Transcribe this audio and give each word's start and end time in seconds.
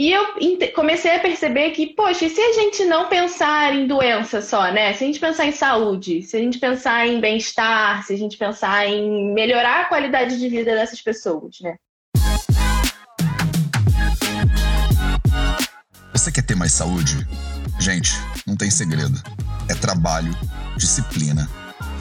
E 0.00 0.10
eu 0.10 0.28
comecei 0.74 1.14
a 1.14 1.20
perceber 1.20 1.72
que, 1.72 1.88
poxa, 1.88 2.24
e 2.24 2.30
se 2.30 2.40
a 2.40 2.54
gente 2.54 2.86
não 2.86 3.10
pensar 3.10 3.74
em 3.74 3.86
doença 3.86 4.40
só, 4.40 4.72
né? 4.72 4.94
Se 4.94 5.04
a 5.04 5.06
gente 5.06 5.20
pensar 5.20 5.44
em 5.44 5.52
saúde, 5.52 6.22
se 6.22 6.38
a 6.38 6.40
gente 6.40 6.58
pensar 6.58 7.06
em 7.06 7.20
bem-estar, 7.20 8.02
se 8.06 8.14
a 8.14 8.16
gente 8.16 8.38
pensar 8.38 8.86
em 8.86 9.34
melhorar 9.34 9.82
a 9.82 9.84
qualidade 9.90 10.38
de 10.38 10.48
vida 10.48 10.74
dessas 10.74 11.02
pessoas, 11.02 11.56
né? 11.60 11.76
Você 16.14 16.32
quer 16.32 16.46
ter 16.46 16.54
mais 16.54 16.72
saúde? 16.72 17.18
Gente, 17.78 18.12
não 18.46 18.56
tem 18.56 18.70
segredo. 18.70 19.22
É 19.68 19.74
trabalho, 19.74 20.34
disciplina 20.78 21.46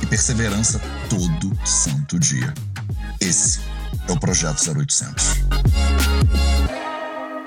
e 0.01 0.05
perseverança 0.05 0.79
todo 1.09 1.53
santo 1.67 2.17
dia. 2.17 2.53
Esse 3.19 3.59
é 4.07 4.11
o 4.13 4.17
Projeto 4.17 4.61
0800. 4.73 6.48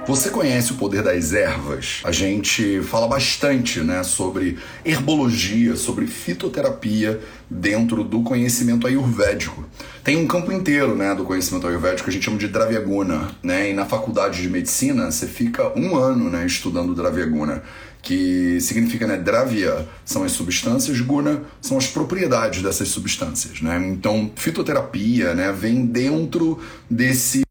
Você 0.05 0.31
conhece 0.31 0.73
o 0.73 0.75
poder 0.75 1.01
das 1.01 1.33
ervas? 1.33 2.01
A 2.03 2.11
gente 2.11 2.83
fala 2.83 3.07
bastante, 3.07 3.81
né, 3.81 4.03
sobre 4.03 4.59
herbologia, 4.85 5.77
sobre 5.77 6.09
fitoterapia 6.09 7.21
dentro 7.49 8.03
do 8.03 8.21
conhecimento 8.23 8.87
ayurvédico. 8.87 9.65
Tem 10.03 10.17
um 10.17 10.27
campo 10.27 10.51
inteiro, 10.51 10.97
né, 10.97 11.15
do 11.15 11.25
conhecimento 11.25 11.69
ayurvédico 11.69 12.05
que 12.05 12.11
a 12.11 12.13
gente 12.13 12.25
chama 12.25 12.37
de 12.37 12.49
Dravyaguna, 12.49 13.31
né? 13.43 13.71
E 13.71 13.75
na 13.75 13.87
faculdade 13.87 14.43
de 14.43 14.51
medicina 14.51 15.09
você 15.09 15.29
fica 15.29 15.73
um 15.79 15.97
ano, 15.97 16.29
né, 16.29 16.45
estudando 16.45 16.95
Dravyaguna 16.95 17.63
que 18.03 18.61
significa, 18.61 19.07
né, 19.07 19.17
dravya 19.17 19.87
são 20.05 20.25
as 20.25 20.33
substâncias, 20.33 21.01
guna 21.01 21.43
são 21.61 21.79
as 21.79 21.87
propriedades 21.87 22.61
dessas 22.61 22.89
substâncias, 22.89 23.63
né? 23.63 23.81
Então, 23.87 24.33
fitoterapia, 24.35 25.33
né, 25.35 25.53
vem 25.53 25.87
dentro 25.87 26.59
desse 26.91 27.43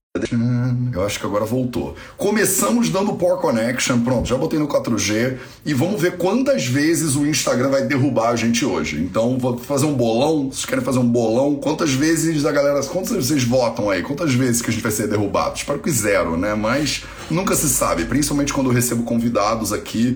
eu 0.94 1.06
acho 1.06 1.20
que 1.20 1.26
agora 1.26 1.46
voltou. 1.46 1.96
Começamos 2.18 2.90
dando 2.90 3.14
Power 3.14 3.38
Connection, 3.38 4.02
pronto, 4.02 4.28
já 4.28 4.36
botei 4.36 4.60
no 4.60 4.68
4G 4.68 5.38
e 5.66 5.74
vamos 5.74 6.02
ver 6.02 6.18
quantas 6.18 6.66
vezes 6.66 7.16
o 7.16 7.26
Instagram 7.26 7.70
vai 7.70 7.86
derrubar 7.86 8.32
a 8.32 8.36
gente 8.36 8.66
hoje. 8.66 9.02
Então, 9.02 9.38
vou 9.38 9.58
fazer 9.58 9.86
um 9.86 9.94
bolão. 9.94 10.52
Vocês 10.52 10.66
querem 10.66 10.84
fazer 10.84 11.00
um 11.00 11.08
bolão? 11.08 11.56
Quantas 11.56 11.92
vezes 11.94 12.46
a 12.46 12.52
galera. 12.52 12.84
Quantas 12.84 13.26
vocês 13.26 13.44
votam 13.46 13.90
aí? 13.90 14.02
Quantas 14.04 14.34
vezes 14.34 14.62
que 14.62 14.70
a 14.70 14.74
gente 14.74 14.84
vai 14.84 14.92
ser 14.92 15.08
derrubado? 15.08 15.56
Espero 15.56 15.80
que 15.80 15.90
zero, 15.90 16.36
né? 16.36 16.56
Mas 16.56 17.04
nunca 17.30 17.56
se 17.56 17.70
sabe, 17.70 18.04
principalmente 18.04 18.52
quando 18.52 18.70
eu 18.70 18.74
recebo 18.74 19.04
convidados 19.04 19.72
aqui. 19.72 20.16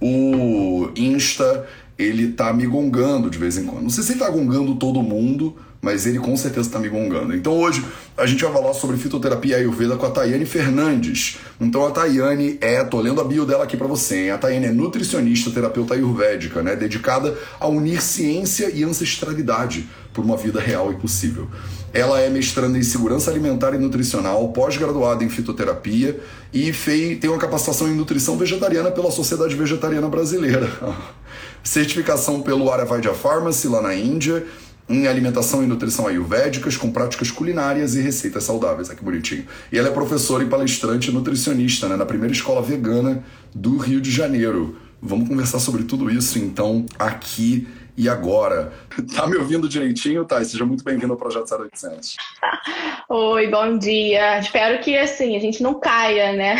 O 0.00 0.88
Insta, 0.96 1.66
ele 1.98 2.32
tá 2.32 2.50
me 2.52 2.66
gongando 2.66 3.28
de 3.28 3.36
vez 3.36 3.58
em 3.58 3.66
quando. 3.66 3.82
Não 3.82 3.90
sei 3.90 4.04
se 4.04 4.12
ele 4.12 4.20
tá 4.20 4.30
gongando 4.30 4.74
todo 4.76 5.02
mundo 5.02 5.54
mas 5.80 6.06
ele 6.06 6.18
com 6.18 6.36
certeza 6.36 6.68
está 6.68 6.78
me 6.78 6.88
gongando. 6.88 7.34
Então 7.34 7.56
hoje 7.56 7.84
a 8.16 8.26
gente 8.26 8.42
vai 8.42 8.52
falar 8.52 8.74
sobre 8.74 8.96
fitoterapia 8.96 9.56
ayurveda 9.56 9.96
com 9.96 10.06
a 10.06 10.10
Tayane 10.10 10.44
Fernandes. 10.44 11.38
Então 11.60 11.86
a 11.86 11.90
Tayane 11.90 12.58
é, 12.60 12.82
tô 12.82 13.00
lendo 13.00 13.20
a 13.20 13.24
bio 13.24 13.46
dela 13.46 13.64
aqui 13.64 13.76
para 13.76 13.86
você, 13.86 14.24
hein? 14.24 14.30
a 14.30 14.38
Tayane 14.38 14.66
é 14.66 14.72
nutricionista, 14.72 15.50
terapeuta 15.50 15.94
ayurvédica, 15.94 16.62
né, 16.62 16.74
dedicada 16.74 17.36
a 17.60 17.68
unir 17.68 18.02
ciência 18.02 18.70
e 18.74 18.82
ancestralidade 18.82 19.88
por 20.12 20.24
uma 20.24 20.36
vida 20.36 20.60
real 20.60 20.92
e 20.92 20.96
possível. 20.96 21.48
Ela 21.92 22.20
é 22.20 22.28
mestranda 22.28 22.76
em 22.76 22.82
segurança 22.82 23.30
alimentar 23.30 23.72
e 23.74 23.78
nutricional, 23.78 24.48
pós-graduada 24.48 25.24
em 25.24 25.28
fitoterapia 25.28 26.20
e 26.52 26.72
tem 27.20 27.30
uma 27.30 27.38
capacitação 27.38 27.88
em 27.88 27.94
nutrição 27.94 28.36
vegetariana 28.36 28.90
pela 28.90 29.10
Sociedade 29.10 29.54
Vegetariana 29.54 30.08
Brasileira. 30.08 30.68
Certificação 31.62 32.40
pelo 32.42 32.70
Ayurveda 32.70 33.14
Pharmacy 33.14 33.68
lá 33.68 33.80
na 33.80 33.94
Índia 33.94 34.44
em 34.88 35.06
alimentação 35.06 35.62
e 35.62 35.66
nutrição 35.66 36.06
ayurvédicas 36.06 36.76
com 36.76 36.90
práticas 36.90 37.30
culinárias 37.30 37.94
e 37.94 38.00
receitas 38.00 38.44
saudáveis. 38.44 38.90
Aqui 38.90 39.04
bonitinho. 39.04 39.44
E 39.70 39.78
ela 39.78 39.88
é 39.88 39.90
professora 39.92 40.42
e 40.42 40.46
palestrante 40.46 41.12
nutricionista 41.12 41.88
né, 41.88 41.96
na 41.96 42.06
primeira 42.06 42.32
escola 42.32 42.62
vegana 42.62 43.22
do 43.54 43.76
Rio 43.76 44.00
de 44.00 44.10
Janeiro. 44.10 44.76
Vamos 45.00 45.28
conversar 45.28 45.60
sobre 45.60 45.84
tudo 45.84 46.10
isso 46.10 46.38
então 46.38 46.84
aqui 46.98 47.68
e 47.98 48.08
agora. 48.08 48.72
Tá 49.14 49.26
me 49.26 49.36
ouvindo 49.36 49.68
direitinho, 49.68 50.24
Thay? 50.24 50.44
Seja 50.44 50.64
muito 50.64 50.84
bem-vindo 50.84 51.12
ao 51.12 51.18
Projeto 51.18 51.52
0800. 51.52 52.16
Oi, 53.08 53.46
bom 53.48 53.78
dia. 53.78 54.38
Espero 54.38 54.80
que, 54.82 54.96
assim, 54.96 55.36
a 55.36 55.40
gente 55.40 55.62
não 55.62 55.78
caia, 55.78 56.32
né? 56.32 56.56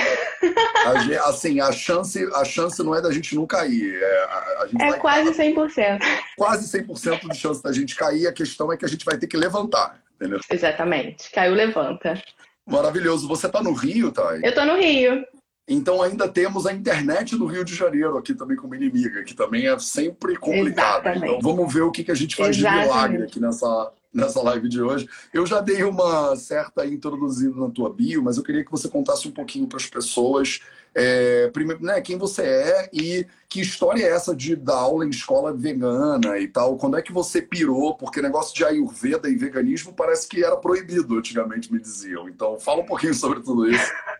A, 0.86 1.28
assim, 1.28 1.60
a 1.60 1.70
chance, 1.70 2.28
a 2.34 2.44
chance 2.44 2.82
não 2.82 2.94
é 2.94 3.02
da 3.02 3.12
gente 3.12 3.34
não 3.34 3.46
cair. 3.46 3.94
É, 4.00 4.24
a, 4.24 4.66
a 4.80 4.86
é 4.86 4.92
quase 4.94 5.30
100%. 5.30 6.00
Quase 6.36 6.78
100% 6.78 7.28
de 7.28 7.36
chance 7.36 7.62
da 7.62 7.72
gente 7.72 7.94
cair. 7.94 8.26
A 8.26 8.32
questão 8.32 8.72
é 8.72 8.76
que 8.76 8.84
a 8.84 8.88
gente 8.88 9.04
vai 9.04 9.18
ter 9.18 9.26
que 9.26 9.36
levantar, 9.36 10.00
entendeu? 10.16 10.40
Exatamente. 10.50 11.30
Caiu, 11.30 11.54
levanta. 11.54 12.20
Maravilhoso. 12.66 13.28
Você 13.28 13.48
tá 13.48 13.62
no 13.62 13.72
Rio, 13.72 14.10
Thay? 14.10 14.40
Eu 14.42 14.54
tô 14.54 14.64
no 14.64 14.76
Rio. 14.76 15.24
Então 15.68 16.02
ainda 16.02 16.26
temos 16.26 16.66
a 16.66 16.72
internet 16.72 17.36
do 17.36 17.46
Rio 17.46 17.64
de 17.64 17.74
Janeiro 17.74 18.16
aqui 18.16 18.34
também 18.34 18.56
como 18.56 18.74
inimiga, 18.74 19.22
que 19.22 19.34
também 19.34 19.66
é 19.66 19.78
sempre 19.78 20.36
complicado. 20.36 21.08
Então 21.08 21.38
vamos 21.40 21.72
ver 21.72 21.82
o 21.82 21.90
que, 21.90 22.02
que 22.02 22.10
a 22.10 22.14
gente 22.14 22.34
faz 22.34 22.56
Exatamente. 22.56 22.82
de 22.82 22.88
milagre 22.88 23.22
aqui 23.24 23.40
nessa, 23.40 23.92
nessa 24.12 24.42
live 24.42 24.68
de 24.68 24.80
hoje. 24.80 25.08
Eu 25.32 25.44
já 25.44 25.60
dei 25.60 25.84
uma 25.84 26.34
certa 26.36 26.86
introduzida 26.86 27.54
na 27.54 27.68
tua 27.68 27.92
bio, 27.92 28.22
mas 28.22 28.38
eu 28.38 28.42
queria 28.42 28.64
que 28.64 28.70
você 28.70 28.88
contasse 28.88 29.28
um 29.28 29.32
pouquinho 29.32 29.66
para 29.66 29.76
as 29.76 29.86
pessoas 29.86 30.60
é, 30.94 31.48
primeiro, 31.50 31.82
né, 31.82 32.00
quem 32.00 32.16
você 32.16 32.42
é 32.42 32.90
e 32.92 33.26
que 33.48 33.60
história 33.60 34.02
é 34.02 34.10
essa 34.10 34.34
de 34.34 34.56
dar 34.56 34.76
aula 34.76 35.06
em 35.06 35.10
escola 35.10 35.52
vegana 35.52 36.38
e 36.38 36.48
tal? 36.48 36.76
Quando 36.76 36.96
é 36.96 37.02
que 37.02 37.12
você 37.12 37.40
pirou? 37.40 37.94
Porque 37.94 38.20
negócio 38.20 38.54
de 38.54 38.64
Ayurveda 38.64 39.28
e 39.28 39.36
veganismo 39.36 39.92
parece 39.92 40.26
que 40.26 40.42
era 40.42 40.56
proibido 40.56 41.16
antigamente, 41.16 41.72
me 41.72 41.78
diziam. 41.78 42.28
Então, 42.28 42.58
fala 42.58 42.80
um 42.80 42.86
pouquinho 42.86 43.14
sobre 43.14 43.40
tudo 43.40 43.70
isso. 43.70 43.92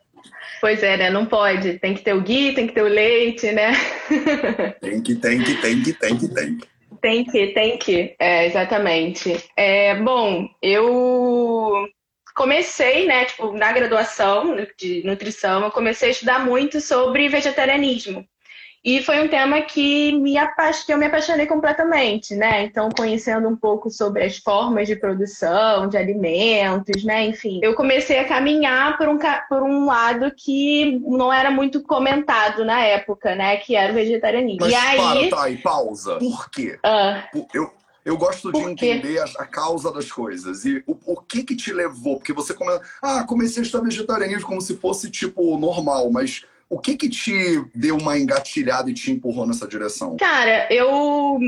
Pois 0.61 0.83
é, 0.83 0.97
né? 0.97 1.11
Não 1.11 1.27
pode. 1.27 1.79
Tem 1.79 1.95
que 1.95 2.03
ter 2.03 2.15
o 2.15 2.21
gui, 2.21 2.53
tem 2.53 2.67
que 2.67 2.75
ter 2.75 2.83
o 2.83 2.89
leite, 2.89 3.53
né? 3.53 3.73
Tem 4.81 5.03
que, 5.03 5.15
tem 5.15 5.43
que, 5.43 5.55
tem 5.61 5.83
que, 5.83 5.93
tem 5.93 6.17
que, 6.17 6.29
tem 6.29 6.57
que. 6.57 6.69
Tem 7.01 7.25
que, 7.25 7.47
tem 7.49 7.79
que. 7.79 8.17
É, 8.19 8.47
exatamente. 8.47 9.45
É, 9.57 9.95
bom, 9.97 10.49
eu 10.61 11.87
comecei, 12.35 13.07
né, 13.07 13.25
tipo, 13.25 13.53
na 13.53 13.73
graduação 13.73 14.57
de 14.79 15.03
nutrição, 15.05 15.65
eu 15.65 15.71
comecei 15.71 16.09
a 16.09 16.13
estudar 16.13 16.45
muito 16.45 16.81
sobre 16.81 17.29
vegetarianismo. 17.29 18.25
E 18.89 19.03
foi 19.03 19.23
um 19.23 19.29
tema 19.29 19.61
que, 19.61 20.13
me 20.13 20.33
que 20.87 20.93
eu 20.95 20.97
me 20.97 21.05
apaixonei 21.05 21.45
completamente, 21.45 22.35
né? 22.35 22.65
Então, 22.65 22.89
conhecendo 22.89 23.47
um 23.47 23.55
pouco 23.55 23.91
sobre 23.91 24.25
as 24.25 24.39
formas 24.39 24.89
de 24.89 24.97
produção 24.97 25.87
de 25.91 25.99
alimentos, 25.99 27.05
né? 27.05 27.27
Enfim, 27.27 27.61
eu 27.63 27.75
comecei 27.75 28.19
a 28.19 28.27
caminhar 28.27 28.97
por 28.97 29.07
um, 29.07 29.19
por 29.47 29.63
um 29.63 29.85
lado 29.85 30.33
que 30.35 30.99
não 31.01 31.31
era 31.31 31.51
muito 31.51 31.83
comentado 31.83 32.65
na 32.65 32.83
época, 32.83 33.35
né? 33.35 33.59
Que 33.59 33.77
era 33.77 33.93
o 33.93 33.95
vegetarianismo. 33.95 34.61
Mas 34.63 34.73
e 34.73 34.75
aí... 34.75 34.97
para, 34.97 35.37
tá 35.37 35.43
aí, 35.45 35.59
pausa. 35.59 36.17
Por 36.17 36.49
quê? 36.49 36.79
Ah. 36.83 37.29
Eu, 37.53 37.71
eu 38.07 38.17
gosto 38.17 38.51
de 38.51 38.59
entender 38.59 39.19
a, 39.19 39.25
a, 39.43 39.45
causa 39.45 39.93
das 39.93 40.11
coisas. 40.11 40.65
E 40.65 40.83
o, 40.87 40.97
o, 41.05 41.21
que 41.21 41.45
que 41.45 41.55
te 41.55 41.75
levou? 41.75 42.17
Porque 42.17 42.33
você 42.33 42.55
come... 42.55 42.73
Ah, 43.03 43.23
comecei 43.29 43.63
a 43.63 43.67
estudar 43.67 43.85
vegetarianismo 43.85 44.49
como 44.49 44.63
se 44.63 44.79
fosse, 44.79 45.11
tipo, 45.11 45.59
normal, 45.59 46.11
mas 46.11 46.43
o 46.71 46.79
que 46.79 46.97
que 46.97 47.09
te 47.09 47.65
deu 47.75 47.97
uma 47.97 48.19
engatilhada 48.19 48.91
e 48.91 48.95
te 48.95 49.11
empurrou 49.11 49.47
nessa 49.47 49.67
direção? 49.67 50.17
Cara, 50.17 50.73
eu... 50.73 51.39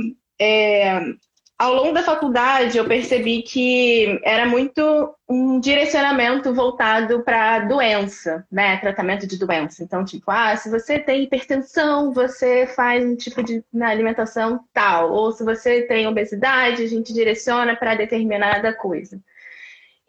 É, 0.41 1.15
ao 1.61 1.75
longo 1.75 1.93
da 1.93 2.03
faculdade, 2.03 2.79
eu 2.79 2.87
percebi 2.87 3.43
que 3.43 4.19
era 4.25 4.47
muito 4.47 5.15
um 5.29 5.61
direcionamento 5.61 6.55
voltado 6.55 7.23
para 7.23 7.59
doença, 7.59 8.47
né? 8.51 8.79
Tratamento 8.79 9.27
de 9.27 9.39
doença. 9.39 9.85
Então, 9.85 10.03
tipo, 10.03 10.31
ah, 10.31 10.57
se 10.57 10.71
você 10.71 10.99
tem 10.99 11.23
hipertensão, 11.23 12.15
você 12.15 12.67
faz 12.67 13.05
um 13.05 13.15
tipo 13.15 13.43
de 13.43 13.63
alimentação 13.79 14.61
tal. 14.73 15.13
Ou 15.13 15.33
se 15.33 15.45
você 15.45 15.83
tem 15.83 16.07
obesidade, 16.07 16.83
a 16.83 16.87
gente 16.87 17.13
direciona 17.13 17.77
para 17.77 17.95
determinada 17.95 18.73
coisa. 18.73 19.21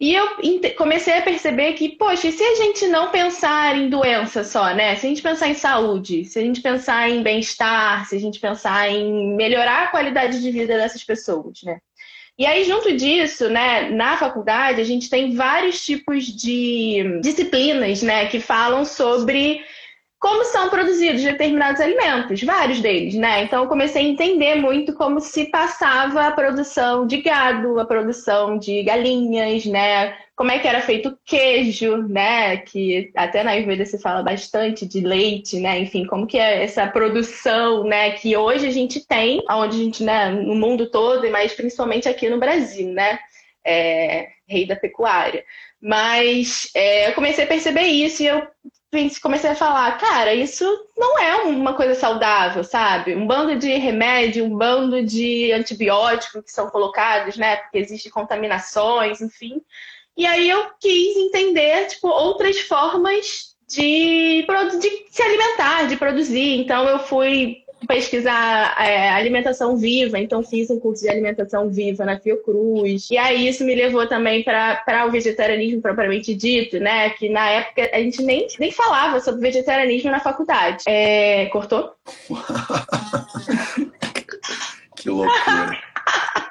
E 0.01 0.15
eu 0.15 0.25
comecei 0.75 1.13
a 1.13 1.21
perceber 1.21 1.73
que, 1.73 1.89
poxa, 1.89 2.27
e 2.27 2.31
se 2.31 2.43
a 2.43 2.55
gente 2.55 2.87
não 2.87 3.11
pensar 3.11 3.77
em 3.77 3.87
doença 3.87 4.43
só, 4.43 4.73
né? 4.73 4.95
Se 4.95 5.05
a 5.05 5.09
gente 5.09 5.21
pensar 5.21 5.47
em 5.47 5.53
saúde, 5.53 6.25
se 6.25 6.39
a 6.39 6.41
gente 6.41 6.59
pensar 6.59 7.07
em 7.07 7.21
bem-estar, 7.21 8.09
se 8.09 8.15
a 8.15 8.19
gente 8.19 8.39
pensar 8.39 8.89
em 8.89 9.35
melhorar 9.35 9.83
a 9.83 9.87
qualidade 9.91 10.41
de 10.41 10.49
vida 10.49 10.75
dessas 10.75 11.03
pessoas, 11.03 11.61
né? 11.63 11.77
E 12.35 12.47
aí, 12.47 12.63
junto 12.63 12.97
disso, 12.97 13.47
né, 13.47 13.91
na 13.91 14.17
faculdade, 14.17 14.81
a 14.81 14.83
gente 14.83 15.07
tem 15.07 15.35
vários 15.35 15.85
tipos 15.85 16.25
de 16.25 17.19
disciplinas, 17.21 18.01
né, 18.01 18.25
que 18.25 18.39
falam 18.39 18.83
sobre 18.83 19.63
como 20.21 20.45
são 20.45 20.69
produzidos 20.69 21.23
determinados 21.23 21.81
alimentos, 21.81 22.43
vários 22.43 22.79
deles, 22.79 23.15
né? 23.15 23.43
Então 23.43 23.63
eu 23.63 23.67
comecei 23.67 24.05
a 24.05 24.07
entender 24.07 24.53
muito 24.53 24.93
como 24.93 25.19
se 25.19 25.45
passava 25.45 26.27
a 26.27 26.31
produção 26.31 27.07
de 27.07 27.23
gado, 27.23 27.79
a 27.79 27.85
produção 27.85 28.55
de 28.55 28.83
galinhas, 28.83 29.65
né? 29.65 30.15
Como 30.35 30.51
é 30.51 30.59
que 30.59 30.67
era 30.67 30.79
feito 30.79 31.09
o 31.09 31.17
queijo, 31.25 31.97
né? 32.07 32.57
Que 32.57 33.11
até 33.15 33.43
na 33.43 33.51
Ayurveda 33.51 33.83
se 33.83 33.97
fala 33.97 34.21
bastante 34.21 34.85
de 34.85 35.01
leite, 35.01 35.59
né? 35.59 35.79
Enfim, 35.79 36.05
como 36.05 36.27
que 36.27 36.37
é 36.37 36.63
essa 36.65 36.85
produção, 36.85 37.83
né? 37.83 38.11
Que 38.11 38.37
hoje 38.37 38.67
a 38.67 38.71
gente 38.71 39.03
tem, 39.03 39.43
onde 39.49 39.75
a 39.75 39.83
gente, 39.83 40.03
né? 40.03 40.29
No 40.29 40.53
mundo 40.53 40.91
todo, 40.91 41.27
mas 41.31 41.53
principalmente 41.53 42.07
aqui 42.07 42.29
no 42.29 42.37
Brasil, 42.37 42.93
né? 42.93 43.17
É, 43.65 44.27
rei 44.47 44.67
da 44.67 44.75
pecuária. 44.75 45.43
Mas 45.81 46.69
é, 46.75 47.09
eu 47.09 47.13
comecei 47.13 47.43
a 47.43 47.47
perceber 47.47 47.87
isso 47.87 48.21
e 48.21 48.27
eu 48.27 48.47
comecei 49.21 49.49
a 49.49 49.55
falar, 49.55 49.97
cara, 49.97 50.33
isso 50.33 50.65
não 50.97 51.17
é 51.19 51.35
uma 51.43 51.73
coisa 51.73 51.95
saudável, 51.95 52.63
sabe? 52.63 53.15
Um 53.15 53.25
bando 53.25 53.55
de 53.55 53.73
remédio, 53.77 54.43
um 54.43 54.57
bando 54.57 55.01
de 55.01 55.51
antibióticos 55.53 56.43
que 56.43 56.51
são 56.51 56.69
colocados, 56.69 57.37
né? 57.37 57.55
Porque 57.55 57.77
existem 57.77 58.11
contaminações, 58.11 59.21
enfim. 59.21 59.61
E 60.17 60.25
aí 60.25 60.49
eu 60.49 60.71
quis 60.79 61.15
entender, 61.15 61.87
tipo, 61.87 62.07
outras 62.07 62.59
formas 62.59 63.55
de, 63.67 64.45
de 64.79 65.05
se 65.09 65.23
alimentar, 65.23 65.87
de 65.87 65.95
produzir. 65.95 66.59
Então 66.59 66.87
eu 66.87 66.99
fui 66.99 67.60
pesquisar 67.87 68.75
é, 68.79 69.09
alimentação 69.09 69.77
viva, 69.77 70.19
então 70.19 70.43
fiz 70.43 70.69
um 70.69 70.79
curso 70.79 71.03
de 71.03 71.09
alimentação 71.09 71.69
viva 71.69 72.05
na 72.05 72.19
Fiocruz. 72.19 73.09
E 73.09 73.17
aí 73.17 73.47
isso 73.47 73.63
me 73.63 73.75
levou 73.75 74.07
também 74.07 74.43
para 74.43 75.05
o 75.07 75.11
vegetarianismo 75.11 75.81
propriamente 75.81 76.33
dito, 76.33 76.79
né? 76.79 77.09
Que 77.11 77.29
na 77.29 77.49
época 77.49 77.89
a 77.93 77.99
gente 77.99 78.21
nem, 78.21 78.47
nem 78.59 78.71
falava 78.71 79.19
sobre 79.19 79.41
vegetarianismo 79.41 80.11
na 80.11 80.19
faculdade. 80.19 80.83
É, 80.87 81.45
cortou? 81.47 81.91
que 84.95 85.09
loucura. 85.09 85.81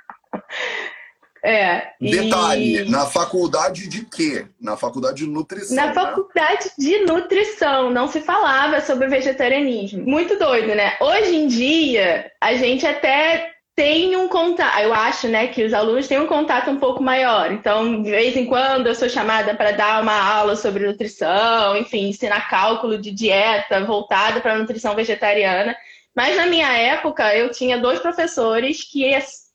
É. 1.43 1.93
Detalhe, 2.01 2.83
e... 2.83 2.91
na 2.91 3.07
faculdade 3.07 3.89
de 3.89 4.05
quê? 4.05 4.47
Na 4.61 4.77
faculdade 4.77 5.25
de 5.25 5.27
nutrição. 5.27 5.77
Na 5.77 5.87
né? 5.87 5.95
faculdade 5.95 6.71
de 6.79 6.99
nutrição, 7.05 7.91
não 7.91 8.09
se 8.09 8.21
falava 8.21 8.81
sobre 8.81 9.09
vegetarianismo. 9.09 10.05
Muito 10.05 10.39
doido, 10.39 10.75
né? 10.75 10.97
Hoje 11.01 11.35
em 11.35 11.47
dia, 11.47 12.31
a 12.41 12.55
gente 12.55 12.87
até 12.87 13.55
tem 13.75 14.15
um 14.15 14.29
contato, 14.29 14.79
eu 14.81 14.93
acho, 14.93 15.27
né, 15.27 15.47
que 15.47 15.65
os 15.65 15.73
alunos 15.73 16.07
têm 16.07 16.19
um 16.19 16.27
contato 16.27 16.71
um 16.71 16.79
pouco 16.79 17.03
maior. 17.03 17.51
Então, 17.51 18.03
de 18.03 18.11
vez 18.11 18.37
em 18.37 18.45
quando 18.45 18.87
eu 18.87 18.95
sou 18.95 19.09
chamada 19.09 19.55
para 19.55 19.71
dar 19.71 20.03
uma 20.03 20.13
aula 20.13 20.55
sobre 20.55 20.87
nutrição, 20.87 21.75
enfim, 21.79 22.09
ensinar 22.09 22.51
cálculo 22.51 22.99
de 22.99 23.11
dieta 23.11 23.83
voltada 23.87 24.43
para 24.43 24.59
nutrição 24.59 24.95
vegetariana. 24.95 25.75
Mas 26.15 26.37
na 26.37 26.45
minha 26.45 26.71
época, 26.77 27.35
eu 27.35 27.51
tinha 27.51 27.79
dois 27.79 28.01
professores 28.01 28.85
que 28.85 29.05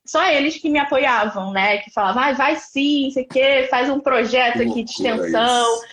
só 0.05 0.25
eles 0.29 0.57
que 0.57 0.69
me 0.69 0.79
apoiavam, 0.79 1.51
né? 1.51 1.79
Que 1.79 1.91
falavam, 1.91 2.23
ah, 2.23 2.33
vai 2.33 2.55
sim, 2.55 3.09
sei 3.11 3.23
que, 3.23 3.67
faz 3.69 3.89
um 3.89 3.99
projeto 3.99 4.61
aqui 4.61 4.83
de 4.83 4.91
extensão. 4.91 5.75
Isso. 5.75 5.85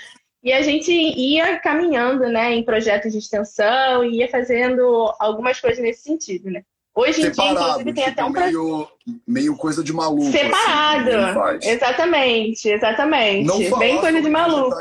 E 0.42 0.52
a 0.52 0.60
gente 0.60 0.92
ia 0.92 1.58
caminhando, 1.60 2.28
né, 2.28 2.52
em 2.52 2.64
projetos 2.64 3.12
de 3.12 3.18
extensão, 3.18 4.04
ia 4.04 4.28
fazendo 4.28 5.14
algumas 5.20 5.60
coisas 5.60 5.80
nesse 5.80 6.02
sentido, 6.02 6.50
né? 6.50 6.62
Hoje 6.94 7.22
Separado, 7.22 7.30
em 7.30 7.54
dia, 7.54 7.62
inclusive, 7.62 7.94
tem 7.94 8.04
tipo, 8.04 8.20
até 8.20 8.24
um 8.24 8.30
meio, 8.30 8.88
meio 9.26 9.56
coisa 9.56 9.82
de 9.82 9.92
maluco. 9.92 10.28
Assim, 10.28 10.38
Separado. 10.38 11.10
Assim, 11.10 11.70
exatamente, 11.70 12.68
exatamente. 12.68 13.46
Não 13.46 13.78
Bem 13.78 13.98
coisa 13.98 14.20
de 14.20 14.28
maluco. 14.28 14.76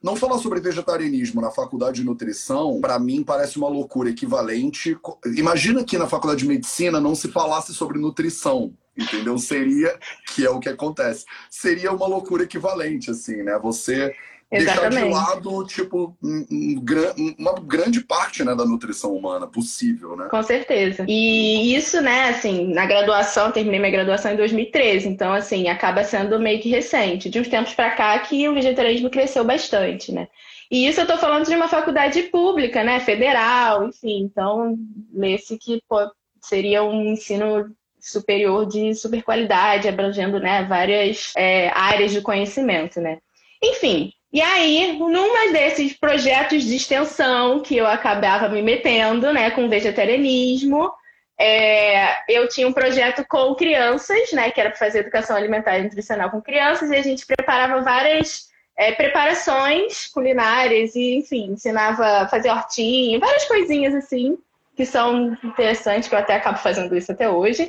Não 0.00 0.14
falar 0.14 0.38
sobre 0.38 0.60
vegetarianismo 0.60 1.40
na 1.40 1.50
faculdade 1.50 1.96
de 1.96 2.04
nutrição, 2.04 2.80
para 2.80 2.98
mim, 3.00 3.24
parece 3.24 3.58
uma 3.58 3.68
loucura 3.68 4.10
equivalente. 4.10 4.96
Imagina 5.36 5.82
que 5.82 5.98
na 5.98 6.06
faculdade 6.06 6.42
de 6.42 6.48
medicina 6.48 7.00
não 7.00 7.16
se 7.16 7.26
falasse 7.28 7.74
sobre 7.74 7.98
nutrição, 7.98 8.72
entendeu? 8.96 9.36
Seria, 9.38 9.98
que 10.28 10.46
é 10.46 10.50
o 10.50 10.60
que 10.60 10.68
acontece, 10.68 11.24
seria 11.50 11.92
uma 11.92 12.06
loucura 12.06 12.44
equivalente, 12.44 13.10
assim, 13.10 13.42
né? 13.42 13.58
Você 13.58 14.14
Exatamente. 14.50 15.04
deixar 15.04 15.06
de 15.06 15.12
lado, 15.12 15.66
tipo, 15.66 16.16
um, 16.22 16.46
um, 16.50 17.34
uma 17.38 17.54
grande 17.60 18.00
parte 18.00 18.42
né, 18.42 18.54
da 18.54 18.64
nutrição 18.64 19.14
humana 19.14 19.46
possível, 19.46 20.16
né? 20.16 20.28
Com 20.30 20.42
certeza. 20.42 21.04
E 21.06 21.74
isso, 21.76 22.00
né, 22.00 22.30
assim, 22.30 22.72
na 22.72 22.86
graduação, 22.86 23.52
terminei 23.52 23.78
minha 23.78 23.92
graduação 23.92 24.32
em 24.32 24.36
2013, 24.36 25.06
então, 25.06 25.34
assim, 25.34 25.68
acaba 25.68 26.02
sendo 26.02 26.40
meio 26.40 26.60
que 26.60 26.70
recente. 26.70 27.28
De 27.28 27.38
uns 27.38 27.48
tempos 27.48 27.74
para 27.74 27.90
cá 27.90 28.18
que 28.20 28.48
o 28.48 28.54
vegetarianismo 28.54 29.10
cresceu 29.10 29.44
bastante, 29.44 30.12
né? 30.12 30.28
E 30.70 30.86
isso 30.86 31.00
eu 31.00 31.04
estou 31.04 31.18
falando 31.18 31.46
de 31.46 31.54
uma 31.54 31.68
faculdade 31.68 32.22
pública, 32.24 32.82
né, 32.82 33.00
federal, 33.00 33.86
enfim, 33.86 34.22
então, 34.22 34.78
nesse 35.12 35.58
que 35.58 35.82
pô, 35.86 36.10
seria 36.40 36.82
um 36.82 37.12
ensino 37.12 37.70
superior 38.00 38.66
de 38.66 38.94
super 38.94 39.22
qualidade, 39.22 39.88
abrangendo, 39.88 40.38
né, 40.40 40.64
várias 40.64 41.32
é, 41.36 41.68
áreas 41.70 42.12
de 42.12 42.22
conhecimento, 42.22 42.98
né? 43.00 43.18
Enfim, 43.62 44.12
e 44.32 44.42
aí, 44.42 44.98
numa 44.98 45.52
desses 45.52 45.94
projetos 45.94 46.64
de 46.64 46.76
extensão 46.76 47.60
que 47.60 47.76
eu 47.76 47.86
acabava 47.86 48.48
me 48.48 48.62
metendo, 48.62 49.32
né, 49.32 49.50
com 49.50 49.68
vegetarianismo, 49.68 50.92
é, 51.40 52.32
eu 52.32 52.48
tinha 52.48 52.68
um 52.68 52.72
projeto 52.72 53.24
com 53.26 53.54
crianças, 53.54 54.32
né, 54.32 54.50
que 54.50 54.60
era 54.60 54.70
para 54.70 54.78
fazer 54.78 55.00
educação 55.00 55.36
alimentar 55.36 55.78
e 55.78 55.84
nutricional 55.84 56.30
com 56.30 56.42
crianças, 56.42 56.90
e 56.90 56.96
a 56.96 57.02
gente 57.02 57.24
preparava 57.24 57.80
várias 57.80 58.48
é, 58.76 58.92
preparações 58.92 60.06
culinárias 60.08 60.94
e, 60.94 61.16
enfim, 61.16 61.52
ensinava 61.52 62.22
a 62.22 62.28
fazer 62.28 62.50
hortinha, 62.50 63.18
várias 63.18 63.44
coisinhas 63.46 63.94
assim 63.94 64.36
que 64.76 64.86
são 64.86 65.36
interessantes, 65.42 66.08
que 66.08 66.14
eu 66.14 66.18
até 66.20 66.36
acabo 66.36 66.58
fazendo 66.58 66.96
isso 66.96 67.10
até 67.10 67.28
hoje. 67.28 67.68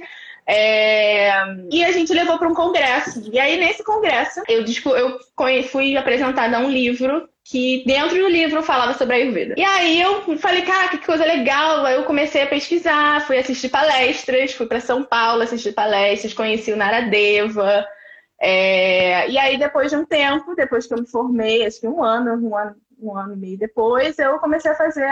É... 0.50 1.30
E 1.72 1.86
a 1.86 1.92
gente 1.92 2.12
levou 2.12 2.40
para 2.40 2.48
um 2.48 2.56
congresso. 2.56 3.22
E 3.32 3.40
aí, 3.40 3.58
nesse 3.58 3.84
congresso, 3.84 4.42
eu, 4.48 4.66
eu 4.66 5.64
fui 5.66 5.96
apresentada 5.96 6.58
a 6.58 6.60
um 6.60 6.72
livro 6.72 7.30
que 7.44 7.84
dentro 7.86 8.18
do 8.18 8.28
livro 8.28 8.64
falava 8.64 8.96
sobre 8.96 9.16
a 9.16 9.18
Ayurveda. 9.20 9.54
E 9.56 9.64
aí 9.64 10.02
eu 10.02 10.38
falei, 10.40 10.64
cara, 10.64 10.88
que 10.90 11.06
coisa 11.06 11.24
legal. 11.24 11.86
Aí 11.86 11.96
eu 11.96 12.04
comecei 12.04 12.42
a 12.42 12.48
pesquisar, 12.48 13.22
fui 13.28 13.38
assistir 13.38 13.70
palestras, 13.70 14.54
fui 14.54 14.66
para 14.66 14.80
São 14.80 15.04
Paulo 15.04 15.44
assistir 15.44 15.74
palestras, 15.74 16.34
conheci 16.34 16.74
o 16.74 16.78
Naradeva. 16.78 17.86
É... 18.42 19.30
E 19.30 19.38
aí, 19.38 19.56
depois 19.58 19.92
de 19.92 19.98
um 19.98 20.06
tempo, 20.06 20.56
depois 20.56 20.88
que 20.88 20.96
eu 20.96 21.00
me 21.00 21.08
formei, 21.08 21.64
acho 21.64 21.80
que 21.80 21.88
um 21.88 22.04
ano, 22.04 22.34
um 22.44 22.58
ano, 22.58 22.76
um 23.00 23.16
ano 23.16 23.34
e 23.34 23.38
meio 23.38 23.58
depois, 23.58 24.18
eu 24.18 24.40
comecei 24.40 24.72
a 24.72 24.76
fazer 24.76 25.06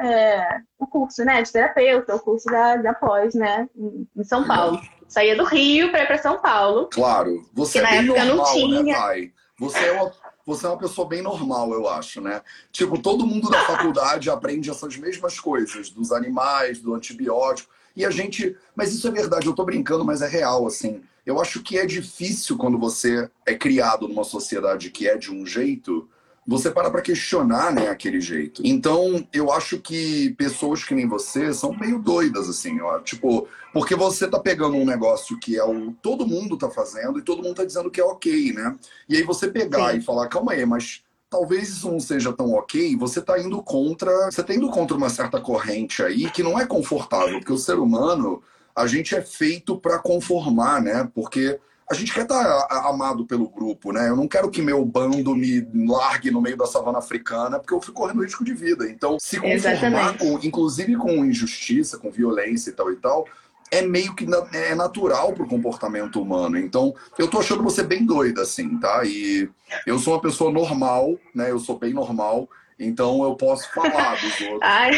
é, 0.00 0.60
o 0.78 0.86
curso 0.86 1.24
né, 1.24 1.42
de 1.42 1.52
terapeuta, 1.52 2.14
o 2.14 2.20
curso 2.20 2.46
da, 2.46 2.76
da 2.76 2.94
pós, 2.94 3.34
né, 3.34 3.68
em 3.76 4.24
São 4.24 4.46
Paulo. 4.46 4.80
Saía 5.08 5.36
do 5.36 5.44
Rio 5.44 5.90
para 5.90 6.02
ir 6.02 6.06
para 6.06 6.18
São 6.18 6.40
Paulo. 6.40 6.88
Claro, 6.92 7.48
você 7.52 7.78
é 7.78 7.90
bem 7.90 8.02
normal, 8.02 8.26
não 8.26 8.44
tinha. 8.52 8.82
né, 8.82 8.94
pai? 8.94 9.32
Você 9.58 9.78
é 9.78 9.92
uma 9.92 10.12
você 10.46 10.64
é 10.64 10.68
uma 10.68 10.78
pessoa 10.78 11.08
bem 11.08 11.22
normal, 11.22 11.72
eu 11.72 11.88
acho, 11.88 12.20
né? 12.20 12.40
Tipo, 12.70 13.02
todo 13.02 13.26
mundo 13.26 13.50
da 13.50 13.64
faculdade 13.64 14.30
aprende 14.30 14.70
essas 14.70 14.96
mesmas 14.96 15.40
coisas, 15.40 15.90
dos 15.90 16.12
animais, 16.12 16.78
do 16.78 16.94
antibiótico. 16.94 17.68
E 17.96 18.04
a 18.04 18.10
gente. 18.10 18.56
Mas 18.74 18.94
isso 18.94 19.08
é 19.08 19.10
verdade, 19.10 19.46
eu 19.48 19.54
tô 19.54 19.64
brincando, 19.64 20.04
mas 20.04 20.22
é 20.22 20.28
real, 20.28 20.64
assim. 20.66 21.02
Eu 21.24 21.40
acho 21.40 21.60
que 21.64 21.76
é 21.76 21.84
difícil 21.84 22.56
quando 22.56 22.78
você 22.78 23.28
é 23.44 23.56
criado 23.56 24.06
numa 24.06 24.22
sociedade 24.22 24.90
que 24.90 25.08
é 25.08 25.16
de 25.16 25.32
um 25.32 25.44
jeito 25.44 26.08
você 26.46 26.70
para 26.70 26.90
para 26.90 27.02
questionar, 27.02 27.72
né, 27.72 27.88
aquele 27.88 28.20
jeito. 28.20 28.62
Então, 28.64 29.26
eu 29.32 29.50
acho 29.50 29.80
que 29.80 30.30
pessoas 30.38 30.84
que 30.84 30.94
nem 30.94 31.08
você 31.08 31.52
são 31.52 31.76
meio 31.76 31.98
doidas, 31.98 32.48
assim, 32.48 32.80
ó. 32.80 33.00
Tipo, 33.00 33.48
porque 33.72 33.96
você 33.96 34.28
tá 34.28 34.38
pegando 34.38 34.76
um 34.76 34.84
negócio 34.84 35.38
que 35.40 35.58
é 35.58 35.64
o 35.64 35.92
todo 36.00 36.26
mundo 36.26 36.56
tá 36.56 36.70
fazendo 36.70 37.18
e 37.18 37.22
todo 37.22 37.42
mundo 37.42 37.56
tá 37.56 37.64
dizendo 37.64 37.90
que 37.90 38.00
é 38.00 38.04
ok, 38.04 38.52
né? 38.52 38.76
E 39.08 39.16
aí 39.16 39.22
você 39.22 39.48
pegar 39.48 39.92
Sim. 39.92 39.98
e 39.98 40.02
falar, 40.02 40.28
calma 40.28 40.52
aí, 40.52 40.64
mas 40.64 41.02
talvez 41.28 41.68
isso 41.68 41.90
não 41.90 41.98
seja 42.00 42.32
tão 42.32 42.52
ok, 42.52 42.96
você 42.96 43.20
tá 43.20 43.38
indo 43.38 43.60
contra. 43.62 44.30
Você 44.30 44.42
tá 44.42 44.54
indo 44.54 44.70
contra 44.70 44.96
uma 44.96 45.10
certa 45.10 45.40
corrente 45.40 46.02
aí 46.02 46.30
que 46.30 46.42
não 46.42 46.58
é 46.58 46.64
confortável, 46.64 47.38
porque 47.38 47.52
o 47.52 47.58
ser 47.58 47.78
humano, 47.78 48.42
a 48.74 48.86
gente 48.86 49.14
é 49.14 49.22
feito 49.22 49.76
para 49.76 49.98
conformar, 49.98 50.80
né? 50.80 51.08
Porque 51.14 51.58
a 51.90 51.94
gente 51.94 52.12
quer 52.12 52.22
estar 52.22 52.66
tá 52.66 52.88
amado 52.88 53.24
pelo 53.24 53.48
grupo, 53.48 53.92
né? 53.92 54.08
Eu 54.08 54.16
não 54.16 54.26
quero 54.26 54.50
que 54.50 54.60
meu 54.60 54.84
bando 54.84 55.36
me 55.36 55.66
largue 55.86 56.30
no 56.30 56.40
meio 56.40 56.56
da 56.56 56.66
savana 56.66 56.98
africana, 56.98 57.58
porque 57.58 57.72
eu 57.72 57.80
fico 57.80 57.94
correndo 57.94 58.22
risco 58.22 58.44
de 58.44 58.52
vida. 58.52 58.88
Então, 58.88 59.16
se 59.20 59.38
conformar, 59.38 60.18
com, 60.18 60.38
inclusive 60.42 60.96
com 60.96 61.24
injustiça, 61.24 61.98
com 61.98 62.10
violência 62.10 62.70
e 62.70 62.72
tal 62.72 62.90
e 62.90 62.96
tal, 62.96 63.24
é 63.70 63.82
meio 63.82 64.14
que 64.14 64.26
é 64.52 64.74
natural 64.74 65.32
pro 65.32 65.46
comportamento 65.46 66.20
humano. 66.20 66.58
Então, 66.58 66.94
eu 67.18 67.28
tô 67.28 67.38
achando 67.38 67.62
você 67.62 67.82
bem 67.82 68.04
doida, 68.04 68.42
assim, 68.42 68.78
tá? 68.78 69.02
E 69.04 69.48
eu 69.86 69.98
sou 69.98 70.14
uma 70.14 70.20
pessoa 70.20 70.50
normal, 70.50 71.16
né? 71.34 71.50
Eu 71.50 71.58
sou 71.60 71.78
bem 71.78 71.92
normal, 71.92 72.48
então 72.78 73.22
eu 73.22 73.36
posso 73.36 73.72
falar 73.72 74.20
dos 74.20 74.40
outros. 74.42 74.60
Ai, 74.62 74.90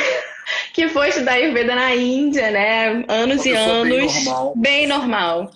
que 0.72 0.88
foi 0.88 1.10
estudar 1.10 1.32
Ayurveda 1.32 1.74
na 1.74 1.94
Índia, 1.94 2.50
né? 2.50 3.04
Anos 3.08 3.44
e 3.44 3.52
anos. 3.52 3.88
Bem 3.88 4.06
normal. 4.06 4.54
Bem 4.56 4.86
normal. 4.86 5.50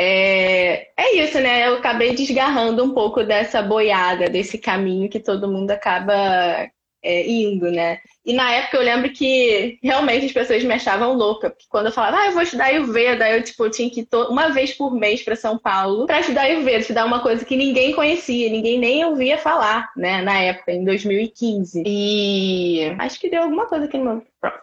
É, 0.00 0.90
é 0.96 1.16
isso, 1.16 1.40
né? 1.40 1.66
Eu 1.66 1.78
acabei 1.78 2.14
desgarrando 2.14 2.84
um 2.84 2.94
pouco 2.94 3.24
dessa 3.24 3.60
boiada, 3.60 4.28
desse 4.28 4.56
caminho 4.56 5.10
que 5.10 5.18
todo 5.18 5.50
mundo 5.50 5.72
acaba 5.72 6.70
é, 7.02 7.28
indo, 7.28 7.68
né? 7.72 7.98
E 8.24 8.32
na 8.32 8.48
época 8.52 8.76
eu 8.76 8.84
lembro 8.84 9.10
que 9.10 9.76
realmente 9.82 10.26
as 10.26 10.32
pessoas 10.32 10.62
me 10.62 10.72
achavam 10.72 11.14
louca, 11.14 11.50
porque 11.50 11.64
quando 11.68 11.86
eu 11.86 11.92
falava, 11.92 12.18
ah, 12.18 12.26
eu 12.26 12.32
vou 12.32 12.42
estudar 12.42 12.66
Ayurveda, 12.66 13.28
eu 13.28 13.42
tipo, 13.42 13.64
eu 13.64 13.72
tinha 13.72 13.90
que 13.90 14.02
ir 14.02 14.08
uma 14.28 14.50
vez 14.50 14.72
por 14.72 14.94
mês 14.94 15.20
para 15.24 15.34
São 15.34 15.58
Paulo 15.58 16.06
para 16.06 16.20
estudar 16.20 16.42
Ayurveda, 16.42 16.78
estudar 16.78 17.04
uma 17.04 17.20
coisa 17.20 17.44
que 17.44 17.56
ninguém 17.56 17.92
conhecia, 17.92 18.50
ninguém 18.50 18.78
nem 18.78 19.04
ouvia 19.04 19.36
falar, 19.36 19.90
né, 19.96 20.22
na 20.22 20.38
época, 20.38 20.70
em 20.70 20.84
2015. 20.84 21.82
E 21.84 22.94
acho 23.00 23.18
que 23.18 23.28
deu 23.28 23.42
alguma 23.42 23.66
coisa 23.66 23.86
aqui 23.86 23.98
no 23.98 24.04
meu. 24.04 24.26
Pronto. 24.40 24.60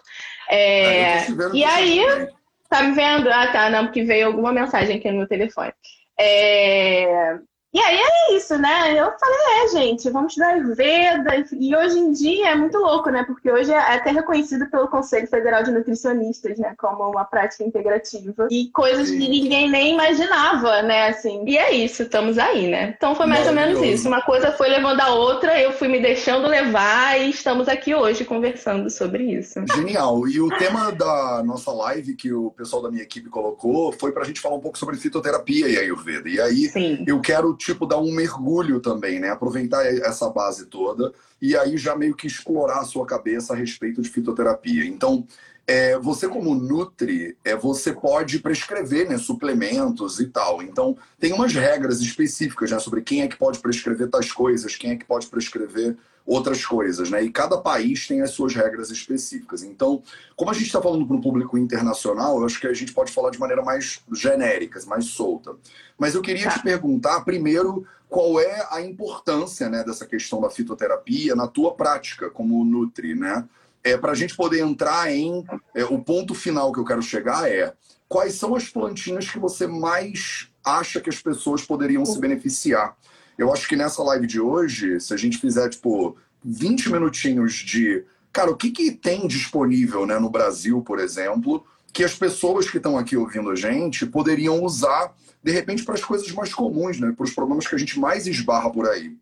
É... 0.49 1.25
e 1.53 1.63
aí. 1.65 2.29
Tá 2.69 2.83
me 2.83 2.93
vendo? 2.93 3.29
Ah, 3.29 3.51
tá, 3.51 3.69
não, 3.69 3.85
porque 3.85 4.03
veio 4.03 4.27
alguma 4.27 4.51
mensagem 4.51 4.97
aqui 4.97 5.09
no 5.11 5.19
meu 5.19 5.27
telefone. 5.27 5.73
É... 6.19 7.37
E 7.75 7.79
aí 7.81 7.97
é 7.97 8.37
isso, 8.37 8.57
né? 8.57 8.93
Eu 8.97 9.11
falei, 9.19 9.65
é, 9.65 9.67
gente, 9.67 10.09
vamos 10.09 10.31
estudar 10.31 10.53
Ayurveda. 10.53 11.45
E 11.59 11.75
hoje 11.75 11.99
em 11.99 12.13
dia 12.13 12.51
é 12.51 12.55
muito 12.55 12.77
louco, 12.77 13.09
né? 13.09 13.25
Porque 13.25 13.51
hoje 13.51 13.69
é 13.69 13.77
até 13.77 14.11
reconhecido 14.11 14.65
pelo 14.67 14.87
Conselho 14.87 15.27
Federal 15.27 15.61
de 15.61 15.71
Nutricionistas, 15.71 16.57
né? 16.57 16.73
Como 16.77 17.03
uma 17.11 17.25
prática 17.25 17.65
integrativa. 17.65 18.47
E 18.49 18.69
coisas 18.69 19.09
Sim. 19.09 19.19
que 19.19 19.27
ninguém 19.27 19.69
nem 19.69 19.93
imaginava, 19.93 20.83
né? 20.83 21.09
Assim. 21.09 21.43
E 21.45 21.57
é 21.57 21.73
isso, 21.73 22.03
estamos 22.03 22.37
aí, 22.37 22.71
né? 22.71 22.93
Então 22.95 23.13
foi 23.13 23.25
mais 23.25 23.45
ou 23.45 23.51
menos 23.51 23.81
isso. 23.81 24.07
Uma 24.07 24.21
coisa 24.21 24.53
foi 24.53 24.69
levando 24.69 25.01
a 25.01 25.13
outra, 25.13 25.59
eu 25.59 25.73
fui 25.73 25.89
me 25.89 25.99
deixando 25.99 26.47
levar 26.47 27.19
e 27.19 27.29
estamos 27.29 27.67
aqui 27.67 27.93
hoje 27.93 28.23
conversando 28.23 28.89
sobre 28.89 29.33
isso. 29.33 29.59
Genial. 29.75 30.25
E 30.29 30.39
o 30.39 30.47
tema 30.47 30.93
da 30.93 31.43
nossa 31.43 31.73
live 31.73 32.15
que 32.15 32.31
o 32.31 32.51
pessoal 32.51 32.81
da 32.83 32.89
minha 32.89 33.03
equipe 33.03 33.29
colocou 33.29 33.91
foi 33.91 34.13
pra 34.13 34.23
gente 34.23 34.39
falar 34.39 34.55
um 34.55 34.61
pouco 34.61 34.77
sobre 34.77 34.95
fitoterapia 34.95 35.67
e 35.67 35.77
Ayurveda. 35.77 36.29
E 36.29 36.39
aí 36.39 36.69
Sim. 36.69 37.03
eu 37.05 37.19
quero 37.19 37.53
tipo, 37.65 37.87
dar 37.87 37.97
um 37.97 38.11
mergulho 38.11 38.79
também, 38.79 39.19
né? 39.19 39.29
Aproveitar 39.29 39.83
essa 39.85 40.29
base 40.29 40.67
toda 40.67 41.11
e 41.41 41.57
aí 41.57 41.77
já 41.77 41.95
meio 41.95 42.15
que 42.15 42.27
explorar 42.27 42.79
a 42.79 42.85
sua 42.85 43.05
cabeça 43.05 43.53
a 43.53 43.55
respeito 43.55 44.01
de 44.01 44.09
fitoterapia. 44.09 44.85
Então, 44.85 45.25
é, 45.67 45.97
você 45.97 46.27
como 46.27 46.53
Nutri, 46.53 47.37
é, 47.43 47.55
você 47.55 47.91
pode 47.91 48.39
prescrever 48.39 49.09
né, 49.09 49.17
suplementos 49.17 50.19
e 50.19 50.27
tal. 50.27 50.61
Então, 50.61 50.95
tem 51.19 51.33
umas 51.33 51.53
regras 51.53 52.01
específicas 52.01 52.71
né, 52.71 52.79
sobre 52.79 53.01
quem 53.01 53.21
é 53.21 53.27
que 53.27 53.37
pode 53.37 53.59
prescrever 53.59 54.09
tais 54.09 54.31
coisas, 54.31 54.75
quem 54.75 54.91
é 54.91 54.95
que 54.95 55.05
pode 55.05 55.27
prescrever 55.27 55.97
outras 56.25 56.65
coisas, 56.65 57.09
né? 57.09 57.23
E 57.23 57.29
cada 57.29 57.57
país 57.57 58.07
tem 58.07 58.21
as 58.21 58.31
suas 58.31 58.55
regras 58.55 58.89
específicas. 58.89 59.61
Então, 59.61 60.01
como 60.35 60.49
a 60.49 60.53
gente 60.53 60.65
está 60.65 60.81
falando 60.81 61.05
para 61.05 61.15
um 61.15 61.21
público 61.21 61.57
internacional, 61.57 62.39
eu 62.39 62.45
acho 62.45 62.59
que 62.59 62.65
a 62.65 62.73
gente 62.73 62.93
pode 62.93 63.11
falar 63.11 63.29
de 63.29 63.39
maneira 63.39 63.61
mais 63.61 64.01
genérica, 64.11 64.79
mais 64.87 65.05
solta. 65.05 65.55
Mas 65.97 66.15
eu 66.15 66.21
queria 66.21 66.49
te 66.49 66.55
tá. 66.55 66.63
perguntar, 66.63 67.21
primeiro, 67.21 67.85
qual 68.09 68.39
é 68.39 68.67
a 68.71 68.81
importância 68.81 69.69
né, 69.69 69.83
dessa 69.83 70.05
questão 70.05 70.41
da 70.41 70.49
fitoterapia 70.49 71.35
na 71.35 71.47
tua 71.47 71.75
prática 71.75 72.29
como 72.29 72.65
Nutri, 72.65 73.13
né? 73.13 73.47
É, 73.85 73.97
para 73.97 74.11
a 74.11 74.15
gente 74.15 74.35
poder 74.35 74.59
entrar 74.59 75.09
em... 75.09 75.45
É, 75.73 75.85
o 75.85 75.99
ponto 75.99 76.33
final 76.33 76.73
que 76.73 76.79
eu 76.79 76.85
quero 76.85 77.01
chegar 77.01 77.49
é 77.49 77.73
quais 78.09 78.33
são 78.33 78.53
as 78.53 78.67
plantinhas 78.67 79.29
que 79.29 79.39
você 79.39 79.65
mais 79.65 80.49
acha 80.65 80.99
que 80.99 81.09
as 81.09 81.21
pessoas 81.21 81.61
poderiam 81.61 82.05
se 82.05 82.19
beneficiar 82.19 82.97
eu 83.37 83.51
acho 83.51 83.67
que 83.67 83.75
nessa 83.75 84.01
live 84.03 84.25
de 84.25 84.39
hoje, 84.39 84.99
se 84.99 85.13
a 85.13 85.17
gente 85.17 85.37
fizer, 85.37 85.69
tipo, 85.69 86.17
20 86.43 86.91
minutinhos 86.91 87.53
de. 87.53 88.03
Cara, 88.31 88.51
o 88.51 88.55
que, 88.55 88.71
que 88.71 88.91
tem 88.91 89.27
disponível 89.27 90.05
né, 90.05 90.19
no 90.19 90.29
Brasil, 90.29 90.81
por 90.81 90.99
exemplo, 90.99 91.65
que 91.93 92.03
as 92.03 92.13
pessoas 92.13 92.69
que 92.69 92.77
estão 92.77 92.97
aqui 92.97 93.15
ouvindo 93.15 93.49
a 93.49 93.55
gente 93.55 94.05
poderiam 94.05 94.61
usar, 94.63 95.13
de 95.43 95.51
repente, 95.51 95.83
para 95.83 95.95
as 95.95 96.03
coisas 96.03 96.29
mais 96.31 96.53
comuns, 96.53 96.99
né? 96.99 97.13
Para 97.15 97.23
os 97.23 97.33
problemas 97.33 97.67
que 97.67 97.75
a 97.75 97.77
gente 97.77 97.99
mais 97.99 98.27
esbarra 98.27 98.69
por 98.69 98.87
aí. 98.87 99.15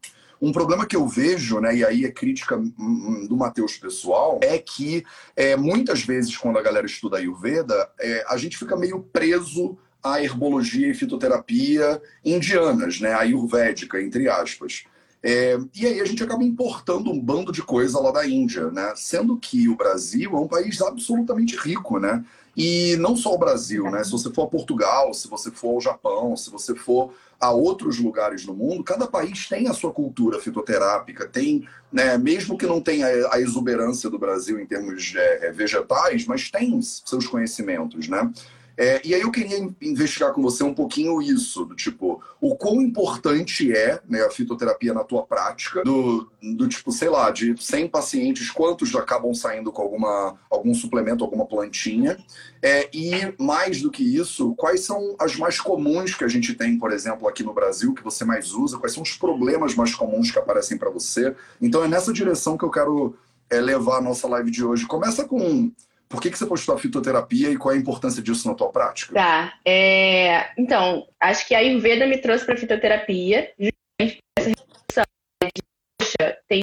Um 0.43 0.51
problema 0.51 0.85
que 0.85 0.97
eu 0.97 1.07
vejo, 1.07 1.61
né, 1.61 1.73
e 1.73 1.85
aí 1.85 2.03
é 2.03 2.11
crítica 2.11 2.57
hum, 2.57 2.73
hum, 2.77 3.25
do 3.25 3.37
Matheus 3.37 3.77
pessoal, 3.77 4.41
é 4.43 4.57
que 4.57 5.05
é, 5.37 5.55
muitas 5.55 6.03
vezes, 6.03 6.35
quando 6.35 6.59
a 6.59 6.61
galera 6.61 6.85
estuda 6.85 7.15
Ayurveda, 7.15 7.89
é, 7.97 8.25
a 8.27 8.35
gente 8.35 8.57
fica 8.57 8.75
meio 8.75 8.99
preso 8.99 9.77
a 10.03 10.21
herbologia 10.21 10.89
e 10.89 10.93
fitoterapia 10.93 12.01
indianas, 12.25 12.99
né, 12.99 13.13
ayurvédica, 13.13 14.01
entre 14.01 14.27
aspas. 14.27 14.83
É, 15.25 15.57
e 15.73 15.87
aí 15.87 16.01
a 16.01 16.05
gente 16.05 16.21
acaba 16.21 16.43
importando 16.43 17.09
um 17.09 17.17
bando 17.17 17.49
de 17.49 17.63
coisa 17.63 17.97
lá 17.97 18.11
da 18.11 18.27
Índia, 18.27 18.69
né? 18.69 18.93
Sendo 18.97 19.37
que 19.37 19.69
o 19.69 19.77
Brasil 19.77 20.31
é 20.35 20.39
um 20.39 20.49
país 20.49 20.81
absolutamente 20.81 21.55
rico, 21.55 21.97
né? 21.97 22.25
E 22.57 22.97
não 22.97 23.15
só 23.15 23.33
o 23.33 23.37
Brasil, 23.37 23.89
né? 23.89 24.03
Se 24.03 24.11
você 24.11 24.29
for 24.29 24.43
a 24.43 24.47
Portugal, 24.47 25.13
se 25.13 25.29
você 25.29 25.49
for 25.49 25.75
ao 25.75 25.81
Japão, 25.81 26.35
se 26.35 26.51
você 26.51 26.75
for 26.75 27.13
a 27.39 27.51
outros 27.51 27.99
lugares 27.99 28.45
no 28.45 28.53
mundo, 28.53 28.83
cada 28.83 29.07
país 29.07 29.47
tem 29.47 29.67
a 29.67 29.73
sua 29.73 29.91
cultura 29.91 30.39
fitoterápica, 30.39 31.27
tem, 31.27 31.67
né, 31.91 32.17
mesmo 32.17 32.57
que 32.57 32.65
não 32.65 32.79
tenha 32.79 33.07
a 33.31 33.39
exuberância 33.39 34.09
do 34.09 34.17
Brasil 34.17 34.57
em 34.59 34.65
termos 34.65 35.13
é, 35.15 35.51
vegetais, 35.51 36.25
mas 36.25 36.49
tem 36.49 36.81
seus 36.81 37.27
conhecimentos, 37.27 38.07
né? 38.07 38.31
É, 38.75 39.01
e 39.05 39.13
aí 39.13 39.21
eu 39.21 39.31
queria 39.31 39.57
investigar 39.81 40.33
com 40.33 40.41
você 40.41 40.63
um 40.63 40.73
pouquinho 40.73 41.21
isso, 41.21 41.63
do 41.63 41.75
tipo, 41.75 42.21
o 42.41 42.55
quão 42.55 42.81
importante 42.81 43.71
é 43.71 44.01
né, 44.09 44.21
a 44.23 44.31
fitoterapia 44.31 44.93
na 44.93 45.03
tua 45.03 45.23
prática, 45.23 45.83
do, 45.83 46.27
do 46.41 46.67
tipo, 46.67 46.91
sei 46.91 47.09
lá, 47.09 47.29
de 47.29 47.55
100 47.55 47.87
pacientes, 47.89 48.49
quantos 48.49 48.95
acabam 48.95 49.33
saindo 49.33 49.71
com 49.71 49.81
alguma, 49.81 50.35
algum 50.49 50.73
suplemento, 50.73 51.23
alguma 51.23 51.45
plantinha, 51.45 52.17
é, 52.61 52.89
e 52.91 53.11
mais 53.37 53.81
do 53.81 53.91
que 53.91 54.03
isso, 54.03 54.55
quais 54.55 54.81
são 54.81 55.15
as 55.19 55.35
mais 55.35 55.59
comuns 55.59 56.15
que 56.15 56.23
a 56.23 56.27
gente 56.27 56.55
tem, 56.55 56.77
por 56.79 56.91
exemplo, 56.91 57.27
aqui 57.27 57.43
no 57.43 57.53
Brasil, 57.53 57.93
que 57.93 58.03
você 58.03 58.25
mais 58.25 58.53
usa, 58.53 58.79
quais 58.79 58.93
são 58.93 59.03
os 59.03 59.13
problemas 59.13 59.75
mais 59.75 59.93
comuns 59.93 60.31
que 60.31 60.39
aparecem 60.39 60.77
para 60.77 60.89
você. 60.89 61.35
Então 61.61 61.83
é 61.83 61.87
nessa 61.87 62.11
direção 62.11 62.57
que 62.57 62.65
eu 62.65 62.71
quero 62.71 63.15
é, 63.49 63.61
levar 63.61 63.97
a 63.97 64.01
nossa 64.01 64.27
live 64.27 64.49
de 64.49 64.63
hoje. 64.63 64.87
Começa 64.87 65.25
com 65.25 65.71
por 66.13 66.21
que, 66.21 66.29
que 66.29 66.37
você 66.37 66.45
pode 66.45 66.59
estudar 66.59 66.77
fitoterapia 66.77 67.49
e 67.49 67.57
qual 67.57 67.73
é 67.73 67.75
a 67.75 67.81
importância 67.81 68.21
disso 68.21 68.47
na 68.47 68.53
tua 68.53 68.71
prática? 68.71 69.11
Tá. 69.15 69.55
É... 69.65 70.51
Então, 70.55 71.07
acho 71.19 71.47
que 71.47 71.55
a 71.55 71.57
Ayurveda 71.57 72.05
me 72.05 72.19
trouxe 72.19 72.45
para 72.45 72.55
fitoterapia, 72.55 73.51
justamente 73.59 74.19
essa 74.37 74.51
relação 74.51 75.49
de, 75.55 75.63
poxa, 75.97 76.37
tem 76.47 76.61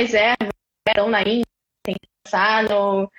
reservas 0.00 0.48
estão 0.88 1.10
na 1.10 1.20
Índia, 1.20 1.44
tem 1.84 1.96
que 1.96 2.08
pensar 2.24 2.62
no. 2.64 3.10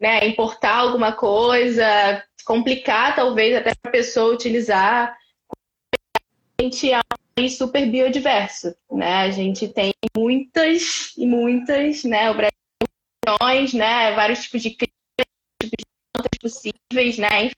Né, 0.00 0.26
importar 0.26 0.78
alguma 0.78 1.12
coisa, 1.12 2.20
complicar 2.44 3.14
talvez 3.14 3.54
até 3.54 3.72
para 3.80 3.88
a 3.88 3.92
pessoa 3.92 4.34
utilizar. 4.34 5.16
A 6.58 6.62
gente 6.62 6.92
é 6.92 6.98
um 7.38 7.48
super 7.48 7.88
biodiverso, 7.88 8.74
né? 8.90 9.18
A 9.18 9.30
gente 9.30 9.68
tem 9.68 9.92
muitas 10.16 11.12
e 11.16 11.24
muitas, 11.24 12.02
né? 12.02 12.32
O 12.32 12.34
Brasil 12.34 12.61
né? 13.74 14.12
Vários 14.14 14.42
tipos 14.42 14.62
de 14.62 14.70
tipos 14.70 14.86
de 15.62 15.84
plantas 16.12 16.38
possíveis, 16.40 17.18
né? 17.18 17.50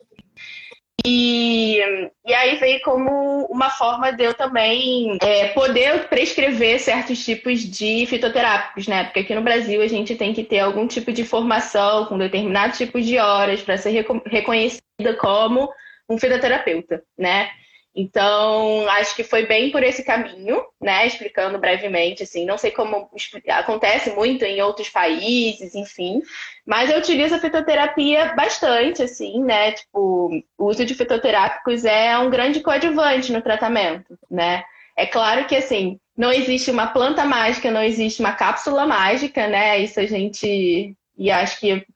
E, 1.06 1.80
e 2.24 2.32
aí 2.32 2.56
veio 2.56 2.80
como 2.80 3.44
uma 3.46 3.68
forma 3.68 4.10
de 4.10 4.24
eu 4.24 4.32
também 4.32 5.18
é, 5.20 5.48
poder 5.48 6.08
prescrever 6.08 6.80
certos 6.80 7.22
tipos 7.22 7.60
de 7.60 8.06
fitoterápicos, 8.06 8.86
né? 8.86 9.04
Porque 9.04 9.20
aqui 9.20 9.34
no 9.34 9.42
Brasil 9.42 9.82
a 9.82 9.86
gente 9.86 10.14
tem 10.14 10.32
que 10.32 10.42
ter 10.42 10.60
algum 10.60 10.86
tipo 10.86 11.12
de 11.12 11.24
formação 11.24 12.06
com 12.06 12.16
determinado 12.16 12.74
tipo 12.74 13.00
de 13.00 13.18
horas 13.18 13.60
para 13.60 13.76
ser 13.76 14.06
reconhecida 14.26 15.14
como 15.18 15.70
um 16.08 16.18
fitoterapeuta, 16.18 17.02
né? 17.18 17.50
Então, 17.96 18.88
acho 18.88 19.14
que 19.14 19.22
foi 19.22 19.46
bem 19.46 19.70
por 19.70 19.82
esse 19.84 20.02
caminho, 20.02 20.64
né? 20.80 21.06
Explicando 21.06 21.58
brevemente, 21.58 22.24
assim, 22.24 22.44
não 22.44 22.58
sei 22.58 22.72
como 22.72 23.08
acontece 23.48 24.10
muito 24.10 24.44
em 24.44 24.60
outros 24.60 24.88
países, 24.88 25.76
enfim, 25.76 26.20
mas 26.66 26.90
eu 26.90 26.98
utilizo 26.98 27.36
a 27.36 27.38
fitoterapia 27.38 28.34
bastante, 28.34 29.02
assim, 29.02 29.40
né? 29.44 29.72
Tipo, 29.72 30.30
o 30.58 30.64
uso 30.66 30.84
de 30.84 30.94
fitoterápicos 30.94 31.84
é 31.84 32.18
um 32.18 32.30
grande 32.30 32.60
coadjuvante 32.60 33.32
no 33.32 33.40
tratamento, 33.40 34.18
né? 34.28 34.64
É 34.96 35.06
claro 35.06 35.46
que, 35.46 35.54
assim, 35.54 36.00
não 36.16 36.32
existe 36.32 36.70
uma 36.72 36.88
planta 36.88 37.24
mágica, 37.24 37.70
não 37.70 37.82
existe 37.82 38.20
uma 38.20 38.32
cápsula 38.32 38.86
mágica, 38.86 39.46
né? 39.46 39.78
Isso 39.78 40.00
a 40.00 40.06
gente 40.06 40.96
e 41.16 41.30
acho 41.30 41.60
que 41.60 41.86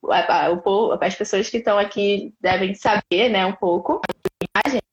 as 1.00 1.14
pessoas 1.16 1.50
que 1.50 1.56
estão 1.56 1.76
aqui 1.76 2.32
devem 2.40 2.74
saber, 2.74 3.28
né, 3.28 3.44
um 3.44 3.52
pouco. 3.52 4.00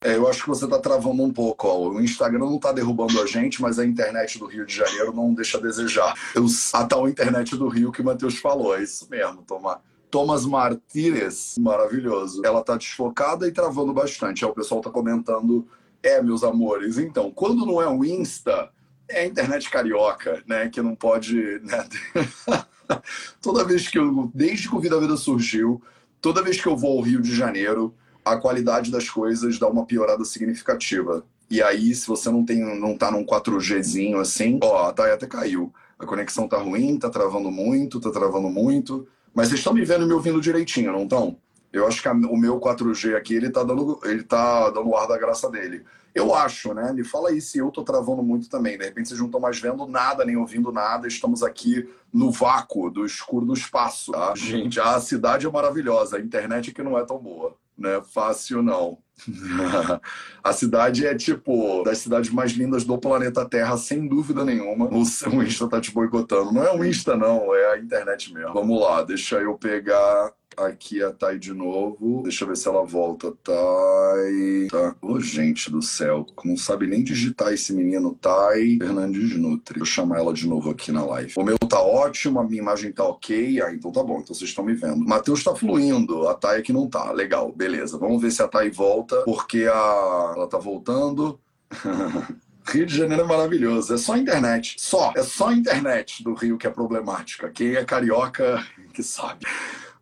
É, 0.02 0.16
eu 0.16 0.28
acho 0.28 0.44
que 0.44 0.50
você 0.50 0.66
está 0.66 0.78
travando 0.80 1.24
um 1.24 1.32
pouco. 1.32 1.68
Ó. 1.68 1.90
O 1.90 2.02
Instagram 2.02 2.40
não 2.40 2.56
está 2.56 2.72
derrubando 2.72 3.22
a 3.22 3.26
gente, 3.26 3.62
mas 3.62 3.80
a 3.80 3.86
internet 3.86 4.38
do 4.38 4.46
Rio 4.46 4.66
de 4.66 4.76
Janeiro 4.76 5.14
não 5.14 5.34
deixa 5.34 5.58
a 5.58 5.62
desejar. 5.62 6.14
Eu, 6.36 6.46
a 6.74 6.86
tal 6.86 7.10
internet 7.10 7.56
do 7.56 7.68
Rio 7.68 7.92
que 7.92 8.02
o 8.02 8.06
Matheus 8.06 8.38
falou, 8.38 8.78
é 8.78 8.84
isso 8.84 9.08
mesmo, 9.10 9.42
Tomar. 9.44 9.82
Thomas 10.12 10.46
Martínez, 10.46 11.56
maravilhoso. 11.60 12.42
Ela 12.46 12.64
tá 12.64 12.78
desfocada 12.78 13.48
e 13.48 13.52
travando 13.52 13.92
bastante. 13.92 14.46
Aí 14.46 14.52
o 14.52 14.54
pessoal 14.54 14.80
tá 14.80 14.90
comentando, 14.90 15.68
é, 16.02 16.22
meus 16.22 16.44
amores. 16.44 16.98
Então, 16.98 17.32
quando 17.32 17.66
não 17.66 17.82
é 17.82 17.88
o 17.88 18.06
Insta, 18.06 18.70
é 19.10 19.22
a 19.22 19.26
internet 19.26 19.70
carioca, 19.70 20.42
né? 20.48 20.70
Que 20.70 20.82
não 20.82 20.96
pode. 20.96 21.60
Né? 21.60 21.86
toda 23.42 23.66
vez 23.66 23.88
que 23.88 23.98
eu. 23.98 24.32
Desde 24.34 24.70
que 24.70 24.76
o 24.76 24.80
Vida 24.80 25.00
Vida 25.00 25.18
surgiu, 25.18 25.82
toda 26.22 26.42
vez 26.42 26.62
que 26.62 26.68
eu 26.68 26.78
vou 26.78 26.98
ao 26.98 27.04
Rio 27.04 27.22
de 27.22 27.36
Janeiro, 27.36 27.94
a 28.26 28.36
qualidade 28.38 28.92
das 28.92 29.08
coisas 29.08 29.60
dá 29.60 29.68
uma 29.68 29.86
piorada 29.86 30.26
significativa. 30.26 31.24
E 31.50 31.62
aí, 31.62 31.94
se 31.94 32.08
você 32.08 32.32
não 32.32 32.44
tem, 32.44 32.60
não 32.80 32.98
tá 32.98 33.12
num 33.12 33.24
4Gzinho 33.24 34.20
assim, 34.20 34.60
ó, 34.64 34.92
tá, 34.92 35.14
até 35.14 35.28
caiu. 35.28 35.72
A 36.00 36.06
conexão 36.06 36.48
tá 36.48 36.58
ruim, 36.58 36.98
tá 36.98 37.10
travando 37.10 37.52
muito, 37.52 38.00
tá 38.00 38.10
travando 38.10 38.50
muito. 38.50 39.08
Mas 39.34 39.50
vocês 39.50 39.60
estão 39.60 39.74
me 39.74 39.86
vendo 39.86 40.06
e 40.06 40.08
me 40.08 40.14
ouvindo 40.14 40.42
direitinho, 40.42 40.92
não 40.92 41.04
estão? 41.04 41.38
Eu 41.72 41.86
acho 41.86 42.02
que 42.02 42.08
a, 42.08 42.14
o 42.14 42.36
meu 42.36 42.60
4G 42.60 43.16
aqui, 43.16 43.36
ele 43.36 43.50
tá 43.50 43.64
dando, 43.64 44.00
ele 44.04 44.24
tá 44.24 44.70
dando 44.72 44.90
o 44.90 44.96
ar 44.96 45.08
da 45.08 45.18
graça 45.18 45.50
dele. 45.50 45.84
Eu 46.16 46.34
acho, 46.34 46.74
né? 46.74 46.94
Me 46.94 47.04
fala 47.04 47.30
aí 47.30 47.42
se 47.42 47.58
eu 47.58 47.70
tô 47.70 47.84
travando 47.84 48.24
muito 48.24 48.50
também. 48.50 48.78
De 48.78 48.86
repente 48.86 49.10
vocês 49.10 49.20
não 49.20 49.28
estão 49.28 49.42
mais 49.42 49.60
vendo 49.60 49.86
nada, 49.86 50.24
nem 50.24 50.38
ouvindo 50.38 50.72
nada. 50.72 51.08
Estamos 51.08 51.44
aqui 51.44 51.90
no 52.12 52.32
vácuo 52.32 52.90
do 52.90 53.06
escuro 53.06 53.46
do 53.46 53.54
espaço. 53.54 54.14
Tá? 54.14 54.34
Gente, 54.34 54.80
a 54.80 55.00
cidade 55.02 55.46
é 55.46 55.52
maravilhosa. 55.52 56.16
A 56.16 56.22
internet 56.22 56.72
que 56.72 56.82
não 56.82 56.98
é 56.98 57.04
tão 57.04 57.20
boa. 57.20 57.58
Não 57.78 57.90
é 57.90 58.02
fácil, 58.02 58.62
não. 58.62 58.98
a 60.44 60.54
cidade 60.54 61.06
é 61.06 61.16
tipo 61.16 61.84
das 61.84 62.00
cidades 62.00 62.30
mais 62.30 62.52
lindas 62.52 62.84
do 62.84 62.98
planeta 62.98 63.48
Terra, 63.48 63.78
sem 63.78 64.08
dúvida 64.08 64.44
nenhuma. 64.44 64.88
O 64.94 65.06
seu 65.06 65.42
Insta 65.42 65.68
tá 65.68 65.80
te 65.80 65.92
boicotando. 65.92 66.52
Não 66.52 66.64
é 66.64 66.74
o 66.74 66.84
Insta, 66.84 67.16
não, 67.16 67.54
é 67.54 67.74
a 67.74 67.78
internet 67.78 68.34
mesmo. 68.34 68.54
Vamos 68.54 68.80
lá, 68.80 69.04
deixa 69.04 69.38
eu 69.38 69.58
pegar 69.58 70.32
aqui 70.58 71.04
a 71.04 71.12
Thay 71.12 71.38
de 71.38 71.54
novo. 71.54 72.22
Deixa 72.24 72.44
eu 72.44 72.48
ver 72.48 72.58
se 72.58 72.68
ela 72.68 72.84
volta. 72.86 73.34
Thay. 73.44 74.68
Tá. 74.70 74.96
Ô, 75.02 75.14
oh, 75.14 75.20
gente 75.20 75.72
do 75.72 75.82
céu. 75.82 76.26
Não 76.44 76.58
sabe 76.58 76.88
nem 76.88 77.04
digitar 77.04 77.54
esse 77.54 77.74
menino. 77.74 78.18
Thay 78.22 78.78
Fernandes 78.78 79.38
Nutri. 79.38 79.80
Vou 79.80 79.86
chamar 79.86 80.20
ela 80.20 80.34
de 80.34 80.48
novo 80.48 80.70
aqui 80.70 80.92
na 80.92 81.06
live. 81.06 81.34
O 81.36 81.44
meu 81.44 81.58
tá 81.58 81.82
ótimo, 81.82 82.40
a 82.40 82.44
minha 82.44 82.62
imagem 82.62 82.92
tá 82.92 83.04
ok. 83.04 83.62
Ah, 83.62 83.74
então 83.74 83.92
tá 83.92 84.04
bom. 84.04 84.20
Então 84.20 84.34
vocês 84.34 84.50
estão 84.50 84.64
me 84.64 84.74
vendo. 84.74 85.06
Matheus 85.06 85.44
tá 85.44 85.56
fluindo. 85.56 86.28
A 86.28 86.34
Thay 86.34 86.60
aqui 86.60 86.74
não 86.74 86.88
tá. 86.88 87.12
Legal, 87.12 87.52
beleza. 87.52 87.98
Vamos 87.98 88.22
ver 88.22 88.32
se 88.32 88.42
a 88.42 88.48
Thay 88.48 88.70
volta, 88.70 89.22
porque 89.24 89.66
a... 89.70 90.34
ela 90.36 90.48
tá 90.48 90.58
voltando. 90.58 91.40
Rio 92.68 92.86
de 92.86 92.98
Janeiro 92.98 93.24
é 93.24 93.28
maravilhoso. 93.28 93.94
É 93.94 93.98
só 93.98 94.18
internet. 94.18 94.76
Só. 94.80 95.14
É 95.16 95.22
só 95.22 95.52
internet 95.52 96.24
do 96.24 96.34
Rio 96.34 96.58
que 96.58 96.66
é 96.66 96.70
problemática. 96.70 97.50
Quem 97.50 97.76
é 97.76 97.86
carioca 97.86 98.66
que 98.92 99.04
sabe. 99.04 99.46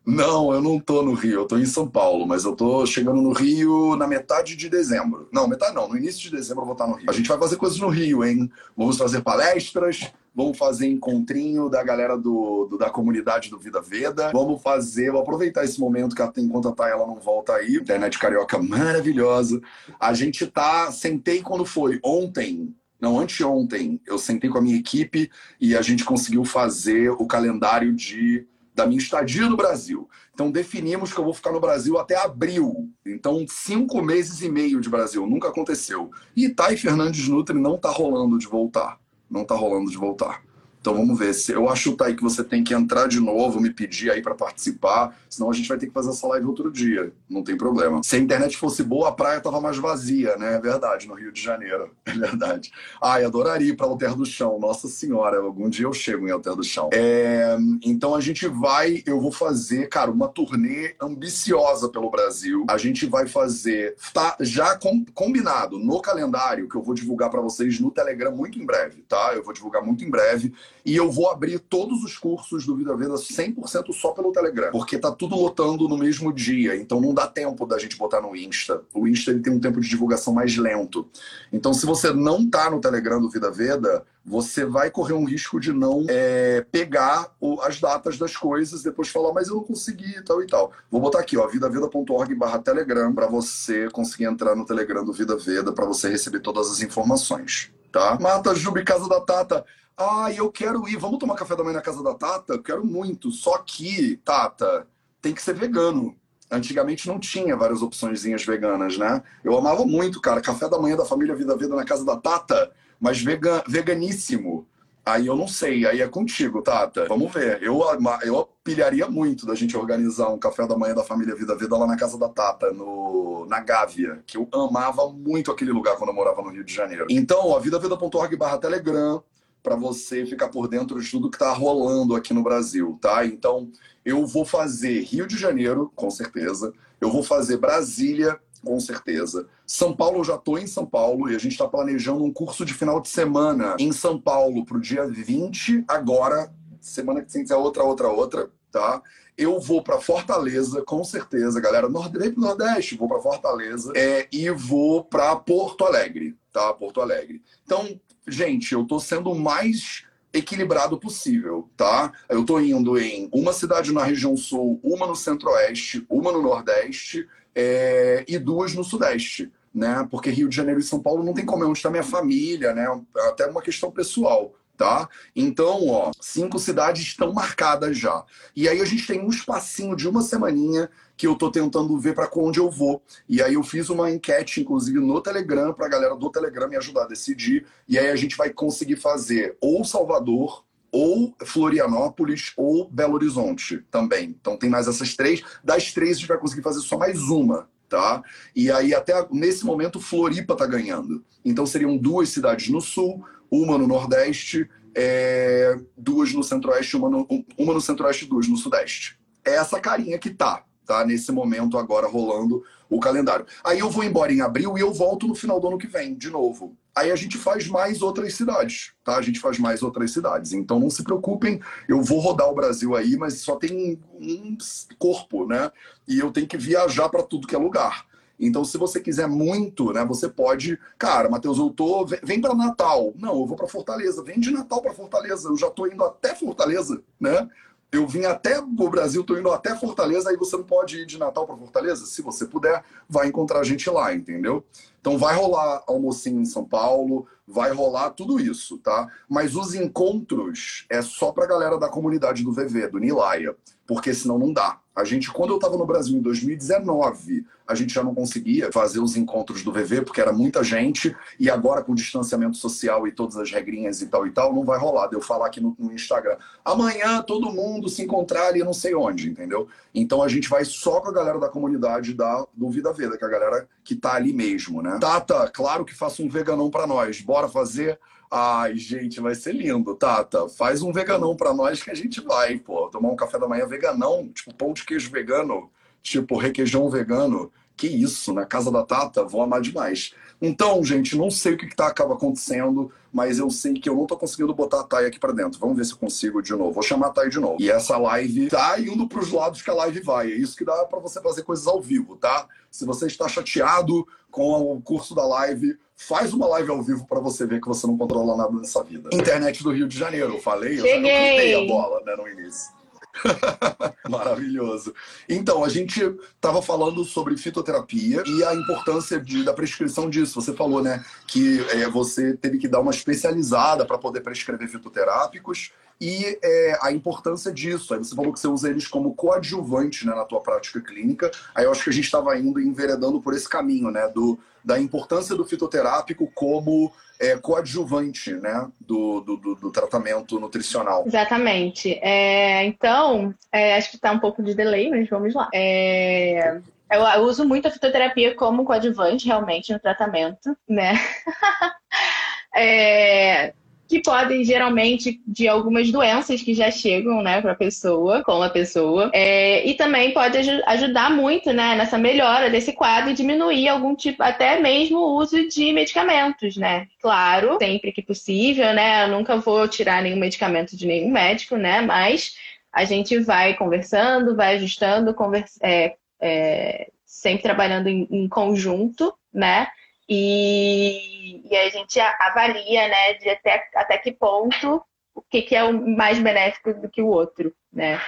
Não, 0.06 0.52
eu 0.52 0.60
não 0.60 0.78
tô 0.78 1.02
no 1.02 1.14
Rio, 1.14 1.40
eu 1.40 1.46
tô 1.46 1.56
em 1.56 1.64
São 1.64 1.88
Paulo, 1.88 2.26
mas 2.26 2.44
eu 2.44 2.54
tô 2.54 2.84
chegando 2.84 3.22
no 3.22 3.32
Rio 3.32 3.96
na 3.96 4.06
metade 4.06 4.54
de 4.54 4.68
dezembro. 4.68 5.28
Não, 5.32 5.48
metade 5.48 5.74
não, 5.74 5.88
no 5.88 5.96
início 5.96 6.20
de 6.20 6.30
dezembro 6.30 6.62
eu 6.62 6.66
vou 6.66 6.74
estar 6.74 6.86
no 6.86 6.94
Rio. 6.94 7.08
A 7.08 7.12
gente 7.12 7.28
vai 7.28 7.38
fazer 7.38 7.56
coisas 7.56 7.78
no 7.78 7.88
Rio, 7.88 8.22
hein? 8.22 8.50
Vamos 8.76 8.98
fazer 8.98 9.22
palestras, 9.22 10.12
vamos 10.34 10.58
fazer 10.58 10.88
encontrinho 10.88 11.70
da 11.70 11.82
galera 11.82 12.18
do, 12.18 12.66
do, 12.66 12.76
da 12.76 12.90
comunidade 12.90 13.48
do 13.48 13.58
Vida 13.58 13.80
Veda. 13.80 14.30
Vamos 14.30 14.60
fazer, 14.60 15.10
vou 15.10 15.22
aproveitar 15.22 15.64
esse 15.64 15.80
momento 15.80 16.14
que 16.14 16.40
enquanto 16.40 16.82
a 16.82 16.88
ela 16.88 17.06
não 17.06 17.16
volta 17.16 17.54
aí. 17.54 17.76
Internet 17.76 18.18
carioca 18.18 18.58
maravilhosa. 18.62 19.58
A 19.98 20.12
gente 20.12 20.46
tá, 20.46 20.92
sentei 20.92 21.40
quando 21.40 21.64
foi 21.64 21.98
ontem, 22.04 22.74
não, 23.00 23.18
anteontem, 23.18 24.00
eu 24.06 24.18
sentei 24.18 24.50
com 24.50 24.58
a 24.58 24.62
minha 24.62 24.76
equipe 24.76 25.30
e 25.60 25.76
a 25.76 25.82
gente 25.82 26.04
conseguiu 26.04 26.44
fazer 26.44 27.10
o 27.10 27.26
calendário 27.26 27.94
de 27.94 28.46
da 28.74 28.86
minha 28.86 29.00
estadia 29.00 29.48
no 29.48 29.56
Brasil. 29.56 30.08
Então 30.32 30.50
definimos 30.50 31.12
que 31.12 31.18
eu 31.18 31.24
vou 31.24 31.32
ficar 31.32 31.52
no 31.52 31.60
Brasil 31.60 31.96
até 31.98 32.16
abril. 32.16 32.90
Então, 33.06 33.44
cinco 33.48 34.02
meses 34.02 34.42
e 34.42 34.48
meio 34.48 34.80
de 34.80 34.88
Brasil. 34.90 35.26
Nunca 35.26 35.48
aconteceu. 35.48 36.10
E 36.36 36.48
Thay 36.48 36.76
Fernandes 36.76 37.28
Nutri 37.28 37.58
não 37.58 37.76
está 37.76 37.90
rolando 37.90 38.36
de 38.38 38.46
voltar. 38.46 38.98
Não 39.30 39.42
está 39.42 39.54
rolando 39.54 39.90
de 39.90 39.96
voltar. 39.96 40.42
Então 40.84 40.94
vamos 40.94 41.18
ver. 41.18 41.32
Se 41.32 41.50
eu 41.50 41.66
acho, 41.70 41.96
Thay, 41.96 42.14
que 42.14 42.22
você 42.22 42.44
tem 42.44 42.62
que 42.62 42.74
entrar 42.74 43.08
de 43.08 43.18
novo, 43.18 43.58
me 43.58 43.70
pedir 43.70 44.10
aí 44.10 44.20
para 44.20 44.34
participar, 44.34 45.16
senão 45.30 45.48
a 45.48 45.54
gente 45.54 45.66
vai 45.66 45.78
ter 45.78 45.86
que 45.86 45.94
fazer 45.94 46.10
essa 46.10 46.26
live 46.26 46.46
outro 46.46 46.70
dia. 46.70 47.10
Não 47.26 47.42
tem 47.42 47.56
problema. 47.56 48.02
Se 48.02 48.16
a 48.16 48.18
internet 48.18 48.54
fosse 48.54 48.82
boa, 48.82 49.08
a 49.08 49.12
praia 49.12 49.40
tava 49.40 49.62
mais 49.62 49.78
vazia, 49.78 50.36
né? 50.36 50.56
É 50.56 50.60
verdade, 50.60 51.08
no 51.08 51.14
Rio 51.14 51.32
de 51.32 51.40
Janeiro. 51.40 51.90
É 52.04 52.12
verdade. 52.12 52.70
Ai, 53.02 53.24
adoraria 53.24 53.70
ir 53.70 53.76
para 53.76 53.86
Alter 53.86 54.14
do 54.14 54.24
Chão. 54.24 54.58
Nossa 54.60 54.86
Senhora, 54.86 55.38
algum 55.38 55.68
dia 55.68 55.86
eu 55.86 55.92
chego 55.92 56.28
em 56.28 56.30
Alter 56.30 56.54
do 56.54 56.62
Chão. 56.62 56.90
É... 56.92 57.56
Então 57.82 58.14
a 58.14 58.20
gente 58.20 58.46
vai, 58.46 59.02
eu 59.06 59.20
vou 59.20 59.32
fazer, 59.32 59.88
cara, 59.88 60.10
uma 60.10 60.28
turnê 60.28 60.94
ambiciosa 61.00 61.88
pelo 61.88 62.10
Brasil. 62.10 62.66
A 62.68 62.76
gente 62.76 63.06
vai 63.06 63.26
fazer, 63.26 63.96
tá 64.12 64.36
já 64.38 64.78
com, 64.78 65.04
combinado 65.12 65.78
no 65.78 66.00
calendário 66.00 66.68
que 66.68 66.76
eu 66.76 66.82
vou 66.82 66.94
divulgar 66.94 67.30
para 67.30 67.40
vocês 67.40 67.80
no 67.80 67.90
Telegram 67.90 68.30
muito 68.30 68.60
em 68.60 68.66
breve, 68.66 69.02
tá? 69.08 69.32
Eu 69.34 69.42
vou 69.42 69.52
divulgar 69.52 69.82
muito 69.82 70.04
em 70.04 70.10
breve 70.10 70.52
e 70.84 70.94
eu 70.96 71.10
vou 71.10 71.30
abrir 71.30 71.58
todos 71.58 72.02
os 72.02 72.16
cursos 72.16 72.66
do 72.66 72.76
Vida 72.76 72.94
Venda 72.96 73.14
100% 73.14 73.92
só 73.92 74.12
pelo 74.12 74.32
Telegram, 74.32 74.70
porque 74.70 74.98
tá 74.98 75.10
tudo 75.10 75.36
lotando 75.36 75.88
no 75.88 75.96
mesmo 75.96 76.32
dia, 76.32 76.76
então 76.76 77.00
não 77.00 77.14
dá 77.14 77.26
tempo 77.26 77.66
da 77.66 77.78
gente 77.78 77.96
botar 77.96 78.20
no 78.20 78.36
Insta. 78.36 78.82
O 78.92 79.08
Insta 79.08 79.30
ele 79.30 79.40
tem 79.40 79.52
um 79.52 79.60
tempo 79.60 79.80
de 79.80 79.88
divulgação 79.88 80.32
mais 80.32 80.56
lento. 80.56 81.08
Então, 81.52 81.72
se 81.72 81.86
você 81.86 82.12
não 82.12 82.48
tá 82.48 82.70
no 82.70 82.80
Telegram 82.80 83.20
do 83.20 83.30
Vida 83.30 83.50
Veda, 83.50 84.04
você 84.24 84.64
vai 84.64 84.90
correr 84.90 85.12
um 85.12 85.24
risco 85.24 85.60
de 85.60 85.72
não 85.72 86.06
é, 86.08 86.64
pegar 86.72 87.30
o, 87.38 87.60
as 87.60 87.78
datas 87.78 88.16
das 88.16 88.36
coisas 88.36 88.82
depois 88.82 89.08
falar, 89.08 89.32
mas 89.32 89.48
eu 89.48 89.56
não 89.56 89.64
consegui 89.64 90.22
tal 90.22 90.42
e 90.42 90.46
tal. 90.46 90.72
Vou 90.90 91.00
botar 91.00 91.20
aqui, 91.20 91.36
ó, 91.36 91.46
vidaveda.org 91.46 92.34
barra 92.34 92.58
Telegram 92.58 93.12
para 93.14 93.26
você 93.26 93.90
conseguir 93.90 94.24
entrar 94.24 94.54
no 94.56 94.64
Telegram 94.64 95.04
do 95.04 95.12
Vida 95.12 95.36
Veda 95.36 95.72
para 95.72 95.84
você 95.84 96.08
receber 96.08 96.40
todas 96.40 96.70
as 96.70 96.80
informações, 96.80 97.70
tá? 97.92 98.18
Mata 98.18 98.54
Jubi 98.54 98.82
Casa 98.82 99.08
da 99.08 99.20
Tata. 99.20 99.64
Ah, 99.96 100.32
eu 100.32 100.50
quero 100.50 100.88
ir. 100.88 100.96
Vamos 100.96 101.18
tomar 101.18 101.36
café 101.36 101.54
da 101.54 101.62
manhã 101.62 101.76
na 101.76 101.82
casa 101.82 102.02
da 102.02 102.14
Tata? 102.14 102.58
Quero 102.58 102.84
muito. 102.84 103.30
Só 103.30 103.58
que, 103.58 104.16
Tata, 104.24 104.86
tem 105.22 105.32
que 105.32 105.42
ser 105.42 105.54
vegano. 105.54 106.16
Antigamente 106.50 107.08
não 107.08 107.18
tinha 107.18 107.56
várias 107.56 107.80
opções 107.80 108.22
veganas, 108.22 108.98
né? 108.98 109.22
Eu 109.42 109.56
amava 109.56 109.84
muito, 109.84 110.20
cara. 110.20 110.40
Café 110.40 110.68
da 110.68 110.78
manhã 110.78 110.96
da 110.96 111.04
família 111.04 111.34
Vida 111.34 111.56
Vida 111.56 111.74
na 111.74 111.84
casa 111.84 112.04
da 112.04 112.16
Tata, 112.16 112.70
mas 113.00 113.20
vegan, 113.20 113.62
veganíssimo. 113.66 114.66
Aí 115.06 115.26
eu 115.26 115.36
não 115.36 115.46
sei, 115.46 115.86
aí 115.86 116.00
é 116.00 116.08
contigo, 116.08 116.62
Tata. 116.62 117.06
Vamos 117.06 117.32
ver. 117.32 117.62
Eu, 117.62 117.82
eu 118.22 118.48
pilharia 118.64 119.06
muito 119.06 119.44
da 119.44 119.54
gente 119.54 119.76
organizar 119.76 120.28
um 120.28 120.38
café 120.38 120.66
da 120.66 120.78
manhã 120.78 120.94
da 120.94 121.04
família 121.04 121.34
Vida 121.34 121.54
Vida 121.54 121.76
lá 121.76 121.86
na 121.86 121.96
casa 121.96 122.18
da 122.18 122.28
Tata, 122.28 122.72
no, 122.72 123.44
na 123.46 123.60
Gávea, 123.60 124.22
que 124.26 124.38
eu 124.38 124.48
amava 124.52 125.08
muito 125.10 125.52
aquele 125.52 125.72
lugar 125.72 125.96
quando 125.96 126.10
eu 126.10 126.16
morava 126.16 126.40
no 126.40 126.48
Rio 126.48 126.64
de 126.64 126.72
Janeiro. 126.72 127.06
Então, 127.10 127.48
ó, 127.48 127.58
vidavida.org 127.58 128.34
barra 128.36 128.56
Telegram, 128.56 129.22
para 129.64 129.76
você 129.76 130.26
ficar 130.26 130.50
por 130.50 130.68
dentro 130.68 131.00
de 131.00 131.10
tudo 131.10 131.30
que 131.30 131.36
está 131.36 131.50
rolando 131.50 132.14
aqui 132.14 132.34
no 132.34 132.42
Brasil, 132.42 132.98
tá? 133.00 133.24
Então, 133.24 133.70
eu 134.04 134.26
vou 134.26 134.44
fazer 134.44 135.00
Rio 135.00 135.26
de 135.26 135.38
Janeiro, 135.38 135.90
com 135.96 136.10
certeza. 136.10 136.70
Eu 137.00 137.10
vou 137.10 137.22
fazer 137.22 137.56
Brasília, 137.56 138.38
com 138.62 138.78
certeza. 138.78 139.48
São 139.66 139.96
Paulo, 139.96 140.18
eu 140.18 140.24
já 140.24 140.34
estou 140.34 140.58
em 140.58 140.66
São 140.66 140.84
Paulo 140.84 141.30
e 141.30 141.34
a 141.34 141.38
gente 141.38 141.52
está 141.52 141.66
planejando 141.66 142.22
um 142.22 142.30
curso 142.30 142.62
de 142.62 142.74
final 142.74 143.00
de 143.00 143.08
semana 143.08 143.74
em 143.78 143.90
São 143.90 144.20
Paulo 144.20 144.66
para 144.66 144.76
o 144.76 144.80
dia 144.80 145.06
20, 145.06 145.84
agora, 145.88 146.52
semana 146.78 147.22
que 147.22 147.32
tem 147.32 147.46
é 147.50 147.56
outra, 147.56 147.82
outra, 147.84 148.08
outra, 148.08 148.50
tá? 148.70 149.02
Eu 149.36 149.58
vou 149.58 149.82
para 149.82 149.98
Fortaleza, 149.98 150.82
com 150.82 151.02
certeza, 151.02 151.58
galera. 151.58 151.88
Vem 152.12 152.30
pro 152.30 152.42
Nordeste, 152.42 152.98
vou 152.98 153.08
para 153.08 153.22
Fortaleza 153.22 153.92
é, 153.96 154.28
e 154.30 154.50
vou 154.50 155.02
para 155.02 155.34
Porto 155.36 155.86
Alegre, 155.86 156.36
tá? 156.52 156.72
Porto 156.74 157.00
Alegre. 157.00 157.42
Então, 157.64 157.98
gente, 158.26 158.72
eu 158.72 158.84
tô 158.84 158.98
sendo 158.98 159.30
o 159.30 159.38
mais 159.38 160.04
equilibrado 160.32 160.98
possível, 160.98 161.68
tá? 161.76 162.12
Eu 162.28 162.44
tô 162.44 162.58
indo 162.58 162.98
em 162.98 163.28
uma 163.32 163.52
cidade 163.52 163.92
na 163.92 164.02
região 164.02 164.36
sul, 164.36 164.80
uma 164.82 165.06
no 165.06 165.14
centro-oeste, 165.14 166.04
uma 166.08 166.32
no 166.32 166.42
nordeste 166.42 167.28
é, 167.54 168.24
e 168.26 168.36
duas 168.36 168.74
no 168.74 168.82
sudeste, 168.82 169.52
né? 169.72 170.06
Porque 170.10 170.30
Rio 170.30 170.48
de 170.48 170.56
Janeiro 170.56 170.80
e 170.80 170.82
São 170.82 171.00
Paulo 171.00 171.22
não 171.22 171.32
tem 171.32 171.46
como, 171.46 171.62
é 171.62 171.66
onde 171.66 171.78
está 171.78 171.88
minha 171.88 172.02
família, 172.02 172.74
né? 172.74 172.86
Até 173.28 173.46
uma 173.46 173.62
questão 173.62 173.92
pessoal, 173.92 174.52
tá? 174.76 175.08
Então, 175.34 175.88
ó, 175.88 176.10
cinco 176.20 176.58
cidades 176.58 177.02
estão 177.02 177.32
marcadas 177.32 177.96
já. 177.96 178.24
E 178.54 178.68
aí 178.68 178.80
a 178.80 178.84
gente 178.84 179.06
tem 179.06 179.20
um 179.20 179.28
espacinho 179.28 179.96
de 179.96 180.08
uma 180.08 180.22
semaninha 180.22 180.90
que 181.16 181.26
eu 181.26 181.36
tô 181.36 181.50
tentando 181.50 181.98
ver 181.98 182.14
para 182.14 182.28
onde 182.36 182.58
eu 182.58 182.70
vou. 182.70 183.02
E 183.28 183.40
aí 183.40 183.54
eu 183.54 183.62
fiz 183.62 183.88
uma 183.88 184.10
enquete, 184.10 184.60
inclusive, 184.60 184.98
no 184.98 185.20
Telegram, 185.20 185.72
para 185.72 185.86
a 185.86 185.88
galera 185.88 186.16
do 186.16 186.30
Telegram 186.30 186.68
me 186.68 186.76
ajudar 186.76 187.04
a 187.04 187.08
decidir. 187.08 187.66
E 187.88 187.98
aí 187.98 188.08
a 188.08 188.16
gente 188.16 188.36
vai 188.36 188.50
conseguir 188.50 188.96
fazer 188.96 189.56
ou 189.60 189.84
Salvador, 189.84 190.64
ou 190.90 191.34
Florianópolis, 191.44 192.52
ou 192.56 192.88
Belo 192.88 193.14
Horizonte 193.14 193.84
também. 193.90 194.36
Então 194.40 194.56
tem 194.56 194.70
mais 194.70 194.86
essas 194.86 195.14
três. 195.14 195.42
Das 195.62 195.92
três, 195.92 196.16
a 196.16 196.20
gente 196.20 196.28
vai 196.28 196.38
conseguir 196.38 196.62
fazer 196.62 196.80
só 196.80 196.96
mais 196.96 197.20
uma. 197.22 197.68
Tá? 197.88 198.22
E 198.56 198.72
aí, 198.72 198.92
até 198.94 199.14
nesse 199.30 199.64
momento, 199.64 200.00
Floripa 200.00 200.56
tá 200.56 200.66
ganhando. 200.66 201.24
Então 201.44 201.66
seriam 201.66 201.96
duas 201.96 202.28
cidades 202.30 202.68
no 202.68 202.80
sul, 202.80 203.24
uma 203.62 203.78
no 203.78 203.86
Nordeste, 203.86 204.68
é, 204.94 205.76
duas 205.96 206.32
no 206.32 206.42
Centro-Oeste, 206.42 206.96
uma 206.96 207.08
no, 207.08 207.26
uma 207.58 207.74
no 207.74 207.80
Centro-Oeste 207.80 208.24
e 208.24 208.28
duas 208.28 208.48
no 208.48 208.56
Sudeste. 208.56 209.18
É 209.44 209.56
essa 209.56 209.78
carinha 209.80 210.18
que 210.18 210.30
tá 210.30 210.64
tá? 210.84 211.04
Nesse 211.04 211.32
momento 211.32 211.78
agora 211.78 212.06
rolando 212.06 212.62
o 212.88 213.00
calendário. 213.00 213.46
Aí 213.62 213.78
eu 213.78 213.90
vou 213.90 214.04
embora 214.04 214.32
em 214.32 214.40
abril 214.40 214.76
e 214.76 214.80
eu 214.80 214.92
volto 214.92 215.26
no 215.26 215.34
final 215.34 215.58
do 215.58 215.66
ano 215.68 215.78
que 215.78 215.86
vem, 215.86 216.14
de 216.14 216.30
novo. 216.30 216.76
Aí 216.94 217.10
a 217.10 217.16
gente 217.16 217.36
faz 217.36 217.66
mais 217.66 218.02
outras 218.02 218.34
cidades, 218.34 218.92
tá? 219.02 219.16
A 219.16 219.22
gente 219.22 219.40
faz 219.40 219.58
mais 219.58 219.82
outras 219.82 220.12
cidades. 220.12 220.52
Então 220.52 220.78
não 220.78 220.90
se 220.90 221.02
preocupem, 221.02 221.60
eu 221.88 222.02
vou 222.02 222.20
rodar 222.20 222.48
o 222.48 222.54
Brasil 222.54 222.94
aí, 222.94 223.16
mas 223.16 223.40
só 223.40 223.56
tem 223.56 223.98
um 224.20 224.56
corpo, 224.98 225.46
né? 225.46 225.72
E 226.06 226.18
eu 226.18 226.30
tenho 226.30 226.46
que 226.46 226.56
viajar 226.56 227.08
para 227.08 227.22
tudo 227.22 227.48
que 227.48 227.54
é 227.54 227.58
lugar. 227.58 228.06
Então, 228.38 228.64
se 228.64 228.76
você 228.76 229.00
quiser 229.00 229.28
muito, 229.28 229.92
né, 229.92 230.04
você 230.04 230.28
pode, 230.28 230.78
cara, 230.98 231.28
Matheus, 231.28 231.58
eu 231.58 231.70
tô, 231.70 232.04
vem 232.22 232.40
para 232.40 232.54
Natal. 232.54 233.12
Não, 233.16 233.40
eu 233.40 233.46
vou 233.46 233.56
para 233.56 233.66
Fortaleza. 233.66 234.22
Vem 234.22 234.40
de 234.40 234.50
Natal 234.50 234.82
para 234.82 234.92
Fortaleza. 234.92 235.48
Eu 235.48 235.56
já 235.56 235.70
tô 235.70 235.86
indo 235.86 236.02
até 236.02 236.34
Fortaleza, 236.34 237.02
né? 237.20 237.48
eu 237.96 238.06
vim 238.06 238.24
até 238.24 238.58
o 238.58 238.90
Brasil, 238.90 239.20
estou 239.20 239.38
indo 239.38 239.50
até 239.50 239.74
Fortaleza, 239.74 240.30
aí 240.30 240.36
você 240.36 240.56
não 240.56 240.64
pode 240.64 240.98
ir 240.98 241.06
de 241.06 241.18
Natal 241.18 241.46
para 241.46 241.56
Fortaleza? 241.56 242.06
Se 242.06 242.22
você 242.22 242.46
puder, 242.46 242.82
vai 243.08 243.28
encontrar 243.28 243.60
a 243.60 243.64
gente 243.64 243.88
lá, 243.88 244.12
entendeu? 244.12 244.64
Então 245.00 245.16
vai 245.16 245.34
rolar 245.34 245.82
almocinho 245.86 246.40
em 246.40 246.44
São 246.44 246.64
Paulo, 246.64 247.26
vai 247.46 247.72
rolar 247.72 248.10
tudo 248.10 248.40
isso, 248.40 248.78
tá? 248.78 249.08
Mas 249.28 249.54
os 249.54 249.74
encontros 249.74 250.86
é 250.90 251.02
só 251.02 251.30
pra 251.30 251.46
galera 251.46 251.78
da 251.78 251.88
comunidade 251.88 252.42
do 252.42 252.52
VV, 252.52 252.88
do 252.88 252.98
Nilaia, 252.98 253.56
porque 253.86 254.14
senão 254.14 254.38
não 254.38 254.52
dá. 254.52 254.78
A 254.94 255.02
gente, 255.02 255.30
quando 255.32 255.50
eu 255.50 255.56
estava 255.56 255.76
no 255.76 255.84
Brasil 255.84 256.16
em 256.16 256.22
2019, 256.22 257.44
a 257.66 257.74
gente 257.74 257.92
já 257.92 258.04
não 258.04 258.14
conseguia 258.14 258.70
fazer 258.70 259.00
os 259.00 259.16
encontros 259.16 259.64
do 259.64 259.72
VV, 259.72 260.02
porque 260.02 260.20
era 260.20 260.32
muita 260.32 260.62
gente, 260.62 261.16
e 261.38 261.50
agora 261.50 261.82
com 261.82 261.92
o 261.92 261.94
distanciamento 261.96 262.56
social 262.56 263.04
e 263.04 263.10
todas 263.10 263.36
as 263.36 263.50
regrinhas 263.50 264.00
e 264.00 264.06
tal 264.06 264.24
e 264.24 264.30
tal, 264.30 264.54
não 264.54 264.64
vai 264.64 264.78
rolar. 264.78 265.08
De 265.08 265.16
eu 265.16 265.20
falar 265.20 265.46
aqui 265.46 265.60
no, 265.60 265.74
no 265.76 265.92
Instagram, 265.92 266.36
amanhã 266.64 267.20
todo 267.22 267.50
mundo 267.50 267.88
se 267.88 268.02
encontrar 268.02 268.46
ali 268.46 268.62
não 268.62 268.72
sei 268.72 268.94
onde, 268.94 269.28
entendeu? 269.28 269.66
Então 269.92 270.22
a 270.22 270.28
gente 270.28 270.48
vai 270.48 270.64
só 270.64 271.00
com 271.00 271.08
a 271.08 271.12
galera 271.12 271.40
da 271.40 271.48
comunidade 271.48 272.14
da, 272.14 272.46
do 272.54 272.70
Vida 272.70 272.92
Veda, 272.92 273.18
que 273.18 273.24
é 273.24 273.26
a 273.26 273.30
galera 273.30 273.68
que 273.82 273.96
tá 273.96 274.14
ali 274.14 274.32
mesmo, 274.32 274.80
né? 274.80 274.98
Tata, 275.00 275.50
claro 275.52 275.84
que 275.84 275.94
faça 275.94 276.22
um 276.22 276.28
veganão 276.28 276.70
para 276.70 276.86
nós. 276.86 277.20
Bora 277.20 277.48
fazer? 277.48 277.98
Ai, 278.30 278.76
gente, 278.76 279.20
vai 279.20 279.34
ser 279.34 279.52
lindo, 279.52 279.94
Tata. 279.94 280.48
Faz 280.48 280.82
um 280.82 280.92
veganão 280.92 281.36
para 281.36 281.54
nós 281.54 281.82
que 281.82 281.90
a 281.90 281.94
gente 281.94 282.20
vai, 282.20 282.58
pô. 282.58 282.88
Tomar 282.88 283.10
um 283.10 283.16
café 283.16 283.38
da 283.38 283.48
manhã 283.48 283.66
veganão, 283.66 284.28
tipo 284.28 284.54
pão 284.54 284.72
de 284.72 284.84
queijo 284.84 285.10
vegano, 285.10 285.70
tipo 286.02 286.36
requeijão 286.36 286.88
vegano. 286.90 287.52
Que 287.76 287.86
isso, 287.86 288.32
na 288.32 288.46
casa 288.46 288.70
da 288.70 288.84
Tata, 288.84 289.24
vou 289.24 289.42
amar 289.42 289.60
demais. 289.60 290.14
Então, 290.40 290.84
gente, 290.84 291.16
não 291.16 291.30
sei 291.30 291.54
o 291.54 291.56
que 291.56 291.66
está 291.66 291.88
acontecendo, 291.88 292.90
mas 293.12 293.38
eu 293.38 293.48
sei 293.50 293.74
que 293.74 293.88
eu 293.88 293.94
não 293.94 294.06
tô 294.06 294.16
conseguindo 294.16 294.52
botar 294.52 294.80
a 294.80 294.84
Thay 294.84 295.06
aqui 295.06 295.18
para 295.18 295.32
dentro. 295.32 295.58
Vamos 295.58 295.76
ver 295.76 295.84
se 295.84 295.92
eu 295.92 295.98
consigo 295.98 296.42
de 296.42 296.52
novo. 296.52 296.72
Vou 296.72 296.82
chamar 296.82 297.08
a 297.08 297.10
Thay 297.10 297.30
de 297.30 297.38
novo. 297.38 297.56
E 297.60 297.70
essa 297.70 297.96
live 297.96 298.48
tá 298.48 298.78
indo 298.78 299.08
para 299.08 299.20
os 299.20 299.30
lados 299.30 299.62
que 299.62 299.70
a 299.70 299.74
live 299.74 300.00
vai. 300.00 300.32
É 300.32 300.34
isso 300.34 300.56
que 300.56 300.64
dá 300.64 300.84
para 300.84 300.98
você 300.98 301.20
fazer 301.20 301.42
coisas 301.42 301.66
ao 301.66 301.80
vivo, 301.80 302.16
tá? 302.16 302.46
Se 302.70 302.84
você 302.84 303.06
está 303.06 303.28
chateado 303.28 304.06
com 304.30 304.72
o 304.72 304.82
curso 304.82 305.14
da 305.14 305.24
live, 305.24 305.78
faz 305.96 306.34
uma 306.34 306.46
live 306.48 306.70
ao 306.70 306.82
vivo 306.82 307.06
para 307.06 307.20
você 307.20 307.46
ver 307.46 307.60
que 307.60 307.68
você 307.68 307.86
não 307.86 307.96
controla 307.96 308.36
nada 308.36 308.52
nessa 308.52 308.82
vida. 308.82 309.10
Internet 309.12 309.62
do 309.62 309.70
Rio 309.70 309.86
de 309.86 309.96
Janeiro, 309.96 310.34
eu 310.34 310.40
falei, 310.40 310.78
Cheguei. 310.78 311.54
eu 311.54 311.60
já 311.60 311.64
a 311.64 311.68
bola 311.68 312.00
né, 312.04 312.16
no 312.16 312.28
início. 312.28 312.73
Maravilhoso. 314.08 314.94
Então, 315.28 315.64
a 315.64 315.68
gente 315.68 316.00
estava 316.34 316.60
falando 316.60 317.04
sobre 317.04 317.36
fitoterapia 317.36 318.22
e 318.26 318.44
a 318.44 318.54
importância 318.54 319.20
de, 319.20 319.44
da 319.44 319.52
prescrição 319.52 320.10
disso. 320.10 320.40
Você 320.40 320.52
falou, 320.52 320.82
né, 320.82 321.04
que 321.26 321.60
é, 321.70 321.88
você 321.88 322.36
teve 322.36 322.58
que 322.58 322.68
dar 322.68 322.80
uma 322.80 322.90
especializada 322.90 323.86
para 323.86 323.98
poder 323.98 324.20
prescrever 324.20 324.68
fitoterápicos 324.68 325.72
e 326.00 326.38
é, 326.42 326.78
a 326.82 326.92
importância 326.92 327.52
disso. 327.52 327.94
Aí 327.94 327.98
você 327.98 328.14
falou 328.14 328.32
que 328.32 328.40
você 328.40 328.48
usa 328.48 328.68
eles 328.68 328.86
como 328.86 329.14
coadjuvante 329.14 330.06
né, 330.06 330.14
na 330.14 330.24
tua 330.24 330.40
prática 330.40 330.80
clínica. 330.80 331.30
Aí 331.54 331.64
eu 331.64 331.70
acho 331.70 331.84
que 331.84 331.90
a 331.90 331.92
gente 331.92 332.04
estava 332.04 332.36
indo 332.38 332.60
enveredando 332.60 333.20
por 333.20 333.34
esse 333.34 333.48
caminho, 333.48 333.90
né? 333.90 334.08
Do, 334.08 334.38
da 334.64 334.80
importância 334.80 335.36
do 335.36 335.44
fitoterápico 335.44 336.30
como 336.34 336.92
é, 337.20 337.36
coadjuvante 337.36 338.32
né, 338.34 338.66
do, 338.80 339.20
do, 339.20 339.36
do, 339.36 339.70
tratamento 339.70 340.40
nutricional. 340.40 341.04
Exatamente. 341.06 341.98
É, 342.02 342.64
então, 342.64 343.34
é, 343.52 343.76
acho 343.76 343.90
que 343.90 343.96
está 343.96 344.10
um 344.10 344.18
pouco 344.18 344.42
de 344.42 344.54
delay, 344.54 344.90
mas 344.90 345.08
vamos 345.08 345.34
lá. 345.34 345.48
É, 345.54 346.60
eu, 346.90 347.00
eu, 347.00 347.22
uso 347.22 347.46
muito 347.46 347.68
a 347.68 347.70
fitoterapia 347.70 348.34
como 348.34 348.64
coadjuvante, 348.64 349.26
realmente, 349.26 349.72
no 349.72 349.78
tratamento, 349.78 350.56
né? 350.68 350.94
é, 352.54 353.52
que 353.88 354.00
podem 354.00 354.42
geralmente 354.44 355.20
de 355.26 355.46
algumas 355.46 355.90
doenças 355.90 356.42
que 356.42 356.54
já 356.54 356.70
chegam, 356.70 357.22
né, 357.22 357.40
para 357.40 357.52
a 357.52 357.56
pessoa, 357.56 358.22
com 358.22 358.42
a 358.42 358.48
pessoa, 358.48 359.10
é, 359.12 359.66
e 359.66 359.74
também 359.74 360.12
pode 360.12 360.38
aj 360.38 360.62
ajudar 360.66 361.10
muito, 361.10 361.52
né, 361.52 361.74
nessa 361.76 361.98
melhora 361.98 362.48
desse 362.48 362.72
quadro 362.72 363.10
e 363.10 363.14
diminuir 363.14 363.68
algum 363.68 363.94
tipo, 363.94 364.22
até 364.22 364.58
mesmo 364.58 364.98
o 364.98 365.16
uso 365.18 365.48
de 365.48 365.72
medicamentos, 365.72 366.56
né? 366.56 366.86
Claro, 367.00 367.58
sempre 367.58 367.92
que 367.92 368.02
possível, 368.02 368.72
né? 368.72 369.04
Eu 369.04 369.08
nunca 369.08 369.36
vou 369.36 369.68
tirar 369.68 370.02
nenhum 370.02 370.18
medicamento 370.18 370.76
de 370.76 370.86
nenhum 370.86 371.10
médico, 371.10 371.56
né? 371.56 371.80
Mas 371.80 372.34
a 372.72 372.84
gente 372.84 373.18
vai 373.20 373.54
conversando, 373.54 374.34
vai 374.34 374.56
ajustando, 374.56 375.14
conversa 375.14 375.58
é, 375.62 375.94
é, 376.20 376.88
sempre 377.04 377.42
trabalhando 377.42 377.88
em, 377.88 378.08
em 378.10 378.28
conjunto, 378.28 379.14
né? 379.32 379.68
E, 380.08 381.42
e 381.50 381.56
a 381.56 381.70
gente 381.70 381.98
avalia, 382.00 382.88
né, 382.88 383.14
de 383.14 383.30
até, 383.30 383.68
até 383.74 383.98
que 383.98 384.12
ponto 384.12 384.84
o 385.14 385.22
que, 385.22 385.42
que 385.42 385.54
é 385.54 385.62
o 385.62 385.72
mais 385.96 386.18
benéfico 386.18 386.74
do 386.74 386.90
que 386.90 387.00
o 387.00 387.06
outro, 387.06 387.54
né? 387.72 388.00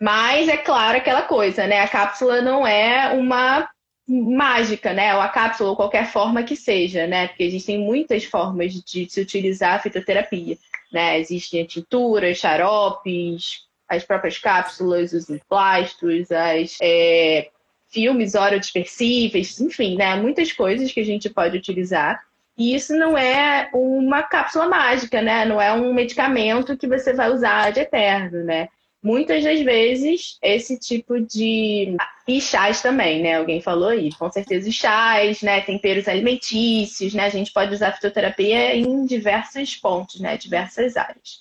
Mas 0.00 0.48
é 0.48 0.56
claro 0.56 0.98
aquela 0.98 1.22
coisa, 1.22 1.66
né? 1.66 1.80
A 1.80 1.88
cápsula 1.88 2.40
não 2.40 2.66
é 2.66 3.12
uma 3.12 3.68
mágica, 4.08 4.92
né? 4.92 5.14
Ou 5.14 5.20
a 5.20 5.28
cápsula, 5.28 5.70
ou 5.70 5.76
qualquer 5.76 6.06
forma 6.06 6.42
que 6.42 6.56
seja, 6.56 7.06
né? 7.06 7.28
Porque 7.28 7.44
existem 7.44 7.78
muitas 7.78 8.24
formas 8.24 8.72
de 8.72 9.08
se 9.10 9.20
utilizar 9.20 9.74
a 9.74 9.78
fitoterapia, 9.78 10.56
né? 10.92 11.18
Existem 11.18 11.64
tinturas, 11.66 12.38
xaropes, 12.38 13.66
as 13.88 14.04
próprias 14.04 14.38
cápsulas, 14.38 15.12
os 15.12 15.28
emplastos, 15.28 16.30
as 16.30 16.78
é, 16.80 17.48
filmes 17.92 18.34
orodispersíveis, 18.34 19.60
enfim, 19.60 19.96
né? 19.96 20.16
Muitas 20.16 20.50
coisas 20.52 20.90
que 20.90 21.00
a 21.00 21.04
gente 21.04 21.28
pode 21.28 21.56
utilizar. 21.56 22.22
E 22.56 22.74
isso 22.74 22.94
não 22.96 23.16
é 23.16 23.70
uma 23.72 24.22
cápsula 24.22 24.66
mágica, 24.66 25.22
né? 25.22 25.44
Não 25.44 25.60
é 25.60 25.72
um 25.72 25.92
medicamento 25.92 26.76
que 26.76 26.86
você 26.86 27.12
vai 27.12 27.30
usar 27.30 27.70
de 27.70 27.80
eterno, 27.80 28.44
né? 28.44 28.68
Muitas 29.02 29.42
das 29.42 29.60
vezes, 29.60 30.38
esse 30.40 30.78
tipo 30.78 31.20
de. 31.20 31.96
E 32.28 32.40
chás 32.40 32.80
também, 32.80 33.20
né? 33.20 33.36
Alguém 33.36 33.60
falou 33.60 33.88
aí. 33.88 34.12
Com 34.12 34.30
certeza, 34.30 34.68
os 34.68 34.74
chás, 34.74 35.42
né? 35.42 35.60
Temperos 35.60 36.06
alimentícios, 36.06 37.12
né? 37.12 37.26
A 37.26 37.30
gente 37.30 37.52
pode 37.52 37.74
usar 37.74 37.92
fitoterapia 37.92 38.76
em 38.76 39.04
diversos 39.04 39.74
pontos, 39.76 40.20
né? 40.20 40.36
Diversas 40.36 40.96
áreas. 40.96 41.40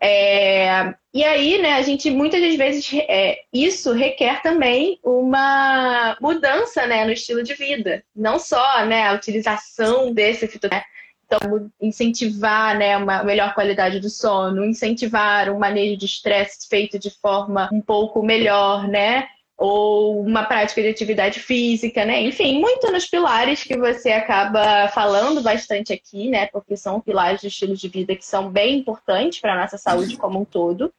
É, 0.00 0.94
e 1.12 1.24
aí, 1.24 1.58
né, 1.58 1.74
a 1.74 1.82
gente 1.82 2.10
muitas 2.10 2.40
das 2.40 2.54
vezes 2.54 2.90
é, 3.08 3.38
isso 3.52 3.92
requer 3.92 4.42
também 4.42 5.00
uma 5.02 6.16
mudança 6.20 6.86
né, 6.86 7.04
no 7.04 7.12
estilo 7.12 7.42
de 7.42 7.54
vida. 7.54 8.04
Não 8.14 8.38
só 8.38 8.84
né, 8.84 9.08
a 9.08 9.14
utilização 9.14 10.12
desse 10.12 10.46
fitoterápico, 10.46 10.96
então, 11.26 11.70
incentivar 11.80 12.78
né, 12.78 12.96
uma 12.96 13.24
melhor 13.24 13.52
qualidade 13.52 13.98
do 13.98 14.08
sono, 14.08 14.64
incentivar 14.64 15.50
um 15.50 15.58
manejo 15.58 15.96
de 15.96 16.06
estresse 16.06 16.68
feito 16.68 16.98
de 17.00 17.10
forma 17.10 17.68
um 17.72 17.80
pouco 17.80 18.22
melhor, 18.22 18.86
né? 18.86 19.26
Ou 19.56 20.20
uma 20.20 20.44
prática 20.44 20.82
de 20.82 20.88
atividade 20.88 21.40
física, 21.40 22.04
né? 22.04 22.20
Enfim, 22.22 22.60
muito 22.60 22.90
nos 22.92 23.06
pilares 23.06 23.64
que 23.64 23.76
você 23.76 24.12
acaba 24.12 24.88
falando 24.88 25.40
bastante 25.40 25.92
aqui, 25.92 26.28
né? 26.28 26.46
Porque 26.46 26.76
são 26.76 27.00
pilares 27.00 27.40
de 27.40 27.48
estilo 27.48 27.74
de 27.74 27.88
vida 27.88 28.14
que 28.14 28.24
são 28.24 28.50
bem 28.50 28.78
importantes 28.78 29.40
para 29.40 29.54
a 29.54 29.60
nossa 29.60 29.78
saúde 29.78 30.16
como 30.16 30.40
um 30.40 30.44
todo. 30.44 30.92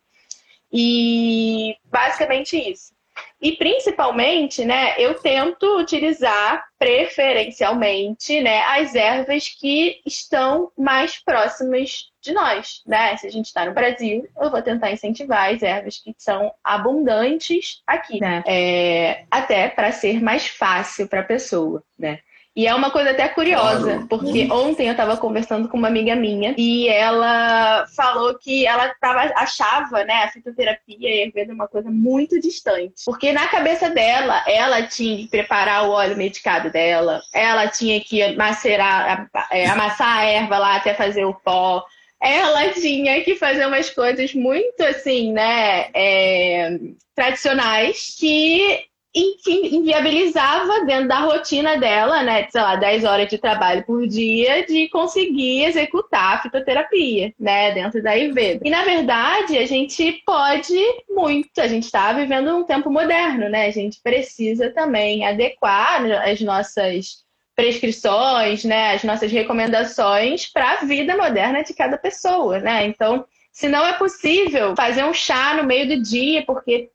E 0.73 1.75
basicamente 1.85 2.57
isso. 2.57 2.97
E 3.41 3.51
principalmente, 3.51 4.65
né, 4.65 4.95
eu 4.97 5.15
tento 5.15 5.77
utilizar 5.77 6.65
preferencialmente, 6.77 8.41
né, 8.41 8.61
as 8.63 8.95
ervas 8.95 9.47
que 9.47 10.01
estão 10.05 10.71
mais 10.77 11.23
próximas 11.23 12.05
de 12.27 12.33
nós, 12.33 12.81
né? 12.85 13.15
Se 13.17 13.25
a 13.25 13.31
gente 13.31 13.45
está 13.45 13.65
no 13.65 13.73
Brasil, 13.73 14.27
eu 14.39 14.51
vou 14.51 14.61
tentar 14.61 14.91
incentivar 14.91 15.53
as 15.53 15.63
ervas 15.63 15.97
que 15.97 16.13
são 16.17 16.51
abundantes 16.63 17.81
aqui, 17.87 18.19
né? 18.19 18.43
É, 18.45 19.23
até 19.31 19.69
para 19.69 19.91
ser 19.91 20.21
mais 20.21 20.47
fácil 20.47 21.07
para 21.07 21.21
a 21.21 21.23
pessoa, 21.23 21.81
né? 21.97 22.19
E 22.57 22.65
é 22.65 22.73
uma 22.73 22.89
coisa 22.89 23.11
até 23.11 23.29
curiosa, 23.29 24.07
porque 24.09 24.47
ontem 24.51 24.87
eu 24.87 24.93
estava 24.93 25.15
conversando 25.15 25.69
com 25.69 25.77
uma 25.77 25.89
amiga 25.89 26.15
minha 26.15 26.55
e 26.57 26.87
ela 26.87 27.85
falou 27.95 28.33
que 28.33 28.65
ela 28.65 28.95
tava, 28.99 29.31
achava 29.35 30.03
né, 30.03 30.23
a 30.23 30.31
fitoterapia 30.31 30.97
e 30.97 31.05
a 31.05 31.21
Ayurveda 31.21 31.53
uma 31.53 31.67
coisa 31.67 31.91
muito 31.91 32.41
distante. 32.41 33.03
Porque 33.05 33.31
na 33.31 33.45
cabeça 33.45 33.91
dela, 33.91 34.43
ela 34.47 34.81
tinha 34.81 35.17
que 35.17 35.27
preparar 35.27 35.87
o 35.87 35.91
óleo 35.91 36.17
medicado 36.17 36.71
dela, 36.71 37.21
ela 37.31 37.67
tinha 37.67 38.01
que 38.01 38.35
macerar, 38.35 39.29
é, 39.51 39.67
amassar 39.67 40.17
a 40.17 40.25
erva 40.25 40.57
lá 40.57 40.77
até 40.77 40.95
fazer 40.95 41.25
o 41.25 41.35
pó, 41.35 41.85
ela 42.21 42.69
tinha 42.73 43.23
que 43.23 43.35
fazer 43.35 43.65
umas 43.65 43.89
coisas 43.89 44.33
muito 44.33 44.81
assim, 44.81 45.31
né, 45.31 45.89
é, 45.93 46.79
tradicionais 47.15 48.15
que 48.17 48.87
inviabilizava 49.15 50.85
dentro 50.85 51.07
da 51.07 51.19
rotina 51.21 51.77
dela, 51.77 52.21
né, 52.21 52.47
sei 52.51 52.61
lá, 52.61 52.75
10 52.75 53.03
horas 53.03 53.27
de 53.27 53.37
trabalho 53.37 53.83
por 53.83 54.05
dia, 54.05 54.65
de 54.65 54.87
conseguir 54.89 55.65
executar 55.65 56.35
a 56.35 56.41
fitoterapia, 56.41 57.33
né, 57.39 57.73
dentro 57.73 58.01
da 58.03 58.11
Ayurveda. 58.11 58.61
E 58.63 58.69
na 58.69 58.83
verdade, 58.83 59.57
a 59.57 59.65
gente 59.65 60.21
pode 60.25 60.77
muito, 61.09 61.59
a 61.59 61.67
gente 61.67 61.85
está 61.85 62.13
vivendo 62.13 62.55
um 62.55 62.63
tempo 62.63 62.91
moderno, 62.91 63.49
né? 63.49 63.65
A 63.65 63.71
gente 63.71 63.99
precisa 64.03 64.69
também 64.69 65.25
adequar 65.25 66.05
as 66.23 66.39
nossas 66.41 67.26
prescrições, 67.57 68.63
né, 68.63 68.93
as 68.93 69.03
nossas 69.03 69.31
recomendações 69.31 70.45
para 70.45 70.73
a 70.73 70.85
vida 70.85 71.17
moderna 71.17 71.63
de 71.63 71.73
cada 71.73 71.97
pessoa, 71.97 72.59
né? 72.59 72.85
Então, 72.85 73.25
se 73.51 73.67
não 73.67 73.83
é 73.83 73.93
possível 73.93 74.75
fazer 74.75 75.03
um 75.03 75.13
chá 75.13 75.55
no 75.55 75.63
meio 75.63 75.87
do 75.87 76.01
dia, 76.03 76.45
porque 76.45 76.91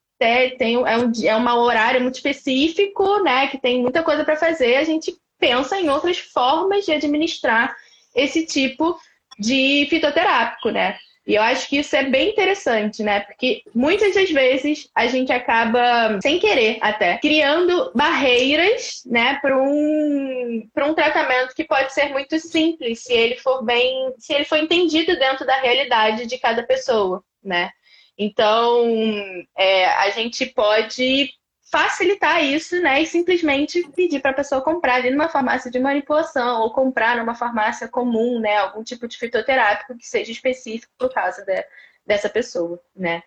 tem, 0.56 0.76
é, 0.76 0.96
um, 0.96 1.10
é 1.24 1.36
um 1.36 1.58
horário 1.58 2.00
muito 2.00 2.14
específico, 2.14 3.24
né, 3.24 3.48
que 3.48 3.58
tem 3.58 3.82
muita 3.82 4.04
coisa 4.04 4.24
para 4.24 4.36
fazer, 4.36 4.76
a 4.76 4.84
gente 4.84 5.12
pensa 5.36 5.76
em 5.80 5.90
outras 5.90 6.18
formas 6.18 6.84
de 6.84 6.92
administrar 6.92 7.74
esse 8.14 8.46
tipo 8.46 8.96
de 9.36 9.88
fitoterápico, 9.90 10.70
né? 10.70 10.96
E 11.26 11.34
eu 11.36 11.42
acho 11.42 11.68
que 11.68 11.78
isso 11.78 11.94
é 11.94 12.04
bem 12.04 12.30
interessante, 12.30 13.02
né? 13.02 13.20
Porque 13.20 13.62
muitas 13.74 14.14
das 14.14 14.30
vezes 14.30 14.88
a 14.94 15.06
gente 15.06 15.32
acaba, 15.32 16.18
sem 16.20 16.38
querer 16.38 16.78
até, 16.80 17.18
criando 17.18 17.92
barreiras, 17.94 19.02
né, 19.06 19.38
para 19.40 19.56
um, 19.56 20.68
um 20.76 20.94
tratamento 20.94 21.54
que 21.54 21.64
pode 21.64 21.92
ser 21.92 22.08
muito 22.08 22.38
simples, 22.40 23.04
se 23.04 23.12
ele 23.12 23.36
for 23.36 23.64
bem, 23.64 24.12
se 24.18 24.34
ele 24.34 24.44
for 24.44 24.58
entendido 24.58 25.16
dentro 25.16 25.46
da 25.46 25.60
realidade 25.60 26.26
de 26.26 26.38
cada 26.38 26.64
pessoa, 26.64 27.22
né? 27.42 27.70
Então, 28.18 28.84
é, 29.56 29.86
a 29.86 30.10
gente 30.10 30.46
pode 30.46 31.30
facilitar 31.72 32.44
isso, 32.44 32.78
né? 32.82 33.00
E 33.00 33.06
simplesmente 33.06 33.82
pedir 33.96 34.20
para 34.20 34.32
a 34.32 34.34
pessoa 34.34 34.60
comprar 34.60 34.96
ali 34.96 35.10
numa 35.10 35.30
farmácia 35.30 35.70
de 35.70 35.80
manipulação 35.80 36.60
ou 36.60 36.70
comprar 36.70 37.16
numa 37.16 37.34
farmácia 37.34 37.88
comum, 37.88 38.38
né? 38.38 38.58
Algum 38.58 38.84
tipo 38.84 39.08
de 39.08 39.16
fitoterápico 39.16 39.96
que 39.96 40.06
seja 40.06 40.30
específico 40.30 40.92
por 40.98 41.12
causa 41.12 41.42
de, 41.42 41.64
dessa 42.06 42.28
pessoa, 42.28 42.78
né? 42.94 43.22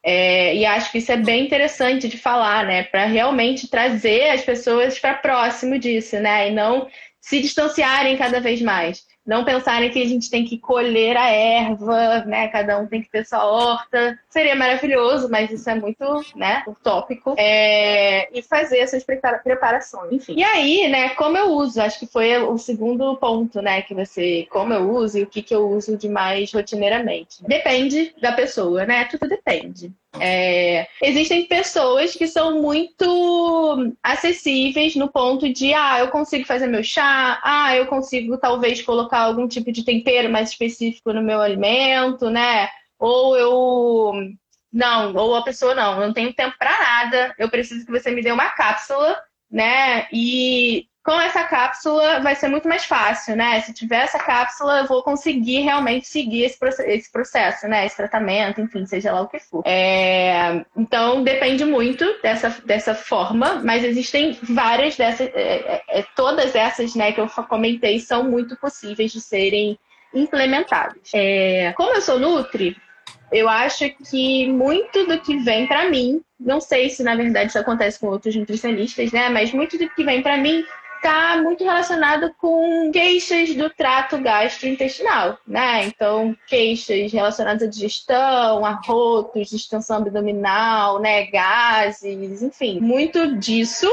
É, 0.00 0.54
e 0.54 0.64
acho 0.64 0.92
que 0.92 0.98
isso 0.98 1.10
é 1.10 1.16
bem 1.16 1.44
interessante 1.44 2.08
de 2.08 2.16
falar, 2.16 2.64
né? 2.64 2.84
Para 2.84 3.04
realmente 3.04 3.68
trazer 3.68 4.30
as 4.30 4.42
pessoas 4.42 4.96
para 5.00 5.14
próximo 5.14 5.76
disso, 5.76 6.20
né? 6.20 6.48
E 6.48 6.52
não 6.52 6.88
se 7.20 7.40
distanciarem 7.40 8.16
cada 8.16 8.40
vez 8.40 8.62
mais 8.62 9.04
não 9.28 9.44
pensarem 9.44 9.90
que 9.90 10.02
a 10.02 10.06
gente 10.06 10.30
tem 10.30 10.42
que 10.42 10.56
colher 10.56 11.14
a 11.14 11.28
erva, 11.28 12.24
né? 12.24 12.48
Cada 12.48 12.78
um 12.78 12.86
tem 12.86 13.02
que 13.02 13.10
ter 13.10 13.26
sua 13.26 13.44
horta. 13.44 14.18
Seria 14.30 14.56
maravilhoso, 14.56 15.28
mas 15.30 15.50
isso 15.50 15.68
é 15.68 15.74
muito, 15.74 16.24
né, 16.34 16.64
utópico. 16.66 17.34
É... 17.36 18.26
E 18.32 18.42
fazer 18.42 18.78
essas 18.78 19.04
preparações, 19.04 20.12
enfim. 20.12 20.34
E 20.34 20.42
aí, 20.42 20.88
né, 20.88 21.10
como 21.10 21.36
eu 21.36 21.50
uso, 21.50 21.78
acho 21.78 21.98
que 21.98 22.06
foi 22.06 22.38
o 22.38 22.56
segundo 22.56 23.14
ponto, 23.16 23.60
né, 23.60 23.82
que 23.82 23.92
você, 23.92 24.46
como 24.48 24.72
eu 24.72 24.90
uso 24.90 25.18
e 25.18 25.24
o 25.24 25.26
que, 25.26 25.42
que 25.42 25.54
eu 25.54 25.68
uso 25.68 25.94
de 25.98 26.08
mais 26.08 26.50
rotineiramente. 26.50 27.44
Depende 27.46 28.14
da 28.22 28.32
pessoa, 28.32 28.86
né? 28.86 29.04
Tudo 29.04 29.28
depende. 29.28 29.92
É, 30.18 30.88
existem 31.02 31.46
pessoas 31.46 32.14
que 32.14 32.26
são 32.26 32.62
muito 32.62 33.94
acessíveis 34.02 34.96
no 34.96 35.08
ponto 35.08 35.52
de, 35.52 35.74
ah, 35.74 35.98
eu 36.00 36.08
consigo 36.08 36.46
fazer 36.46 36.66
meu 36.66 36.82
chá, 36.82 37.38
ah, 37.44 37.76
eu 37.76 37.86
consigo 37.86 38.38
talvez 38.38 38.80
colocar 38.80 39.17
algum 39.24 39.48
tipo 39.48 39.72
de 39.72 39.84
tempero 39.84 40.30
mais 40.30 40.50
específico 40.50 41.12
no 41.12 41.22
meu 41.22 41.40
alimento, 41.40 42.30
né? 42.30 42.68
Ou 42.98 43.36
eu. 43.36 44.12
Não, 44.72 45.14
ou 45.14 45.34
a 45.34 45.42
pessoa 45.42 45.74
não, 45.74 46.00
eu 46.00 46.06
não 46.08 46.12
tenho 46.12 46.32
tempo 46.34 46.54
para 46.58 46.78
nada, 46.78 47.34
eu 47.38 47.48
preciso 47.48 47.86
que 47.86 47.92
você 47.92 48.10
me 48.10 48.22
dê 48.22 48.30
uma 48.30 48.50
cápsula, 48.50 49.18
né? 49.50 50.06
E 50.12 50.86
com 51.08 51.18
essa 51.18 51.42
cápsula 51.44 52.20
vai 52.20 52.34
ser 52.34 52.48
muito 52.48 52.68
mais 52.68 52.84
fácil, 52.84 53.34
né? 53.34 53.62
Se 53.62 53.72
tiver 53.72 54.02
essa 54.02 54.18
cápsula, 54.18 54.80
eu 54.80 54.86
vou 54.86 55.02
conseguir 55.02 55.60
realmente 55.60 56.06
seguir 56.06 56.44
esse, 56.44 56.58
esse 56.84 57.10
processo, 57.10 57.66
né? 57.66 57.86
Esse 57.86 57.96
tratamento, 57.96 58.60
enfim, 58.60 58.84
seja 58.84 59.10
lá 59.10 59.22
o 59.22 59.26
que 59.26 59.38
for. 59.38 59.62
É... 59.64 60.62
Então, 60.76 61.24
depende 61.24 61.64
muito 61.64 62.04
dessa, 62.22 62.50
dessa 62.62 62.94
forma, 62.94 63.62
mas 63.64 63.84
existem 63.84 64.38
várias 64.42 64.98
dessas, 64.98 65.30
é, 65.32 65.80
é, 65.88 66.00
é 66.00 66.04
todas 66.14 66.54
essas, 66.54 66.94
né, 66.94 67.10
que 67.10 67.22
eu 67.22 67.28
comentei, 67.48 67.98
são 68.00 68.24
muito 68.24 68.54
possíveis 68.58 69.10
de 69.10 69.22
serem 69.22 69.78
implementadas. 70.12 71.10
É... 71.14 71.72
Como 71.74 71.94
eu 71.94 72.02
sou 72.02 72.18
Nutri, 72.18 72.76
eu 73.32 73.48
acho 73.48 73.88
que 74.10 74.46
muito 74.46 75.06
do 75.06 75.18
que 75.20 75.38
vem 75.38 75.66
para 75.66 75.88
mim, 75.88 76.20
não 76.40 76.60
sei 76.60 76.88
se 76.88 77.02
na 77.02 77.14
verdade 77.14 77.48
isso 77.48 77.58
acontece 77.58 77.98
com 77.98 78.06
outros 78.08 78.34
nutricionistas, 78.34 79.10
né? 79.10 79.28
Mas 79.28 79.52
muito 79.52 79.76
do 79.76 79.88
que 79.88 80.04
vem 80.04 80.22
para 80.22 80.36
mim 80.36 80.64
está 80.98 81.40
muito 81.42 81.64
relacionado 81.64 82.34
com 82.38 82.90
queixas 82.92 83.54
do 83.54 83.70
trato 83.70 84.18
gastrointestinal, 84.18 85.38
né? 85.46 85.84
Então, 85.84 86.36
queixas 86.46 87.12
relacionadas 87.12 87.62
à 87.62 87.66
digestão, 87.66 88.64
arrotos, 88.64 89.48
distensão 89.48 89.98
abdominal, 89.98 91.00
né? 91.00 91.26
Gases, 91.26 92.42
enfim, 92.42 92.80
muito 92.80 93.36
disso. 93.36 93.88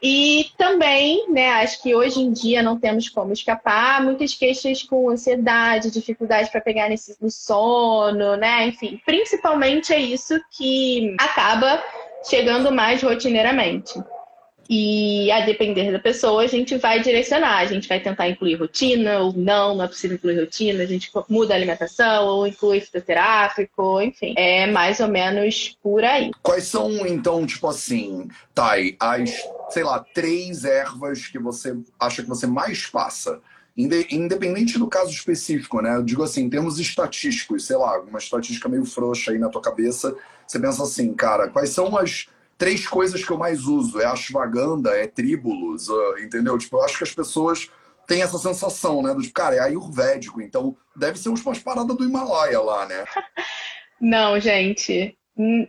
E 0.00 0.50
também, 0.56 1.28
né, 1.28 1.50
acho 1.54 1.82
que 1.82 1.92
hoje 1.92 2.20
em 2.20 2.32
dia 2.32 2.62
não 2.62 2.78
temos 2.78 3.08
como 3.08 3.32
escapar, 3.32 4.00
muitas 4.02 4.32
queixas 4.32 4.84
com 4.84 5.10
ansiedade, 5.10 5.90
dificuldade 5.90 6.50
para 6.50 6.60
pegar 6.60 6.88
nesse, 6.88 7.16
no 7.20 7.30
sono, 7.30 8.36
né? 8.36 8.68
Enfim, 8.68 9.00
principalmente 9.04 9.92
é 9.92 9.98
isso 9.98 10.40
que 10.52 11.16
acaba 11.18 11.82
chegando 12.24 12.70
mais 12.70 13.02
rotineiramente. 13.02 14.00
E 14.68 15.30
a 15.30 15.46
depender 15.46 15.90
da 15.90 15.98
pessoa, 15.98 16.42
a 16.42 16.46
gente 16.46 16.76
vai 16.76 17.00
direcionar. 17.00 17.58
A 17.58 17.64
gente 17.64 17.88
vai 17.88 18.00
tentar 18.00 18.28
incluir 18.28 18.56
rotina 18.56 19.20
ou 19.20 19.32
não, 19.32 19.74
não 19.74 19.84
é 19.84 19.88
possível 19.88 20.16
incluir 20.16 20.40
rotina. 20.40 20.82
A 20.82 20.86
gente 20.86 21.10
muda 21.28 21.54
a 21.54 21.56
alimentação 21.56 22.26
ou 22.26 22.46
inclui 22.46 22.80
fitoterápico, 22.80 24.00
enfim. 24.02 24.34
É 24.36 24.66
mais 24.66 25.00
ou 25.00 25.08
menos 25.08 25.76
por 25.82 26.04
aí. 26.04 26.30
Quais 26.42 26.64
são, 26.64 27.06
então, 27.06 27.46
tipo 27.46 27.66
assim, 27.66 28.28
Thay, 28.54 28.94
as, 29.00 29.30
sei 29.70 29.84
lá, 29.84 30.04
três 30.14 30.64
ervas 30.64 31.26
que 31.26 31.38
você 31.38 31.74
acha 31.98 32.22
que 32.22 32.28
você 32.28 32.46
mais 32.46 32.86
passa? 32.86 33.40
Independente 33.74 34.76
do 34.76 34.88
caso 34.88 35.12
específico, 35.12 35.80
né? 35.80 35.96
Eu 35.96 36.02
digo 36.02 36.22
assim, 36.22 36.42
em 36.42 36.50
termos 36.50 36.78
estatísticos, 36.78 37.64
sei 37.64 37.76
lá, 37.76 38.00
uma 38.00 38.18
estatística 38.18 38.68
meio 38.68 38.84
frouxa 38.84 39.30
aí 39.30 39.38
na 39.38 39.48
tua 39.48 39.62
cabeça, 39.62 40.14
você 40.46 40.58
pensa 40.58 40.82
assim, 40.82 41.14
cara, 41.14 41.48
quais 41.48 41.70
são 41.70 41.96
as 41.96 42.26
três 42.58 42.86
coisas 42.86 43.24
que 43.24 43.30
eu 43.30 43.38
mais 43.38 43.64
uso. 43.64 44.00
É 44.00 44.04
ashwagandha, 44.04 44.90
é 44.90 45.06
tríbulos, 45.06 45.88
uh, 45.88 46.18
entendeu? 46.18 46.58
Tipo, 46.58 46.76
eu 46.76 46.84
acho 46.84 46.98
que 46.98 47.04
as 47.04 47.14
pessoas 47.14 47.70
têm 48.06 48.22
essa 48.22 48.38
sensação, 48.38 49.02
né? 49.02 49.14
Dos, 49.14 49.28
cara, 49.28 49.54
é 49.54 49.60
ayurvédico, 49.60 50.42
então 50.42 50.76
deve 50.94 51.18
ser 51.18 51.30
umas 51.30 51.58
paradas 51.60 51.96
do 51.96 52.04
Himalaia 52.04 52.60
lá, 52.60 52.84
né? 52.86 53.04
Não, 54.00 54.38
gente. 54.38 55.17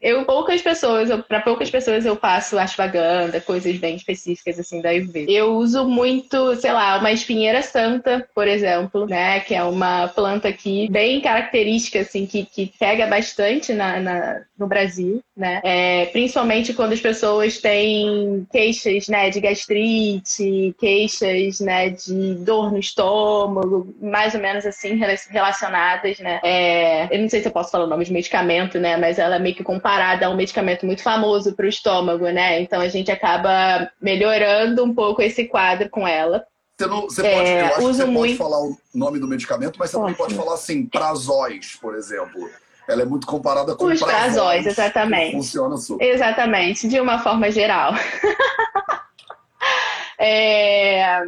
Eu, 0.01 0.25
poucas 0.25 0.61
pessoas, 0.61 1.09
para 1.27 1.41
poucas 1.41 1.69
pessoas 1.69 2.05
eu 2.05 2.15
passo 2.15 2.57
ashwagandha, 2.57 3.39
coisas 3.41 3.77
bem 3.77 3.95
específicas 3.95 4.59
assim 4.59 4.81
da 4.81 4.89
Ayurveda. 4.89 5.31
Eu 5.31 5.55
uso 5.55 5.87
muito, 5.87 6.55
sei 6.55 6.71
lá, 6.71 6.97
uma 6.97 7.11
espinheira 7.11 7.61
santa, 7.61 8.27
por 8.33 8.47
exemplo, 8.47 9.05
né, 9.05 9.39
que 9.41 9.53
é 9.53 9.63
uma 9.63 10.07
planta 10.07 10.47
aqui 10.47 10.89
bem 10.89 11.21
característica 11.21 11.99
assim 11.99 12.25
que, 12.25 12.45
que 12.45 12.71
pega 12.79 13.05
bastante 13.05 13.73
na, 13.73 13.99
na 13.99 14.41
no 14.59 14.67
Brasil, 14.67 15.23
né? 15.35 15.61
É, 15.63 16.07
principalmente 16.07 16.73
quando 16.73 16.91
as 16.91 16.99
pessoas 16.99 17.59
têm 17.59 18.45
queixas, 18.51 19.07
né, 19.07 19.29
de 19.29 19.39
gastrite, 19.39 20.75
queixas, 20.77 21.61
né, 21.61 21.89
de 21.89 22.35
dor 22.35 22.69
no 22.71 22.77
estômago, 22.77 23.95
mais 24.01 24.35
ou 24.35 24.41
menos 24.41 24.65
assim 24.65 24.99
relacionadas, 25.29 26.19
né? 26.19 26.41
É, 26.43 27.15
eu 27.15 27.21
não 27.21 27.29
sei 27.29 27.41
se 27.41 27.47
eu 27.47 27.53
posso 27.53 27.71
falar 27.71 27.85
o 27.85 27.89
nome 27.89 28.03
de 28.03 28.11
medicamento, 28.11 28.77
né, 28.77 28.97
mas 28.97 29.17
ela 29.17 29.37
é 29.37 29.39
meio 29.39 29.55
que 29.59 29.63
comparada 29.63 30.25
a 30.25 30.29
um 30.29 30.37
medicamento 30.37 30.85
muito 30.85 31.03
famoso 31.03 31.53
para 31.53 31.65
o 31.65 31.69
estômago, 31.69 32.29
né? 32.29 32.61
Então 32.61 32.79
a 32.79 32.87
gente 32.87 33.11
acaba 33.11 33.91
melhorando 34.01 34.85
um 34.85 34.93
pouco 34.93 35.21
esse 35.21 35.45
quadro 35.45 35.89
com 35.89 36.07
ela. 36.07 36.45
Você, 36.77 36.87
não, 36.87 37.01
você 37.01 37.21
pode, 37.21 37.49
é, 37.49 37.61
eu 37.61 37.65
acho 37.65 37.75
que 37.75 38.05
muito... 38.05 38.15
pode 38.15 38.37
falar 38.37 38.63
o 38.63 38.77
nome 38.95 39.19
do 39.19 39.27
medicamento, 39.27 39.77
mas 39.77 39.89
você 39.89 39.97
Posso. 39.97 40.05
também 40.05 40.17
pode 40.17 40.33
falar 40.33 40.53
assim, 40.53 40.85
prazóis, 40.85 41.75
por 41.75 41.93
exemplo. 41.93 42.49
Ela 42.87 43.01
é 43.01 43.05
muito 43.05 43.27
comparada 43.27 43.75
com 43.75 43.85
os 43.85 43.99
prazóis, 43.99 44.33
prazóis 44.33 44.65
exatamente. 44.65 45.33
Funciona 45.33 45.75
super. 45.75 46.05
Exatamente, 46.05 46.87
de 46.87 47.01
uma 47.01 47.19
forma 47.19 47.51
geral. 47.51 47.93
é, 50.17 51.21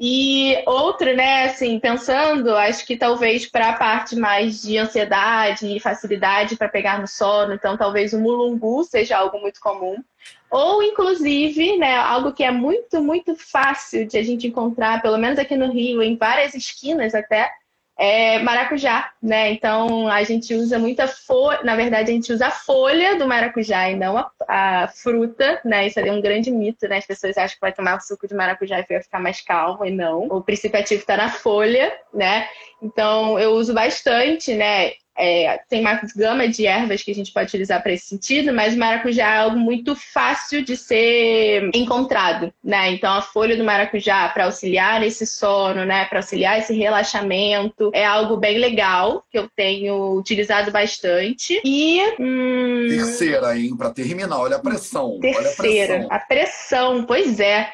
e 0.00 0.62
outro, 0.64 1.12
né, 1.16 1.46
assim, 1.46 1.80
pensando, 1.80 2.54
acho 2.54 2.86
que 2.86 2.96
talvez 2.96 3.46
para 3.46 3.70
a 3.70 3.72
parte 3.72 4.14
mais 4.14 4.62
de 4.62 4.78
ansiedade 4.78 5.76
e 5.76 5.80
facilidade 5.80 6.56
para 6.56 6.68
pegar 6.68 7.00
no 7.00 7.08
sono, 7.08 7.52
então 7.52 7.76
talvez 7.76 8.12
o 8.12 8.20
mulungu 8.20 8.84
seja 8.84 9.16
algo 9.16 9.40
muito 9.40 9.58
comum. 9.60 9.96
Ou, 10.48 10.82
inclusive, 10.84 11.76
né, 11.78 11.96
algo 11.96 12.32
que 12.32 12.44
é 12.44 12.50
muito, 12.52 13.02
muito 13.02 13.34
fácil 13.34 14.06
de 14.06 14.16
a 14.16 14.22
gente 14.22 14.46
encontrar, 14.46 15.02
pelo 15.02 15.18
menos 15.18 15.38
aqui 15.38 15.56
no 15.56 15.72
Rio, 15.72 16.00
em 16.00 16.16
várias 16.16 16.54
esquinas 16.54 17.12
até, 17.12 17.50
é 17.98 18.38
maracujá, 18.38 19.12
né? 19.20 19.50
Então 19.50 20.06
a 20.08 20.22
gente 20.22 20.54
usa 20.54 20.78
muita 20.78 21.08
folha, 21.08 21.64
na 21.64 21.74
verdade 21.74 22.12
a 22.12 22.14
gente 22.14 22.32
usa 22.32 22.46
a 22.46 22.50
folha 22.50 23.18
do 23.18 23.26
maracujá 23.26 23.90
e 23.90 23.96
não 23.96 24.16
a, 24.16 24.30
a, 24.46 24.88
fruta, 24.88 25.60
né? 25.64 25.88
Isso 25.88 25.98
é 25.98 26.12
um 26.12 26.20
grande 26.20 26.48
mito, 26.48 26.86
né? 26.86 26.98
As 26.98 27.06
pessoas 27.06 27.36
acham 27.36 27.56
que 27.56 27.60
vai 27.60 27.72
tomar 27.72 27.98
suco 28.00 28.28
de 28.28 28.34
maracujá 28.36 28.78
e 28.78 28.86
vai 28.88 29.02
ficar 29.02 29.18
mais 29.18 29.40
calmo 29.40 29.84
e 29.84 29.90
não. 29.90 30.28
O 30.28 30.40
princípio 30.40 30.78
ativo 30.78 31.00
está 31.00 31.16
na 31.16 31.28
folha, 31.28 31.92
né? 32.14 32.48
Então 32.80 33.36
eu 33.36 33.50
uso 33.54 33.74
bastante, 33.74 34.54
né? 34.54 34.92
É, 35.18 35.60
tem 35.68 35.80
uma 35.80 36.00
gama 36.14 36.46
de 36.48 36.64
ervas 36.64 37.02
que 37.02 37.10
a 37.10 37.14
gente 37.14 37.32
pode 37.32 37.48
utilizar 37.48 37.82
para 37.82 37.92
esse 37.92 38.06
sentido, 38.06 38.52
mas 38.52 38.74
o 38.74 38.78
maracujá 38.78 39.34
é 39.34 39.38
algo 39.38 39.58
muito 39.58 39.96
fácil 39.96 40.62
de 40.62 40.76
ser 40.76 41.70
encontrado, 41.74 42.52
né? 42.62 42.92
Então 42.92 43.12
a 43.12 43.20
folha 43.20 43.56
do 43.56 43.64
maracujá 43.64 44.28
para 44.28 44.44
auxiliar 44.44 45.02
esse 45.02 45.26
sono, 45.26 45.84
né, 45.84 46.04
para 46.04 46.20
auxiliar 46.20 46.58
esse 46.58 46.72
relaxamento, 46.72 47.90
é 47.92 48.04
algo 48.04 48.36
bem 48.36 48.58
legal 48.58 49.24
que 49.30 49.38
eu 49.38 49.48
tenho 49.56 50.16
utilizado 50.16 50.70
bastante. 50.70 51.60
E 51.64 52.00
hum... 52.20 52.86
terceira, 52.88 53.58
hein, 53.58 53.76
para 53.76 53.90
terminar, 53.90 54.38
olha 54.38 54.56
a 54.56 54.60
pressão. 54.60 55.18
Terceira, 55.20 55.94
a 55.94 55.98
pressão. 55.98 56.08
a 56.10 56.18
pressão, 56.18 57.04
pois 57.04 57.40
é. 57.40 57.72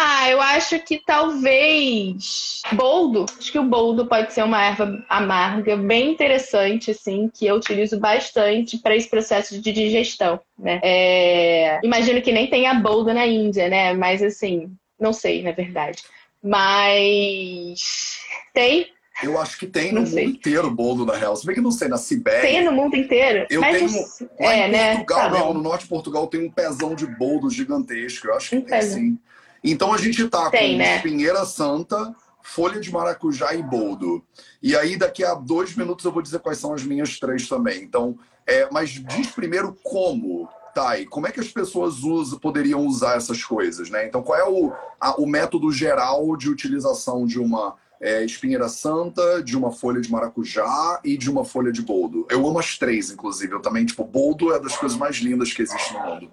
Ah, 0.00 0.30
eu 0.30 0.40
acho 0.40 0.78
que 0.78 1.02
talvez 1.04 2.62
boldo. 2.72 3.26
Acho 3.36 3.50
que 3.50 3.58
o 3.58 3.64
boldo 3.64 4.06
pode 4.06 4.32
ser 4.32 4.44
uma 4.44 4.64
erva 4.64 5.04
amarga 5.08 5.76
bem 5.76 6.12
interessante, 6.12 6.92
assim, 6.92 7.28
que 7.28 7.48
eu 7.48 7.56
utilizo 7.56 7.98
bastante 7.98 8.78
para 8.78 8.94
esse 8.94 9.10
processo 9.10 9.60
de 9.60 9.72
digestão, 9.72 10.38
né? 10.56 10.78
É... 10.84 11.80
Imagino 11.82 12.22
que 12.22 12.30
nem 12.30 12.48
tenha 12.48 12.74
boldo 12.74 13.12
na 13.12 13.26
Índia, 13.26 13.68
né? 13.68 13.92
Mas 13.92 14.22
assim, 14.22 14.70
não 15.00 15.12
sei, 15.12 15.42
na 15.42 15.50
verdade. 15.50 16.04
Mas 16.40 18.20
tem 18.54 18.86
eu 19.20 19.36
acho 19.40 19.58
que 19.58 19.66
tem 19.66 19.90
no 19.90 20.02
mundo 20.02 20.20
inteiro 20.20 20.70
bolo, 20.70 21.04
na 21.04 21.16
real. 21.16 21.34
Se 21.34 21.44
bem 21.44 21.56
que 21.56 21.60
não 21.60 21.72
sei, 21.72 21.88
na 21.88 21.96
Sibéria. 21.96 22.40
Tem 22.40 22.64
no 22.64 22.70
mundo 22.70 22.94
inteiro? 22.94 23.48
Eu 23.50 23.60
Mas 23.60 23.92
tenho. 23.92 24.30
Lá 24.38 24.54
é, 24.54 24.68
em 24.68 24.70
né? 24.70 24.94
Portugal 24.94 25.18
tá 25.18 25.30
mesmo, 25.30 25.54
no 25.54 25.62
norte 25.62 25.82
de 25.82 25.88
Portugal, 25.88 26.26
tem 26.28 26.46
um 26.46 26.50
pezão 26.52 26.94
de 26.94 27.04
boldo 27.04 27.50
gigantesco. 27.50 28.28
Eu 28.28 28.34
acho 28.36 28.50
que 28.50 28.56
um 28.58 28.62
tem 28.62 28.82
sim. 28.82 29.18
Então 29.62 29.92
a 29.92 29.98
gente 29.98 30.26
tá 30.28 30.50
tem, 30.50 30.72
com 30.72 30.78
né? 30.78 30.96
espinheira 30.96 31.44
santa, 31.44 32.14
folha 32.42 32.80
de 32.80 32.90
maracujá 32.90 33.54
e 33.54 33.62
boldo. 33.62 34.24
E 34.62 34.76
aí, 34.76 34.96
daqui 34.96 35.24
a 35.24 35.34
dois 35.34 35.74
minutos, 35.76 36.04
eu 36.04 36.12
vou 36.12 36.22
dizer 36.22 36.38
quais 36.40 36.58
são 36.58 36.72
as 36.72 36.82
minhas 36.82 37.18
três 37.18 37.48
também. 37.48 37.82
Então, 37.82 38.18
é, 38.46 38.68
mas 38.70 38.90
diz 38.90 39.28
primeiro 39.28 39.76
como. 39.82 40.48
E 40.96 41.06
como 41.06 41.26
é 41.26 41.32
que 41.32 41.40
as 41.40 41.48
pessoas 41.48 42.04
usam, 42.04 42.38
poderiam 42.38 42.86
usar 42.86 43.16
essas 43.16 43.42
coisas, 43.42 43.90
né? 43.90 44.06
Então, 44.06 44.22
qual 44.22 44.38
é 44.38 44.48
o, 44.48 44.72
a, 45.00 45.20
o 45.20 45.26
método 45.26 45.72
geral 45.72 46.36
de 46.36 46.48
utilização 46.48 47.26
de 47.26 47.40
uma 47.40 47.74
é, 48.00 48.24
espinheira 48.24 48.68
santa, 48.68 49.42
de 49.42 49.56
uma 49.56 49.72
folha 49.72 50.00
de 50.00 50.10
maracujá 50.10 51.00
e 51.04 51.16
de 51.16 51.28
uma 51.28 51.44
folha 51.44 51.72
de 51.72 51.82
boldo. 51.82 52.26
Eu 52.30 52.46
amo 52.46 52.58
as 52.58 52.78
três, 52.78 53.10
inclusive. 53.10 53.52
Eu 53.54 53.60
também, 53.60 53.84
tipo, 53.84 54.04
boldo 54.04 54.54
é 54.54 54.60
das 54.60 54.76
coisas 54.76 54.96
mais 54.96 55.16
lindas 55.16 55.52
que 55.52 55.62
existe 55.62 55.92
no 55.94 56.00
mundo. 56.00 56.30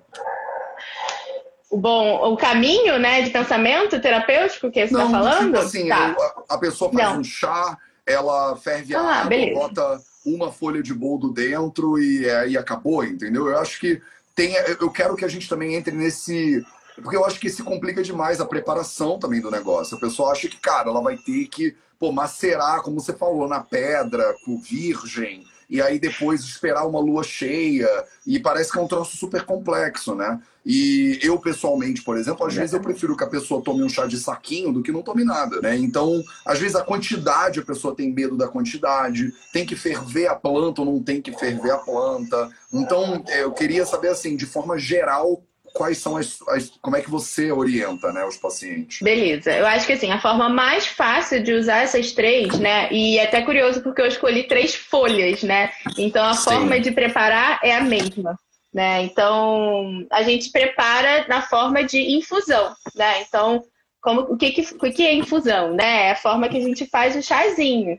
Bom, 1.78 2.34
o 2.34 2.38
caminho, 2.38 2.98
né, 2.98 3.22
de 3.22 3.30
pensamento 3.30 4.00
terapêutico 4.00 4.72
que 4.72 4.88
você 4.88 4.94
está 4.94 5.10
falando? 5.10 5.54
Tipo 5.54 5.58
assim, 5.58 5.88
tá. 5.88 6.16
eu, 6.18 6.44
a 6.50 6.58
pessoa 6.58 6.92
faz 6.92 7.10
Não. 7.10 7.20
um 7.20 7.24
chá, 7.24 7.78
ela 8.06 8.56
ferve 8.56 8.96
a 8.96 9.00
ah, 9.00 9.16
água, 9.18 9.30
beleza. 9.30 9.60
bota 9.60 10.02
uma 10.26 10.52
folha 10.52 10.82
de 10.82 10.94
boldo 10.94 11.32
dentro 11.32 12.00
e 12.00 12.30
aí 12.30 12.58
acabou, 12.58 13.04
entendeu? 13.04 13.48
Eu 13.48 13.60
acho 13.60 13.80
que 13.80 14.02
tem, 14.36 14.54
eu 14.80 14.90
quero 14.90 15.16
que 15.16 15.26
a 15.26 15.28
gente 15.28 15.48
também 15.48 15.76
entre 15.76 15.96
nesse 15.96 16.66
porque 17.02 17.18
eu 17.18 17.26
acho 17.26 17.40
que 17.40 17.50
se 17.50 17.64
complica 17.64 18.02
demais 18.02 18.40
a 18.40 18.46
preparação 18.46 19.20
também 19.20 19.42
do 19.42 19.52
negócio. 19.52 19.98
A 19.98 20.00
pessoa 20.00 20.32
acha 20.32 20.48
que, 20.48 20.58
cara, 20.58 20.90
ela 20.90 21.02
vai 21.02 21.18
ter 21.18 21.48
que 21.48 21.76
pô, 22.00 22.12
macerar, 22.12 22.82
como 22.82 23.00
você 23.00 23.14
falou, 23.14 23.48
na 23.48 23.60
pedra, 23.60 24.36
com 24.46 24.60
virgem, 24.60 25.46
e 25.70 25.82
aí 25.82 26.00
depois 26.00 26.42
esperar 26.42 26.86
uma 26.86 27.00
lua 27.00 27.24
cheia. 27.24 27.90
E 28.26 28.40
parece 28.40 28.72
que 28.72 28.78
é 28.78 28.82
um 28.82 28.88
troço 28.88 29.18
super 29.18 29.44
complexo, 29.44 30.14
né? 30.14 30.40
E 30.66 31.20
eu, 31.22 31.40
pessoalmente, 31.40 32.02
por 32.02 32.18
exemplo, 32.18 32.46
às 32.46 32.54
vezes 32.54 32.74
eu 32.74 32.80
prefiro 32.80 33.16
que 33.16 33.24
a 33.24 33.30
pessoa 33.30 33.64
tome 33.64 33.84
um 33.84 33.90
chá 33.90 34.06
de 34.06 34.18
saquinho 34.18 34.72
do 34.72 34.82
que 34.82 34.92
não 34.92 35.04
tome 35.04 35.24
nada, 35.24 35.62
né? 35.62 35.76
Então, 35.78 36.24
às 36.46 36.60
vezes 36.60 36.76
a 36.76 36.84
quantidade, 36.84 37.60
a 37.60 37.66
pessoa 37.66 37.96
tem 37.96 38.14
medo 38.14 38.36
da 38.36 38.48
quantidade, 38.48 39.32
tem 39.54 39.66
que 39.66 39.76
ferver 39.76 40.28
a 40.28 40.36
planta 40.36 40.82
ou 40.82 40.86
não 40.86 41.04
tem 41.04 41.22
que 41.22 41.32
ferver 41.32 41.72
a 41.72 41.78
planta. 41.78 42.50
Então, 42.74 43.24
eu 43.28 43.52
queria 43.52 43.86
saber, 43.86 44.10
assim, 44.10 44.36
de 44.36 44.46
forma 44.46 44.78
geral, 44.78 45.44
quais 45.76 45.98
são 45.98 46.16
as, 46.16 46.42
as, 46.48 46.70
como 46.82 46.96
é 46.96 47.02
que 47.02 47.12
você 47.12 47.52
orienta, 47.52 48.12
né, 48.14 48.26
os 48.26 48.38
pacientes? 48.38 49.02
Beleza. 49.02 49.52
Eu 49.52 49.68
acho 49.68 49.86
que 49.86 49.94
assim, 49.94 50.10
a 50.10 50.22
forma 50.22 50.48
mais 50.48 50.88
fácil 50.88 51.44
de 51.44 51.52
usar 51.52 51.84
essas 51.84 52.14
três, 52.14 52.58
né, 52.58 52.90
e 52.92 53.20
é 53.20 53.26
até 53.26 53.42
curioso 53.42 53.84
porque 53.84 54.02
eu 54.02 54.08
escolhi 54.08 54.44
três 54.44 54.74
folhas, 54.74 55.44
né? 55.44 55.72
Então 55.98 56.26
a 56.26 56.34
Sim. 56.34 56.50
forma 56.50 56.80
de 56.80 56.92
preparar 56.92 57.60
é 57.62 57.76
a 57.76 57.82
mesma. 57.82 58.40
Né? 58.74 59.04
Então, 59.04 60.06
a 60.12 60.22
gente 60.22 60.52
prepara 60.52 61.26
na 61.30 61.42
forma 61.42 61.82
de 61.84 62.18
infusão, 62.18 62.76
né? 62.94 63.22
Então, 63.22 63.62
como, 64.02 64.22
o, 64.22 64.38
que, 64.38 64.52
que, 64.52 64.62
o 64.62 64.94
que 64.94 65.02
é 65.02 65.14
infusão? 65.14 65.74
Né? 65.74 66.08
É 66.08 66.12
a 66.12 66.16
forma 66.18 66.50
que 66.50 66.58
a 66.58 66.62
gente 66.62 66.86
faz 66.86 67.16
o 67.16 67.22
chazinho. 67.22 67.98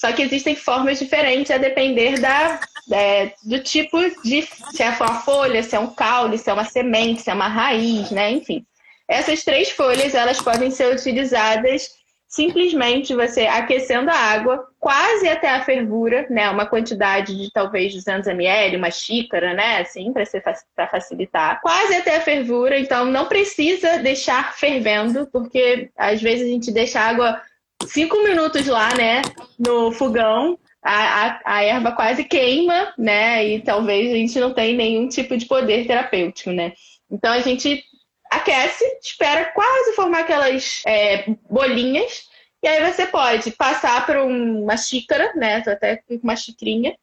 Só 0.00 0.10
que 0.12 0.22
existem 0.22 0.56
formas 0.56 0.98
diferentes 0.98 1.50
a 1.50 1.58
depender 1.58 2.18
da, 2.18 2.58
é, 2.90 3.34
do 3.44 3.62
tipo 3.62 3.98
de. 4.24 4.48
Se 4.72 4.82
é 4.82 4.88
uma 4.88 5.20
folha, 5.20 5.62
se 5.62 5.76
é 5.76 5.78
um 5.78 5.92
caule, 5.92 6.38
se 6.38 6.48
é 6.48 6.54
uma 6.54 6.64
semente, 6.64 7.20
se 7.20 7.28
é 7.28 7.34
uma 7.34 7.48
raiz, 7.48 8.10
né? 8.10 8.30
Enfim. 8.30 8.64
Essas 9.06 9.44
três 9.44 9.70
folhas 9.70 10.14
elas 10.14 10.40
podem 10.40 10.70
ser 10.70 10.90
utilizadas 10.94 11.90
simplesmente 12.30 13.12
você 13.12 13.42
aquecendo 13.42 14.08
a 14.08 14.14
água 14.14 14.64
quase 14.78 15.28
até 15.28 15.50
a 15.50 15.64
fervura, 15.64 16.26
né? 16.30 16.48
Uma 16.48 16.64
quantidade 16.64 17.36
de 17.36 17.52
talvez 17.52 17.92
200 17.92 18.28
ml, 18.28 18.76
uma 18.76 18.90
xícara, 18.90 19.52
né? 19.52 19.80
Assim, 19.80 20.12
para 20.12 20.88
facilitar. 20.88 21.60
Quase 21.60 21.96
até 21.96 22.16
a 22.16 22.20
fervura, 22.20 22.78
então 22.78 23.04
não 23.04 23.26
precisa 23.26 23.98
deixar 23.98 24.54
fervendo, 24.54 25.26
porque 25.26 25.90
às 25.98 26.22
vezes 26.22 26.46
a 26.46 26.50
gente 26.50 26.72
deixa 26.72 27.00
a 27.00 27.08
água 27.08 27.42
cinco 27.86 28.22
minutos 28.22 28.66
lá, 28.66 28.94
né, 28.94 29.22
no 29.58 29.92
fogão, 29.92 30.58
a, 30.82 31.26
a, 31.26 31.40
a, 31.44 31.64
erva 31.64 31.92
quase 31.92 32.24
queima, 32.24 32.92
né, 32.96 33.46
e 33.46 33.60
talvez 33.60 34.12
a 34.12 34.16
gente 34.16 34.38
não 34.38 34.54
tenha 34.54 34.76
nenhum 34.76 35.08
tipo 35.08 35.36
de 35.36 35.46
poder 35.46 35.86
terapêutico, 35.86 36.50
né. 36.50 36.72
Então 37.10 37.32
a 37.32 37.40
gente 37.40 37.84
aquece, 38.30 38.84
espera 39.02 39.46
quase 39.52 39.94
formar 39.94 40.20
aquelas 40.20 40.82
é, 40.86 41.24
bolinhas, 41.50 42.28
e 42.62 42.68
aí 42.68 42.92
você 42.92 43.06
pode 43.06 43.50
passar 43.52 44.04
por 44.06 44.16
uma 44.16 44.76
xícara, 44.76 45.32
né, 45.34 45.62
até 45.66 45.96
com 45.96 46.20
uma 46.22 46.36
xicrinha, 46.36 46.94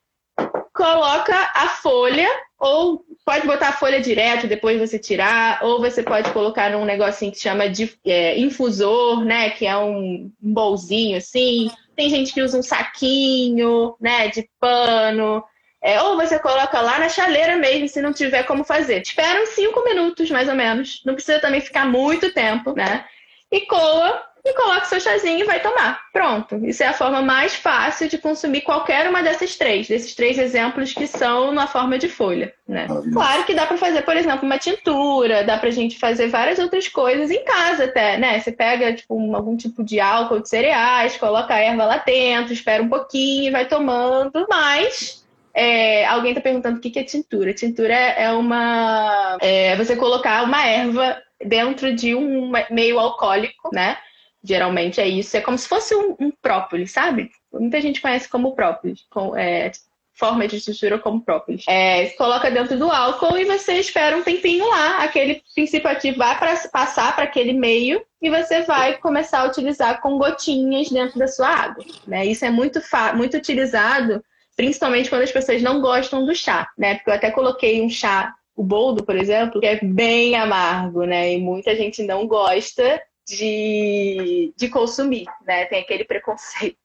coloca 0.77 1.35
a 1.55 1.67
folha, 1.69 2.29
ou 2.59 3.03
pode 3.25 3.47
botar 3.47 3.69
a 3.69 3.73
folha 3.73 3.99
direto, 3.99 4.47
depois 4.47 4.79
você 4.79 4.99
tirar, 4.99 5.59
ou 5.63 5.81
você 5.81 6.03
pode 6.03 6.31
colocar 6.31 6.69
num 6.69 6.85
negocinho 6.85 7.31
que 7.31 7.39
chama 7.39 7.67
de 7.67 7.91
é, 8.05 8.39
infusor, 8.39 9.25
né? 9.25 9.49
Que 9.49 9.65
é 9.65 9.75
um, 9.75 10.31
bolzinho 10.39 11.17
assim. 11.17 11.71
Tem 11.95 12.09
gente 12.11 12.31
que 12.31 12.43
usa 12.43 12.59
um 12.59 12.63
saquinho, 12.63 13.95
né? 13.99 14.27
De 14.27 14.47
pano. 14.59 15.43
É, 15.81 16.01
ou 16.03 16.15
você 16.15 16.37
coloca 16.37 16.79
lá 16.79 16.99
na 16.99 17.09
chaleira 17.09 17.55
mesmo, 17.55 17.87
se 17.87 18.01
não 18.01 18.13
tiver 18.13 18.43
como 18.43 18.63
fazer. 18.63 19.01
Espera 19.01 19.41
uns 19.41 19.49
5 19.49 19.83
minutos, 19.83 20.29
mais 20.29 20.47
ou 20.47 20.55
menos. 20.55 21.01
Não 21.03 21.15
precisa 21.15 21.39
também 21.39 21.59
ficar 21.59 21.87
muito 21.87 22.31
tempo, 22.33 22.73
né? 22.73 23.03
E 23.51 23.61
coa 23.61 24.21
e 24.49 24.53
coloca 24.53 24.85
seu 24.85 24.99
chazinho 24.99 25.39
e 25.39 25.43
vai 25.43 25.59
tomar. 25.59 25.99
Pronto. 26.11 26.55
Isso 26.65 26.83
é 26.83 26.87
a 26.87 26.93
forma 26.93 27.21
mais 27.21 27.55
fácil 27.55 28.07
de 28.07 28.17
consumir 28.17 28.61
qualquer 28.61 29.09
uma 29.09 29.21
dessas 29.21 29.55
três, 29.55 29.87
desses 29.87 30.15
três 30.15 30.37
exemplos 30.37 30.93
que 30.93 31.07
são 31.07 31.51
na 31.51 31.67
forma 31.67 31.97
de 31.97 32.07
folha, 32.07 32.53
né? 32.67 32.87
Claro 33.13 33.43
que 33.43 33.53
dá 33.53 33.65
para 33.65 33.77
fazer, 33.77 34.01
por 34.03 34.15
exemplo, 34.15 34.45
uma 34.45 34.57
tintura, 34.57 35.43
dá 35.43 35.57
pra 35.57 35.69
gente 35.69 35.99
fazer 35.99 36.27
várias 36.27 36.59
outras 36.59 36.87
coisas 36.87 37.29
em 37.31 37.43
casa 37.43 37.85
até, 37.85 38.17
né? 38.17 38.39
Você 38.39 38.51
pega 38.51 38.93
tipo 38.93 39.15
um, 39.15 39.35
algum 39.35 39.55
tipo 39.55 39.83
de 39.83 39.99
álcool 39.99 40.39
de 40.39 40.49
cereais, 40.49 41.17
coloca 41.17 41.53
a 41.53 41.59
erva 41.59 41.85
lá 41.85 41.97
dentro, 41.97 42.53
espera 42.53 42.81
um 42.81 42.89
pouquinho 42.89 43.49
e 43.49 43.51
vai 43.51 43.65
tomando, 43.65 44.45
mas 44.49 45.25
é, 45.53 46.05
alguém 46.05 46.31
está 46.31 46.41
perguntando 46.41 46.77
o 46.77 46.79
que 46.79 46.99
é 46.99 47.03
tintura. 47.03 47.51
Tintura 47.51 47.93
é 47.93 48.31
uma. 48.31 49.37
É 49.41 49.75
você 49.75 49.95
colocar 49.95 50.43
uma 50.43 50.63
erva 50.63 51.17
dentro 51.43 51.95
de 51.95 52.13
um 52.13 52.51
meio 52.69 52.99
alcoólico, 52.99 53.69
né? 53.73 53.97
Geralmente 54.43 55.01
é 55.01 55.07
isso. 55.07 55.35
É 55.35 55.41
como 55.41 55.57
se 55.57 55.67
fosse 55.67 55.95
um, 55.95 56.15
um 56.19 56.31
própolis, 56.41 56.91
sabe? 56.91 57.31
Muita 57.51 57.81
gente 57.81 58.01
conhece 58.01 58.29
como 58.29 58.55
própolis. 58.55 59.05
Com, 59.09 59.35
é, 59.35 59.71
forma 60.17 60.47
de 60.47 60.57
estrutura 60.57 60.97
como 60.97 61.21
própolis. 61.21 61.63
É, 61.69 62.07
coloca 62.09 62.49
dentro 62.49 62.77
do 62.77 62.91
álcool 62.91 63.37
e 63.37 63.45
você 63.45 63.73
espera 63.73 64.17
um 64.17 64.23
tempinho 64.23 64.67
lá. 64.67 65.03
Aquele 65.03 65.43
princípio 65.53 65.89
ativo 65.89 66.17
vai 66.17 66.37
pra, 66.37 66.55
passar 66.71 67.15
para 67.15 67.25
aquele 67.25 67.53
meio 67.53 68.03
e 68.21 68.29
você 68.29 68.63
vai 68.63 68.97
começar 68.97 69.41
a 69.41 69.47
utilizar 69.47 70.01
com 70.01 70.17
gotinhas 70.17 70.89
dentro 70.89 71.19
da 71.19 71.27
sua 71.27 71.47
água. 71.47 71.85
Né? 72.07 72.25
Isso 72.25 72.43
é 72.43 72.49
muito, 72.49 72.81
muito 73.15 73.37
utilizado, 73.37 74.23
principalmente 74.55 75.09
quando 75.09 75.21
as 75.21 75.31
pessoas 75.31 75.61
não 75.61 75.79
gostam 75.81 76.25
do 76.25 76.35
chá. 76.35 76.67
Né? 76.77 76.95
Porque 76.95 77.11
eu 77.11 77.13
até 77.13 77.29
coloquei 77.29 77.81
um 77.81 77.89
chá, 77.89 78.33
o 78.55 78.63
boldo, 78.63 79.03
por 79.03 79.15
exemplo, 79.15 79.61
que 79.61 79.67
é 79.67 79.79
bem 79.83 80.35
amargo, 80.35 81.03
né? 81.03 81.31
E 81.31 81.37
muita 81.37 81.75
gente 81.75 82.01
não 82.01 82.25
gosta 82.25 82.99
de, 83.27 84.53
de 84.55 84.69
consumir, 84.69 85.25
né? 85.45 85.65
Tem 85.65 85.81
aquele 85.81 86.05
preconceito. 86.05 86.77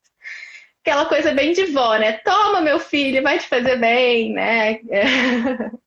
Aquela 0.80 1.06
coisa 1.06 1.32
bem 1.32 1.52
de 1.52 1.66
vó, 1.66 1.96
né? 1.96 2.14
Toma, 2.24 2.60
meu 2.60 2.80
filho, 2.80 3.22
vai 3.22 3.38
te 3.38 3.46
fazer 3.46 3.76
bem, 3.76 4.32
né? 4.32 4.80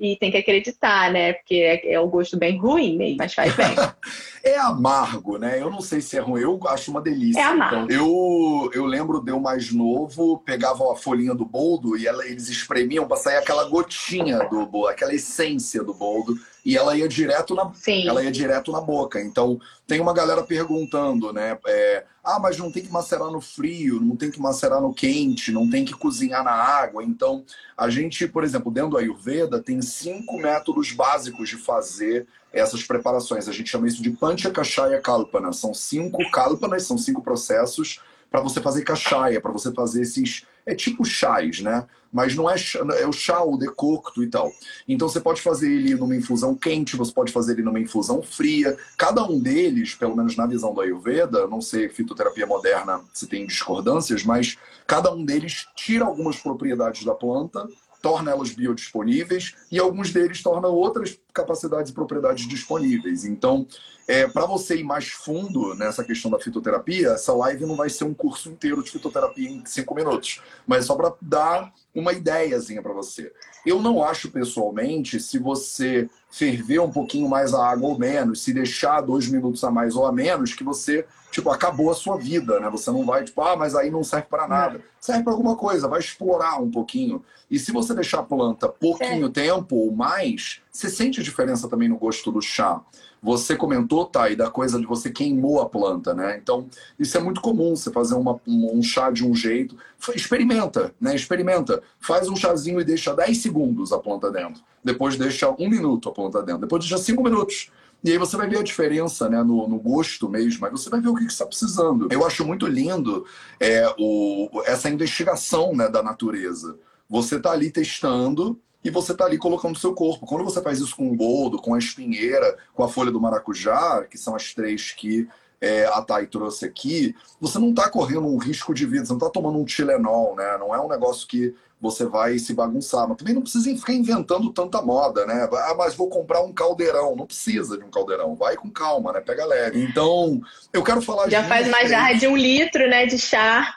E 0.00 0.16
tem 0.16 0.30
que 0.30 0.36
acreditar, 0.36 1.12
né? 1.12 1.32
Porque 1.32 1.56
é, 1.56 1.94
é 1.94 2.00
um 2.00 2.08
gosto 2.08 2.38
bem 2.38 2.56
ruim 2.56 2.96
mesmo, 2.96 3.16
mas 3.18 3.34
faz 3.34 3.52
bem. 3.56 3.74
é 4.44 4.56
amargo, 4.56 5.38
né? 5.38 5.60
Eu 5.60 5.70
não 5.70 5.80
sei 5.80 6.00
se 6.00 6.16
é 6.16 6.20
ruim, 6.20 6.40
eu 6.40 6.60
acho 6.68 6.92
uma 6.92 7.00
delícia. 7.00 7.40
É 7.40 7.42
amargo. 7.42 7.84
Então, 7.84 7.90
eu, 7.90 8.70
eu 8.72 8.86
lembro 8.86 9.20
de 9.20 9.32
eu 9.32 9.40
mais 9.40 9.72
novo, 9.72 10.38
pegava 10.38 10.92
a 10.92 10.94
folhinha 10.94 11.34
do 11.34 11.44
boldo 11.44 11.96
e 11.96 12.06
ela, 12.06 12.24
eles 12.24 12.48
espremiam 12.48 13.08
para 13.08 13.16
sair 13.16 13.38
aquela 13.38 13.64
gotinha 13.64 14.38
do 14.48 14.64
boldo, 14.66 14.86
aquela 14.86 15.12
essência 15.12 15.82
do 15.82 15.92
boldo. 15.92 16.38
E 16.68 16.76
ela 16.76 16.94
ia 16.94 17.08
direto 17.08 17.54
na, 17.54 17.72
Sim. 17.72 18.06
ela 18.06 18.22
ia 18.22 18.30
direto 18.30 18.70
na 18.70 18.78
boca. 18.78 19.18
Então, 19.18 19.58
tem 19.86 20.00
uma 20.00 20.12
galera 20.12 20.42
perguntando, 20.42 21.32
né? 21.32 21.56
É, 21.66 22.04
ah, 22.22 22.38
mas 22.38 22.58
não 22.58 22.70
tem 22.70 22.82
que 22.82 22.92
macerar 22.92 23.30
no 23.30 23.40
frio, 23.40 23.98
não 23.98 24.14
tem 24.14 24.30
que 24.30 24.38
macerar 24.38 24.78
no 24.78 24.92
quente, 24.92 25.50
não 25.50 25.70
tem 25.70 25.82
que 25.82 25.94
cozinhar 25.94 26.44
na 26.44 26.50
água. 26.52 27.02
Então, 27.02 27.42
a 27.74 27.88
gente, 27.88 28.28
por 28.28 28.44
exemplo, 28.44 28.70
dentro 28.70 28.90
do 28.90 28.98
Ayurveda, 28.98 29.62
tem 29.62 29.80
cinco 29.80 30.36
métodos 30.36 30.92
básicos 30.92 31.48
de 31.48 31.56
fazer 31.56 32.26
essas 32.52 32.82
preparações. 32.82 33.48
A 33.48 33.52
gente 33.52 33.70
chama 33.70 33.88
isso 33.88 34.02
de 34.02 34.10
Pancha 34.10 34.50
Kashaya 34.50 35.00
Kalpana. 35.00 35.54
São 35.54 35.72
cinco 35.72 36.18
kalpanas, 36.30 36.82
são 36.82 36.98
cinco 36.98 37.22
processos 37.22 38.02
para 38.30 38.40
você 38.40 38.60
fazer 38.60 38.82
cachaia, 38.82 39.40
para 39.40 39.52
você 39.52 39.72
fazer 39.72 40.02
esses. 40.02 40.44
É 40.66 40.74
tipo 40.74 41.02
chás, 41.02 41.60
né? 41.60 41.86
Mas 42.12 42.34
não 42.34 42.48
é, 42.48 42.54
é 43.00 43.06
o 43.06 43.12
chá, 43.12 43.42
o 43.42 43.56
decocto 43.56 44.22
e 44.22 44.26
tal. 44.28 44.52
Então 44.86 45.08
você 45.08 45.18
pode 45.18 45.40
fazer 45.40 45.70
ele 45.70 45.94
numa 45.94 46.14
infusão 46.14 46.54
quente, 46.54 46.94
você 46.94 47.10
pode 47.10 47.32
fazer 47.32 47.52
ele 47.52 47.62
numa 47.62 47.80
infusão 47.80 48.22
fria. 48.22 48.76
Cada 48.96 49.24
um 49.24 49.40
deles, 49.40 49.94
pelo 49.94 50.14
menos 50.14 50.36
na 50.36 50.46
visão 50.46 50.74
do 50.74 50.82
Ayurveda, 50.82 51.46
não 51.46 51.62
sei 51.62 51.88
fitoterapia 51.88 52.46
moderna 52.46 53.00
se 53.14 53.26
tem 53.26 53.46
discordâncias, 53.46 54.24
mas 54.24 54.58
cada 54.86 55.10
um 55.10 55.24
deles 55.24 55.66
tira 55.74 56.04
algumas 56.04 56.36
propriedades 56.36 57.04
da 57.04 57.14
planta 57.14 57.66
torna 58.00 58.30
elas 58.30 58.50
biodisponíveis 58.50 59.54
e 59.70 59.78
alguns 59.78 60.12
deles 60.12 60.42
tornam 60.42 60.70
outras 60.70 61.18
capacidades 61.32 61.90
e 61.90 61.94
propriedades 61.94 62.46
disponíveis. 62.46 63.24
Então, 63.24 63.66
é, 64.06 64.26
para 64.26 64.46
você 64.46 64.76
ir 64.76 64.84
mais 64.84 65.08
fundo 65.08 65.74
nessa 65.74 66.02
questão 66.02 66.30
da 66.30 66.38
fitoterapia, 66.38 67.10
essa 67.10 67.32
live 67.34 67.66
não 67.66 67.76
vai 67.76 67.90
ser 67.90 68.04
um 68.04 68.14
curso 68.14 68.48
inteiro 68.48 68.82
de 68.82 68.90
fitoterapia 68.90 69.50
em 69.50 69.64
cinco 69.66 69.94
minutos, 69.94 70.40
mas 70.66 70.86
só 70.86 70.96
para 70.96 71.12
dar 71.20 71.72
uma 71.94 72.12
ideiazinha 72.12 72.82
para 72.82 72.92
você. 72.92 73.32
Eu 73.66 73.82
não 73.82 74.02
acho 74.02 74.30
pessoalmente, 74.30 75.20
se 75.20 75.38
você 75.38 76.08
ferver 76.30 76.80
um 76.80 76.90
pouquinho 76.90 77.28
mais 77.28 77.54
a 77.54 77.66
água 77.66 77.88
ou 77.88 77.98
menos, 77.98 78.42
se 78.42 78.52
deixar 78.52 79.00
dois 79.00 79.28
minutos 79.28 79.64
a 79.64 79.70
mais 79.70 79.96
ou 79.96 80.06
a 80.06 80.12
menos, 80.12 80.54
que 80.54 80.62
você 80.62 81.06
tipo, 81.30 81.50
acabou 81.50 81.90
a 81.90 81.94
sua 81.94 82.16
vida, 82.16 82.58
né? 82.58 82.68
Você 82.70 82.90
não 82.90 83.04
vai, 83.04 83.24
tipo, 83.24 83.40
ah, 83.42 83.56
mas 83.56 83.74
aí 83.74 83.90
não 83.90 84.02
serve 84.02 84.26
para 84.28 84.48
nada. 84.48 84.80
Serve 85.00 85.22
para 85.22 85.32
alguma 85.32 85.56
coisa, 85.56 85.88
vai 85.88 86.00
explorar 86.00 86.60
um 86.60 86.70
pouquinho. 86.70 87.22
E 87.50 87.58
se 87.58 87.72
você 87.72 87.94
deixar 87.94 88.20
a 88.20 88.22
planta 88.22 88.68
pouquinho 88.68 89.26
é. 89.26 89.30
tempo 89.30 89.76
ou 89.76 89.92
mais, 89.92 90.60
você 90.70 90.88
sente 90.88 91.20
a 91.20 91.22
diferença 91.22 91.68
também 91.68 91.88
no 91.88 91.96
gosto 91.96 92.30
do 92.30 92.40
chá. 92.40 92.80
Você 93.22 93.56
comentou, 93.56 94.06
Thay, 94.06 94.36
da 94.36 94.50
coisa 94.50 94.78
de 94.78 94.86
você 94.86 95.10
queimou 95.10 95.60
a 95.60 95.68
planta, 95.68 96.14
né? 96.14 96.38
Então, 96.40 96.68
isso 96.98 97.16
é 97.16 97.20
muito 97.20 97.40
comum, 97.40 97.74
você 97.74 97.90
fazer 97.90 98.14
uma, 98.14 98.40
um, 98.46 98.78
um 98.78 98.82
chá 98.82 99.10
de 99.10 99.26
um 99.26 99.34
jeito. 99.34 99.76
Experimenta, 100.14 100.94
né? 101.00 101.14
Experimenta. 101.14 101.82
Faz 101.98 102.28
um 102.28 102.36
chazinho 102.36 102.80
e 102.80 102.84
deixa 102.84 103.14
10 103.14 103.38
segundos 103.38 103.92
a 103.92 103.98
planta 103.98 104.30
dentro. 104.30 104.62
Depois 104.84 105.16
deixa 105.16 105.50
um 105.50 105.68
minuto 105.68 106.08
a 106.08 106.12
planta 106.12 106.42
dentro. 106.42 106.62
Depois 106.62 106.84
deixa 106.84 106.98
5 106.98 107.22
minutos. 107.22 107.70
E 108.02 108.12
aí 108.12 108.18
você 108.18 108.36
vai 108.36 108.48
ver 108.48 108.58
a 108.58 108.62
diferença 108.62 109.28
né, 109.28 109.42
no, 109.42 109.66
no 109.66 109.78
gosto 109.78 110.28
mesmo, 110.28 110.60
mas 110.60 110.70
você 110.70 110.88
vai 110.88 111.00
ver 111.00 111.08
o 111.08 111.14
que, 111.14 111.26
que 111.26 111.32
está 111.32 111.44
precisando. 111.44 112.08
Eu 112.10 112.24
acho 112.24 112.46
muito 112.46 112.66
lindo 112.66 113.26
é, 113.58 113.92
o, 113.98 114.62
essa 114.66 114.88
investigação 114.88 115.74
né, 115.74 115.88
da 115.88 116.02
natureza. 116.02 116.78
Você 117.08 117.36
está 117.36 117.50
ali 117.50 117.70
testando 117.70 118.60
e 118.84 118.90
você 118.90 119.12
está 119.12 119.24
ali 119.24 119.38
colocando 119.38 119.74
o 119.76 119.78
seu 119.78 119.92
corpo. 119.92 120.26
Quando 120.26 120.44
você 120.44 120.62
faz 120.62 120.78
isso 120.78 120.96
com 120.96 121.10
o 121.10 121.16
boldo, 121.16 121.60
com 121.60 121.74
a 121.74 121.78
espinheira, 121.78 122.56
com 122.74 122.84
a 122.84 122.88
folha 122.88 123.10
do 123.10 123.20
maracujá, 123.20 124.04
que 124.04 124.16
são 124.16 124.34
as 124.34 124.54
três 124.54 124.92
que 124.92 125.28
é, 125.60 125.86
a 125.86 126.00
Thay 126.00 126.26
trouxe 126.28 126.64
aqui, 126.64 127.14
você 127.40 127.58
não 127.58 127.70
está 127.70 127.90
correndo 127.90 128.26
um 128.26 128.38
risco 128.38 128.72
de 128.72 128.86
vida, 128.86 129.04
você 129.04 129.12
não 129.12 129.18
está 129.18 129.30
tomando 129.30 129.58
um 129.58 129.64
Tilenol, 129.64 130.36
né? 130.36 130.56
Não 130.58 130.74
é 130.74 130.80
um 130.80 130.88
negócio 130.88 131.26
que 131.26 131.54
você 131.80 132.06
vai 132.06 132.38
se 132.38 132.54
bagunçar. 132.54 133.08
Mas 133.08 133.16
também 133.16 133.34
não 133.34 133.42
precisa 133.42 133.68
ficar 133.76 133.92
inventando 133.92 134.52
tanta 134.52 134.80
moda, 134.82 135.26
né? 135.26 135.48
Ah, 135.52 135.74
mas 135.76 135.94
vou 135.94 136.08
comprar 136.08 136.42
um 136.42 136.52
caldeirão. 136.52 137.16
Não 137.16 137.26
precisa 137.26 137.76
de 137.76 137.84
um 137.84 137.90
caldeirão. 137.90 138.34
Vai 138.34 138.56
com 138.56 138.70
calma, 138.70 139.12
né? 139.12 139.20
Pega 139.20 139.44
leve. 139.44 139.82
Então, 139.82 140.40
eu 140.72 140.82
quero 140.82 141.02
falar... 141.02 141.28
Já 141.28 141.44
faz 141.44 141.68
mais 141.68 141.90
jarra 141.90 142.14
de 142.14 142.26
um 142.26 142.36
litro, 142.36 142.88
né? 142.88 143.06
De 143.06 143.18
chá. 143.18 143.74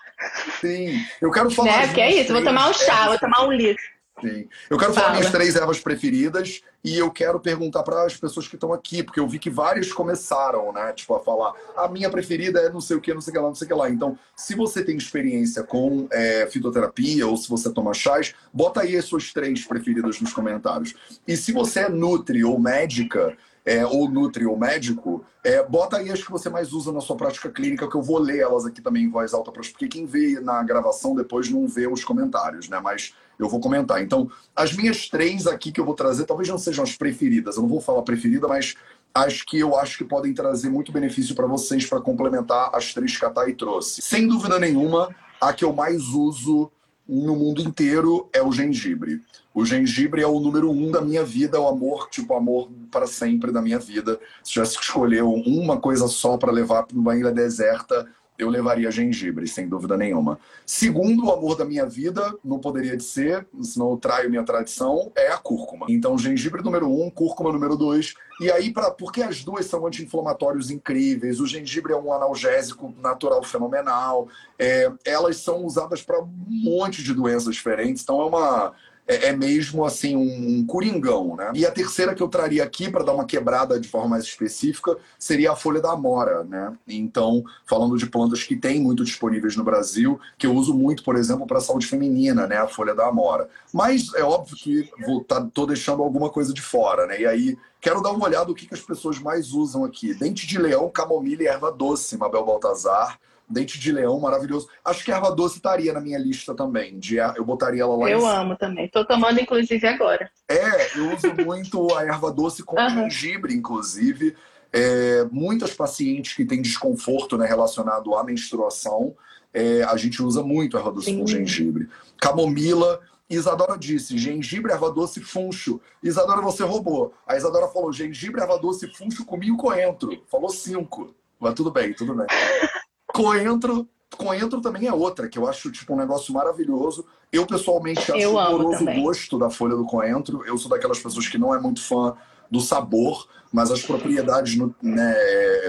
Sim. 0.59 0.99
Eu 1.19 1.31
quero 1.31 1.49
falar... 1.51 1.77
Né? 1.77 1.87
Porque 1.87 2.01
é 2.01 2.21
isso. 2.21 2.33
Vou 2.33 2.43
tomar 2.43 2.69
um 2.69 2.73
chá, 2.73 3.07
vou 3.07 3.19
tomar 3.19 3.45
um 3.45 3.51
litro. 3.51 3.83
Sim. 4.21 4.47
Eu 4.69 4.77
quero 4.77 4.93
falar 4.93 5.11
minhas 5.11 5.31
três 5.31 5.55
ervas 5.55 5.79
preferidas 5.79 6.61
e 6.83 6.97
eu 6.97 7.11
quero 7.11 7.39
perguntar 7.39 7.83
para 7.83 8.03
as 8.05 8.15
pessoas 8.15 8.47
que 8.47 8.55
estão 8.55 8.73
aqui, 8.73 9.03
porque 9.03 9.19
eu 9.19 9.27
vi 9.27 9.39
que 9.39 9.49
várias 9.49 9.91
começaram, 9.91 10.71
né? 10.71 10.93
Tipo, 10.93 11.15
a 11.15 11.19
falar, 11.19 11.53
a 11.75 11.87
minha 11.87 12.09
preferida 12.09 12.59
é 12.59 12.69
não 12.69 12.81
sei 12.81 12.97
o 12.97 13.01
que, 13.01 13.13
não 13.13 13.21
sei 13.21 13.31
o 13.31 13.33
que 13.33 13.39
lá, 13.39 13.47
não 13.47 13.55
sei 13.55 13.65
o 13.65 13.67
que 13.67 13.75
lá. 13.75 13.89
Então, 13.89 14.17
se 14.35 14.55
você 14.55 14.83
tem 14.83 14.97
experiência 14.97 15.63
com 15.63 16.07
é, 16.11 16.47
fitoterapia 16.47 17.27
ou 17.27 17.37
se 17.37 17.49
você 17.49 17.71
toma 17.71 17.93
chás, 17.93 18.33
bota 18.53 18.81
aí 18.81 18.95
as 18.95 19.05
suas 19.05 19.31
três 19.33 19.65
preferidas 19.65 20.19
nos 20.21 20.33
comentários. 20.33 20.95
E 21.27 21.35
se 21.35 21.51
você 21.51 21.81
é 21.81 21.89
nutri 21.89 22.43
ou 22.43 22.59
médica, 22.59 23.37
é, 23.65 23.85
ou 23.85 24.09
nutri 24.09 24.45
ou 24.45 24.57
médico, 24.57 25.23
é, 25.43 25.63
bota 25.63 25.97
aí 25.97 26.11
as 26.11 26.23
que 26.23 26.31
você 26.31 26.49
mais 26.49 26.73
usa 26.73 26.91
na 26.91 27.01
sua 27.01 27.15
prática 27.15 27.49
clínica, 27.49 27.87
que 27.87 27.95
eu 27.95 28.01
vou 28.01 28.19
ler 28.19 28.39
elas 28.39 28.65
aqui 28.65 28.81
também 28.81 29.03
em 29.03 29.09
voz 29.09 29.33
alta, 29.33 29.51
porque 29.51 29.87
quem 29.87 30.05
vê 30.05 30.39
na 30.39 30.61
gravação 30.63 31.15
depois 31.15 31.49
não 31.49 31.67
vê 31.67 31.87
os 31.87 32.03
comentários, 32.03 32.69
né? 32.69 32.79
Mas 32.79 33.13
eu 33.39 33.49
vou 33.49 33.59
comentar. 33.59 34.01
Então, 34.01 34.29
as 34.55 34.75
minhas 34.75 35.09
três 35.09 35.47
aqui 35.47 35.71
que 35.71 35.79
eu 35.79 35.85
vou 35.85 35.95
trazer, 35.95 36.25
talvez 36.25 36.47
não 36.47 36.57
sejam 36.57 36.83
as 36.83 36.95
preferidas, 36.95 37.55
eu 37.55 37.63
não 37.63 37.69
vou 37.69 37.81
falar 37.81 38.03
preferida, 38.03 38.47
mas 38.47 38.75
as 39.13 39.41
que 39.41 39.59
eu 39.59 39.75
acho 39.75 39.97
que 39.97 40.05
podem 40.05 40.33
trazer 40.33 40.69
muito 40.69 40.91
benefício 40.91 41.35
para 41.35 41.47
vocês 41.47 41.85
para 41.85 41.99
complementar 41.99 42.69
as 42.73 42.93
três 42.93 43.17
que 43.17 43.25
a 43.25 43.29
Thay 43.29 43.53
trouxe. 43.53 44.01
Sem 44.01 44.27
dúvida 44.27 44.57
nenhuma, 44.57 45.13
a 45.39 45.51
que 45.51 45.65
eu 45.65 45.73
mais 45.73 46.01
uso 46.09 46.71
no 47.11 47.35
mundo 47.35 47.61
inteiro 47.61 48.29
é 48.31 48.41
o 48.41 48.53
gengibre. 48.53 49.21
O 49.53 49.65
gengibre 49.65 50.21
é 50.21 50.27
o 50.27 50.39
número 50.39 50.71
um 50.71 50.89
da 50.89 51.01
minha 51.01 51.25
vida, 51.25 51.59
o 51.59 51.67
amor, 51.67 52.07
tipo, 52.09 52.33
amor 52.33 52.71
para 52.89 53.05
sempre 53.05 53.51
da 53.51 53.61
minha 53.61 53.77
vida. 53.77 54.17
Se 54.41 54.53
tivesse 54.53 54.77
que 54.77 54.83
escolher 54.83 55.21
uma 55.23 55.77
coisa 55.77 56.07
só 56.07 56.37
para 56.37 56.53
levar 56.53 56.83
para 56.83 56.97
uma 56.97 57.17
ilha 57.17 57.31
deserta, 57.31 58.07
eu 58.43 58.49
levaria 58.49 58.91
gengibre, 58.91 59.47
sem 59.47 59.67
dúvida 59.67 59.97
nenhuma. 59.97 60.39
Segundo, 60.65 61.25
o 61.25 61.31
amor 61.31 61.55
da 61.55 61.65
minha 61.65 61.85
vida, 61.85 62.33
não 62.43 62.59
poderia 62.59 62.97
de 62.97 63.03
ser, 63.03 63.47
senão 63.61 63.91
eu 63.91 63.97
traio 63.97 64.29
minha 64.29 64.43
tradição, 64.43 65.11
é 65.15 65.29
a 65.29 65.37
cúrcuma. 65.37 65.85
Então, 65.89 66.17
gengibre 66.17 66.63
número 66.63 66.89
um, 66.89 67.09
cúrcuma 67.09 67.51
número 67.51 67.75
dois. 67.75 68.13
E 68.39 68.51
aí, 68.51 68.71
pra, 68.71 68.89
porque 68.89 69.21
as 69.21 69.43
duas 69.43 69.65
são 69.65 69.85
anti-inflamatórios 69.85 70.71
incríveis, 70.71 71.39
o 71.39 71.45
gengibre 71.45 71.93
é 71.93 71.95
um 71.95 72.11
analgésico 72.11 72.93
natural 72.99 73.43
fenomenal, 73.43 74.27
é, 74.57 74.91
elas 75.05 75.37
são 75.37 75.63
usadas 75.63 76.01
para 76.01 76.19
um 76.21 76.29
monte 76.47 77.03
de 77.03 77.13
doenças 77.13 77.53
diferentes, 77.53 78.01
então 78.03 78.21
é 78.21 78.25
uma 78.25 78.73
é, 79.11 79.27
é, 79.27 79.35
mesmo 79.35 79.83
assim 79.83 80.15
um, 80.15 80.59
um 80.59 80.65
coringão, 80.65 81.35
né? 81.35 81.51
E 81.53 81.65
a 81.65 81.71
terceira 81.71 82.15
que 82.15 82.23
eu 82.23 82.29
traria 82.29 82.63
aqui 82.63 82.89
para 82.89 83.03
dar 83.03 83.13
uma 83.13 83.25
quebrada 83.25 83.77
de 83.77 83.89
forma 83.89 84.07
mais 84.07 84.23
específica 84.23 84.95
seria 85.19 85.51
a 85.51 85.55
folha 85.55 85.81
da 85.81 85.91
amora, 85.91 86.45
né? 86.45 86.73
Então, 86.87 87.43
falando 87.65 87.97
de 87.97 88.05
plantas 88.05 88.43
que 88.43 88.55
tem 88.55 88.79
muito 88.79 89.03
disponíveis 89.03 89.57
no 89.57 89.65
Brasil, 89.65 90.17
que 90.37 90.47
eu 90.47 90.53
uso 90.53 90.73
muito, 90.73 91.03
por 91.03 91.17
exemplo, 91.17 91.45
para 91.45 91.59
saúde 91.59 91.87
feminina, 91.87 92.47
né? 92.47 92.55
A 92.57 92.67
folha 92.67 92.95
da 92.95 93.07
amora. 93.07 93.49
Mas 93.73 94.13
é 94.13 94.23
óbvio 94.23 94.55
que 94.55 94.89
vou 95.05 95.21
tá, 95.23 95.45
tô 95.53 95.65
deixando 95.65 96.01
alguma 96.01 96.29
coisa 96.29 96.53
de 96.53 96.61
fora, 96.61 97.05
né? 97.05 97.19
E 97.19 97.25
aí 97.25 97.57
quero 97.81 98.01
dar 98.01 98.11
uma 98.11 98.25
olhada 98.25 98.45
no 98.45 98.55
que, 98.55 98.65
que 98.65 98.73
as 98.73 98.81
pessoas 98.81 99.19
mais 99.19 99.51
usam 99.51 99.83
aqui. 99.83 100.13
Dente 100.13 100.47
de 100.47 100.57
leão, 100.57 100.89
camomila 100.89 101.43
e 101.43 101.47
erva 101.47 101.69
doce, 101.69 102.17
Mabel 102.17 102.45
Baltazar. 102.45 103.19
Dente 103.51 103.79
de 103.79 103.91
leão, 103.91 104.19
maravilhoso. 104.19 104.67
Acho 104.83 105.03
que 105.03 105.11
a 105.11 105.15
erva 105.15 105.35
doce 105.35 105.57
estaria 105.57 105.91
na 105.91 105.99
minha 105.99 106.17
lista 106.17 106.55
também. 106.55 106.97
De, 106.97 107.17
eu 107.17 107.43
botaria 107.43 107.81
ela 107.81 107.95
lá 107.95 108.09
Eu 108.09 108.25
amo 108.25 108.55
também. 108.55 108.85
Estou 108.85 109.05
tomando, 109.05 109.39
inclusive, 109.39 109.85
agora. 109.85 110.31
É, 110.47 110.97
eu 110.97 111.13
uso 111.13 111.33
muito 111.45 111.93
a 111.95 112.03
erva 112.03 112.31
doce 112.31 112.63
com 112.63 112.79
uhum. 112.79 113.09
gengibre, 113.09 113.53
inclusive. 113.53 114.35
É, 114.71 115.25
muitas 115.31 115.73
pacientes 115.73 116.33
que 116.33 116.45
têm 116.45 116.61
desconforto 116.61 117.37
né, 117.37 117.45
relacionado 117.45 118.15
à 118.15 118.23
menstruação, 118.23 119.13
é, 119.53 119.83
a 119.83 119.97
gente 119.97 120.23
usa 120.23 120.41
muito 120.41 120.77
a 120.77 120.79
erva 120.79 120.93
doce 120.93 121.07
Sim. 121.07 121.19
com 121.19 121.27
gengibre. 121.27 121.89
Camomila, 122.17 123.01
Isadora 123.29 123.77
disse: 123.77 124.17
gengibre, 124.17 124.71
erva 124.71 124.91
doce, 124.91 125.21
funcho. 125.21 125.79
Isadora, 126.03 126.41
você 126.41 126.63
roubou. 126.63 127.13
A 127.25 127.35
Isadora 127.37 127.67
falou: 127.67 127.91
gengibre, 127.91 128.41
erva 128.41 128.57
doce, 128.57 128.87
funcho, 128.93 129.25
cominho 129.25 129.57
coentro. 129.57 130.21
Falou 130.29 130.49
cinco. 130.49 131.13
Mas 131.39 131.53
tudo 131.53 131.71
bem, 131.71 131.93
tudo 131.93 132.13
bem. 132.13 132.27
Coentro, 133.13 133.87
coentro 134.17 134.61
também 134.61 134.87
é 134.87 134.93
outra, 134.93 135.27
que 135.27 135.37
eu 135.37 135.47
acho 135.47 135.71
tipo 135.71 135.93
um 135.93 135.97
negócio 135.97 136.33
maravilhoso. 136.33 137.05
Eu 137.31 137.45
pessoalmente 137.45 138.11
acho 138.11 138.29
horroroso 138.29 138.83
o 138.83 139.01
gosto 139.01 139.39
da 139.39 139.49
folha 139.49 139.75
do 139.75 139.85
coentro. 139.85 140.43
Eu 140.45 140.57
sou 140.57 140.69
daquelas 140.69 140.99
pessoas 140.99 141.27
que 141.27 141.37
não 141.37 141.53
é 141.53 141.59
muito 141.59 141.81
fã 141.81 142.15
do 142.49 142.59
sabor, 142.59 143.27
mas 143.51 143.71
as 143.71 143.81
propriedades 143.81 144.57
né, 144.81 145.15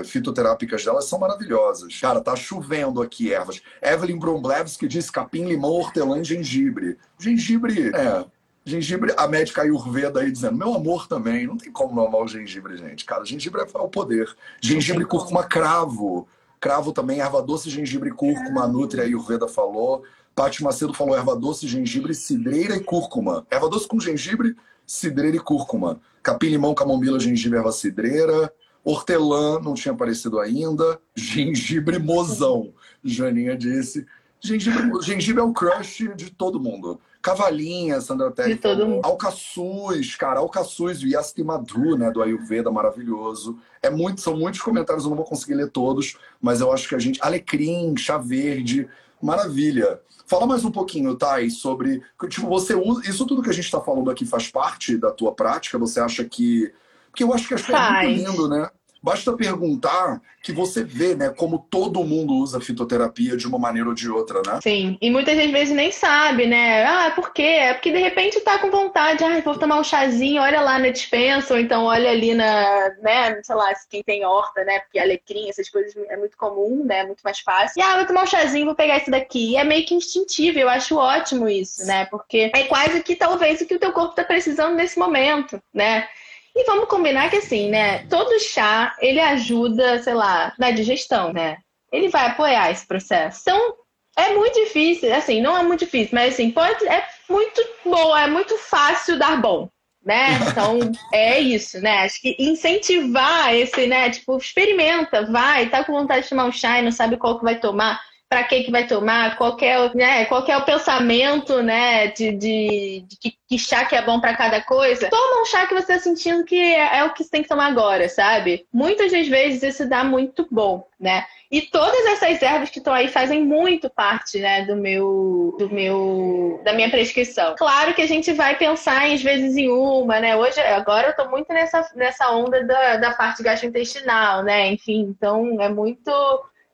fitoterápicas 0.04 0.84
delas 0.84 1.04
são 1.04 1.18
maravilhosas. 1.18 2.00
Cara, 2.00 2.20
tá 2.20 2.34
chovendo 2.34 3.00
aqui 3.00 3.32
ervas. 3.32 3.62
Evelyn 3.80 4.18
Bromblevski 4.18 4.88
diz 4.88 5.08
capim, 5.08 5.44
limão, 5.44 5.70
hortelã 5.70 6.18
e 6.20 6.24
gengibre. 6.24 6.98
Gengibre, 7.18 7.90
é. 7.94 8.24
Gengibre, 8.64 9.12
a 9.16 9.26
médica 9.26 9.62
Ayurveda 9.62 10.20
aí 10.20 10.30
dizendo, 10.30 10.56
meu 10.56 10.74
amor 10.74 11.08
também. 11.08 11.46
Não 11.46 11.56
tem 11.56 11.72
como 11.72 11.94
não 11.94 12.06
amar 12.06 12.22
o 12.22 12.28
gengibre, 12.28 12.76
gente. 12.76 13.04
Cara, 13.04 13.24
gengibre 13.24 13.60
é 13.60 13.78
o 13.78 13.88
poder. 13.88 14.28
Gengibre, 14.60 15.04
cúrcuma, 15.04 15.44
cravo. 15.44 16.28
Cravo 16.62 16.92
também, 16.92 17.18
erva 17.18 17.42
doce, 17.42 17.68
gengibre 17.68 18.10
e 18.10 18.12
cúrcuma, 18.12 18.62
a 18.62 18.68
Nutria 18.68 19.02
Ayurveda 19.02 19.48
falou. 19.48 20.04
Paty 20.32 20.62
Macedo 20.62 20.94
falou 20.94 21.16
erva 21.16 21.34
doce, 21.34 21.66
gengibre, 21.66 22.14
cidreira 22.14 22.76
e 22.76 22.80
cúrcuma. 22.80 23.44
Erva 23.50 23.68
doce 23.68 23.88
com 23.88 23.98
gengibre, 23.98 24.54
cidreira 24.86 25.36
e 25.36 25.40
cúrcuma. 25.40 26.00
Capim-limão, 26.22 26.72
camomila, 26.72 27.18
gengibre, 27.18 27.58
erva 27.58 27.72
cidreira. 27.72 28.54
Hortelã, 28.84 29.58
não 29.58 29.74
tinha 29.74 29.92
aparecido 29.92 30.38
ainda. 30.38 31.00
Gengibre 31.16 31.98
mozão, 31.98 32.72
Janinha 33.02 33.56
disse. 33.56 34.06
Gengibre, 34.40 35.02
gengibre 35.02 35.40
é 35.40 35.44
o 35.44 35.52
crush 35.52 36.14
de 36.14 36.30
todo 36.30 36.60
mundo. 36.60 37.00
Cavalinha, 37.22 38.00
Sandra 38.00 38.32
Terry. 38.32 38.54
De 38.54 38.60
todo 38.60 38.86
mundo. 38.86 39.04
Alcaçuz, 39.04 40.16
cara, 40.16 40.40
Alcaçuz, 40.40 41.02
o 41.02 41.06
Yasti 41.06 41.44
Madhu, 41.44 41.96
né, 41.96 42.10
do 42.10 42.20
Ayurveda, 42.20 42.70
maravilhoso. 42.70 43.58
É 43.80 43.88
muito, 43.88 44.20
são 44.20 44.36
muitos 44.36 44.60
comentários, 44.60 45.04
eu 45.04 45.10
não 45.10 45.16
vou 45.16 45.24
conseguir 45.24 45.54
ler 45.54 45.70
todos, 45.70 46.18
mas 46.40 46.60
eu 46.60 46.72
acho 46.72 46.88
que 46.88 46.96
a 46.96 46.98
gente. 46.98 47.20
Alecrim, 47.22 47.96
chá 47.96 48.18
verde, 48.18 48.88
maravilha. 49.22 50.00
Fala 50.26 50.46
mais 50.46 50.64
um 50.64 50.70
pouquinho, 50.70 51.14
Thay, 51.14 51.48
sobre. 51.48 52.02
Tipo, 52.28 52.48
você 52.48 52.74
usa. 52.74 53.08
Isso 53.08 53.24
tudo 53.24 53.42
que 53.42 53.50
a 53.50 53.54
gente 53.54 53.66
está 53.66 53.80
falando 53.80 54.10
aqui 54.10 54.26
faz 54.26 54.50
parte 54.50 54.96
da 54.96 55.12
tua 55.12 55.32
prática? 55.32 55.78
Você 55.78 56.00
acha 56.00 56.24
que. 56.24 56.72
Porque 57.10 57.22
eu 57.22 57.32
acho 57.32 57.46
que 57.46 57.54
é 57.54 57.56
muito 57.56 58.30
lindo, 58.30 58.48
né? 58.48 58.68
Basta 59.02 59.36
perguntar 59.36 60.20
que 60.42 60.52
você 60.52 60.84
vê, 60.84 61.14
né, 61.14 61.30
como 61.30 61.58
todo 61.70 62.04
mundo 62.04 62.34
usa 62.34 62.60
fitoterapia 62.60 63.36
de 63.36 63.46
uma 63.46 63.58
maneira 63.58 63.88
ou 63.88 63.94
de 63.94 64.08
outra, 64.08 64.42
né? 64.46 64.60
Sim, 64.62 64.98
e 65.00 65.10
muitas 65.10 65.36
vezes 65.36 65.74
nem 65.74 65.90
sabe, 65.90 66.46
né? 66.46 66.84
Ah, 66.84 67.12
por 67.14 67.32
quê? 67.32 67.42
É 67.42 67.74
porque 67.74 67.92
de 67.92 67.98
repente 67.98 68.40
tá 68.40 68.58
com 68.58 68.70
vontade, 68.70 69.24
ah, 69.24 69.40
vou 69.40 69.58
tomar 69.58 69.78
um 69.78 69.84
chazinho, 69.84 70.42
olha 70.42 70.60
lá 70.60 70.78
na 70.78 70.90
dispensa, 70.90 71.54
ou 71.54 71.60
então 71.60 71.84
olha 71.84 72.10
ali 72.10 72.34
na, 72.34 72.90
né, 73.00 73.40
sei 73.42 73.54
lá, 73.54 73.72
quem 73.88 74.02
tem 74.02 74.24
horta, 74.24 74.64
né? 74.64 74.80
Porque 74.80 74.98
alecrim, 74.98 75.48
essas 75.48 75.68
coisas 75.68 75.94
é 76.08 76.16
muito 76.16 76.36
comum, 76.36 76.84
né? 76.84 77.04
Muito 77.04 77.22
mais 77.22 77.40
fácil. 77.40 77.80
E 77.80 77.82
ah, 77.82 77.96
vou 77.96 78.06
tomar 78.06 78.24
um 78.24 78.26
chazinho, 78.26 78.66
vou 78.66 78.74
pegar 78.74 78.96
esse 78.96 79.10
daqui. 79.10 79.52
E 79.52 79.56
é 79.56 79.64
meio 79.64 79.84
que 79.86 79.94
instintivo, 79.94 80.58
eu 80.58 80.68
acho 80.68 80.96
ótimo 80.96 81.48
isso, 81.48 81.84
né? 81.86 82.04
Porque 82.06 82.50
é 82.54 82.64
quase 82.64 83.02
que 83.02 83.14
talvez 83.16 83.60
o 83.60 83.66
que 83.66 83.74
o 83.74 83.80
teu 83.80 83.92
corpo 83.92 84.14
tá 84.14 84.24
precisando 84.24 84.74
nesse 84.74 84.98
momento, 84.98 85.60
né? 85.72 86.08
E 86.54 86.64
vamos 86.64 86.88
combinar 86.88 87.30
que 87.30 87.36
assim, 87.36 87.70
né? 87.70 88.06
Todo 88.08 88.38
chá, 88.40 88.94
ele 89.00 89.20
ajuda, 89.20 90.02
sei 90.02 90.14
lá, 90.14 90.52
na 90.58 90.70
digestão, 90.70 91.32
né? 91.32 91.56
Ele 91.90 92.08
vai 92.08 92.26
apoiar 92.26 92.70
esse 92.70 92.86
processo. 92.86 93.40
Então, 93.42 93.74
é 94.16 94.34
muito 94.34 94.54
difícil, 94.54 95.14
assim, 95.14 95.40
não 95.40 95.56
é 95.56 95.62
muito 95.62 95.80
difícil, 95.80 96.10
mas 96.12 96.34
assim, 96.34 96.50
pode, 96.50 96.86
é 96.86 97.06
muito 97.28 97.62
bom, 97.84 98.16
é 98.16 98.26
muito 98.26 98.58
fácil 98.58 99.18
dar 99.18 99.40
bom, 99.40 99.68
né? 100.04 100.38
Então, 100.50 100.78
é 101.12 101.40
isso, 101.40 101.80
né? 101.80 102.00
Acho 102.00 102.20
que 102.20 102.36
incentivar 102.38 103.54
esse, 103.54 103.86
né? 103.86 104.10
Tipo, 104.10 104.36
experimenta, 104.36 105.24
vai, 105.30 105.70
tá 105.70 105.82
com 105.82 105.92
vontade 105.92 106.24
de 106.24 106.28
tomar 106.28 106.44
um 106.44 106.52
chá 106.52 106.78
e 106.78 106.82
não 106.82 106.92
sabe 106.92 107.16
qual 107.16 107.38
que 107.38 107.44
vai 107.44 107.58
tomar 107.58 107.98
para 108.32 108.44
que 108.44 108.62
que 108.62 108.70
vai 108.70 108.86
tomar, 108.86 109.36
qual 109.36 109.58
é, 109.60 109.94
né, 109.94 110.24
qual 110.24 110.42
é 110.48 110.56
o 110.56 110.64
pensamento, 110.64 111.62
né, 111.62 112.06
de, 112.06 112.32
de, 112.32 113.04
de 113.06 113.16
que, 113.18 113.36
que, 113.46 113.58
chá 113.58 113.84
que 113.84 113.94
é 113.94 114.00
bom 114.00 114.18
para 114.22 114.34
cada 114.34 114.62
coisa. 114.62 115.10
Toma 115.10 115.42
um 115.42 115.44
chá 115.44 115.66
que 115.66 115.74
você 115.74 115.92
está 115.92 115.98
sentindo 115.98 116.42
que 116.42 116.56
é, 116.56 116.96
é, 116.96 117.04
o 117.04 117.12
que 117.12 117.22
você 117.22 117.28
tem 117.28 117.42
que 117.42 117.48
tomar 117.50 117.66
agora, 117.66 118.08
sabe? 118.08 118.66
Muitas 118.72 119.12
das 119.12 119.28
vezes 119.28 119.62
isso 119.62 119.86
dá 119.86 120.02
muito 120.02 120.48
bom, 120.50 120.86
né? 120.98 121.26
E 121.50 121.60
todas 121.60 122.06
essas 122.06 122.40
ervas 122.40 122.70
que 122.70 122.78
estão 122.78 122.94
aí 122.94 123.08
fazem 123.08 123.44
muito 123.44 123.90
parte, 123.90 124.38
né, 124.38 124.64
do 124.64 124.76
meu, 124.76 125.54
do 125.58 125.68
meu, 125.68 126.58
da 126.64 126.72
minha 126.72 126.88
prescrição. 126.88 127.54
Claro 127.58 127.92
que 127.92 128.00
a 128.00 128.08
gente 128.08 128.32
vai 128.32 128.56
pensar 128.56 129.12
às 129.12 129.20
vezes 129.20 129.58
em 129.58 129.68
uma, 129.68 130.20
né? 130.20 130.34
Hoje, 130.34 130.58
agora 130.58 131.08
eu 131.08 131.16
tô 131.16 131.28
muito 131.28 131.52
nessa, 131.52 131.86
nessa 131.94 132.30
onda 132.30 132.64
da, 132.64 132.96
da 132.96 133.10
parte 133.12 133.42
gastrointestinal, 133.42 134.42
né? 134.42 134.68
Enfim, 134.68 135.00
então 135.00 135.60
é 135.60 135.68
muito 135.68 136.10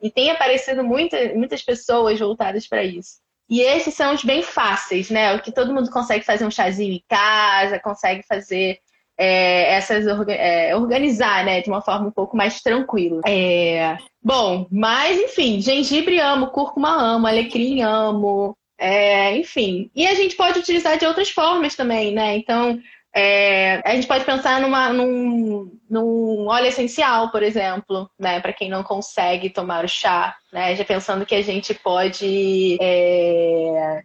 e 0.00 0.10
tem 0.10 0.30
aparecido 0.30 0.84
muita, 0.84 1.34
muitas 1.34 1.62
pessoas 1.62 2.18
voltadas 2.18 2.66
para 2.66 2.84
isso. 2.84 3.18
E 3.50 3.60
esses 3.60 3.94
são 3.94 4.14
os 4.14 4.22
bem 4.22 4.42
fáceis, 4.42 5.08
né? 5.08 5.34
O 5.34 5.40
que 5.40 5.50
todo 5.50 5.72
mundo 5.72 5.90
consegue 5.90 6.24
fazer 6.24 6.44
um 6.44 6.50
chazinho 6.50 6.92
em 6.92 7.04
casa, 7.08 7.80
consegue 7.80 8.22
fazer 8.26 8.78
é, 9.18 9.74
essas 9.74 10.06
é, 10.28 10.76
organizar, 10.76 11.44
né, 11.44 11.60
de 11.60 11.68
uma 11.68 11.82
forma 11.82 12.06
um 12.06 12.12
pouco 12.12 12.36
mais 12.36 12.60
tranquila. 12.62 13.20
É, 13.26 13.98
bom, 14.22 14.66
mas 14.70 15.18
enfim, 15.18 15.60
gengibre 15.60 16.20
amo, 16.20 16.52
cúrcuma 16.52 16.90
amo, 16.90 17.26
alecrim 17.26 17.82
amo, 17.82 18.56
é, 18.78 19.36
enfim. 19.36 19.90
E 19.94 20.06
a 20.06 20.14
gente 20.14 20.36
pode 20.36 20.60
utilizar 20.60 20.96
de 20.96 21.04
outras 21.04 21.30
formas 21.30 21.74
também, 21.74 22.14
né? 22.14 22.36
Então, 22.36 22.78
é, 23.20 23.82
a 23.84 23.96
gente 23.96 24.06
pode 24.06 24.24
pensar 24.24 24.60
numa, 24.60 24.92
num, 24.92 25.76
num 25.90 26.46
óleo 26.46 26.66
essencial, 26.66 27.32
por 27.32 27.42
exemplo, 27.42 28.08
né? 28.16 28.38
Para 28.38 28.52
quem 28.52 28.70
não 28.70 28.84
consegue 28.84 29.50
tomar 29.50 29.84
o 29.84 29.88
chá, 29.88 30.36
né? 30.52 30.76
Já 30.76 30.84
pensando 30.84 31.26
que 31.26 31.34
a 31.34 31.42
gente 31.42 31.74
pode. 31.74 32.78
É, 32.80 34.02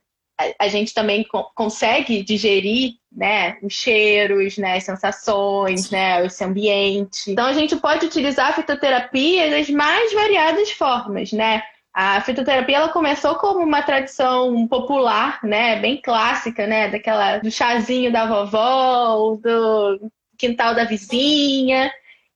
a, 0.59 0.67
gente 0.67 0.95
também 0.95 1.23
co 1.23 1.43
consegue 1.53 2.23
digerir 2.23 2.93
né, 3.11 3.59
os 3.61 3.73
cheiros, 3.73 4.57
né, 4.57 4.77
as 4.77 4.83
sensações, 4.83 5.91
né, 5.91 6.25
esse 6.25 6.43
ambiente. 6.43 7.29
Então 7.29 7.45
a 7.45 7.53
gente 7.53 7.75
pode 7.75 8.07
utilizar 8.07 8.49
a 8.49 8.53
fitoterapia 8.53 9.51
das 9.51 9.69
mais 9.69 10.11
variadas 10.11 10.71
formas, 10.71 11.31
né? 11.31 11.61
A 11.93 12.19
fitoterapia 12.21 12.77
ela 12.77 12.89
começou 12.89 13.35
como 13.35 13.59
uma 13.59 13.83
tradição 13.83 14.67
popular, 14.67 15.39
né, 15.43 15.79
bem 15.79 16.01
clássica, 16.01 16.65
né, 16.65 16.89
daquela 16.89 17.37
do 17.37 17.51
chazinho 17.51 18.11
da 18.11 18.25
vovó, 18.25 19.35
do 19.35 20.11
quintal 20.37 20.73
da 20.73 20.85
vizinha. 20.85 21.91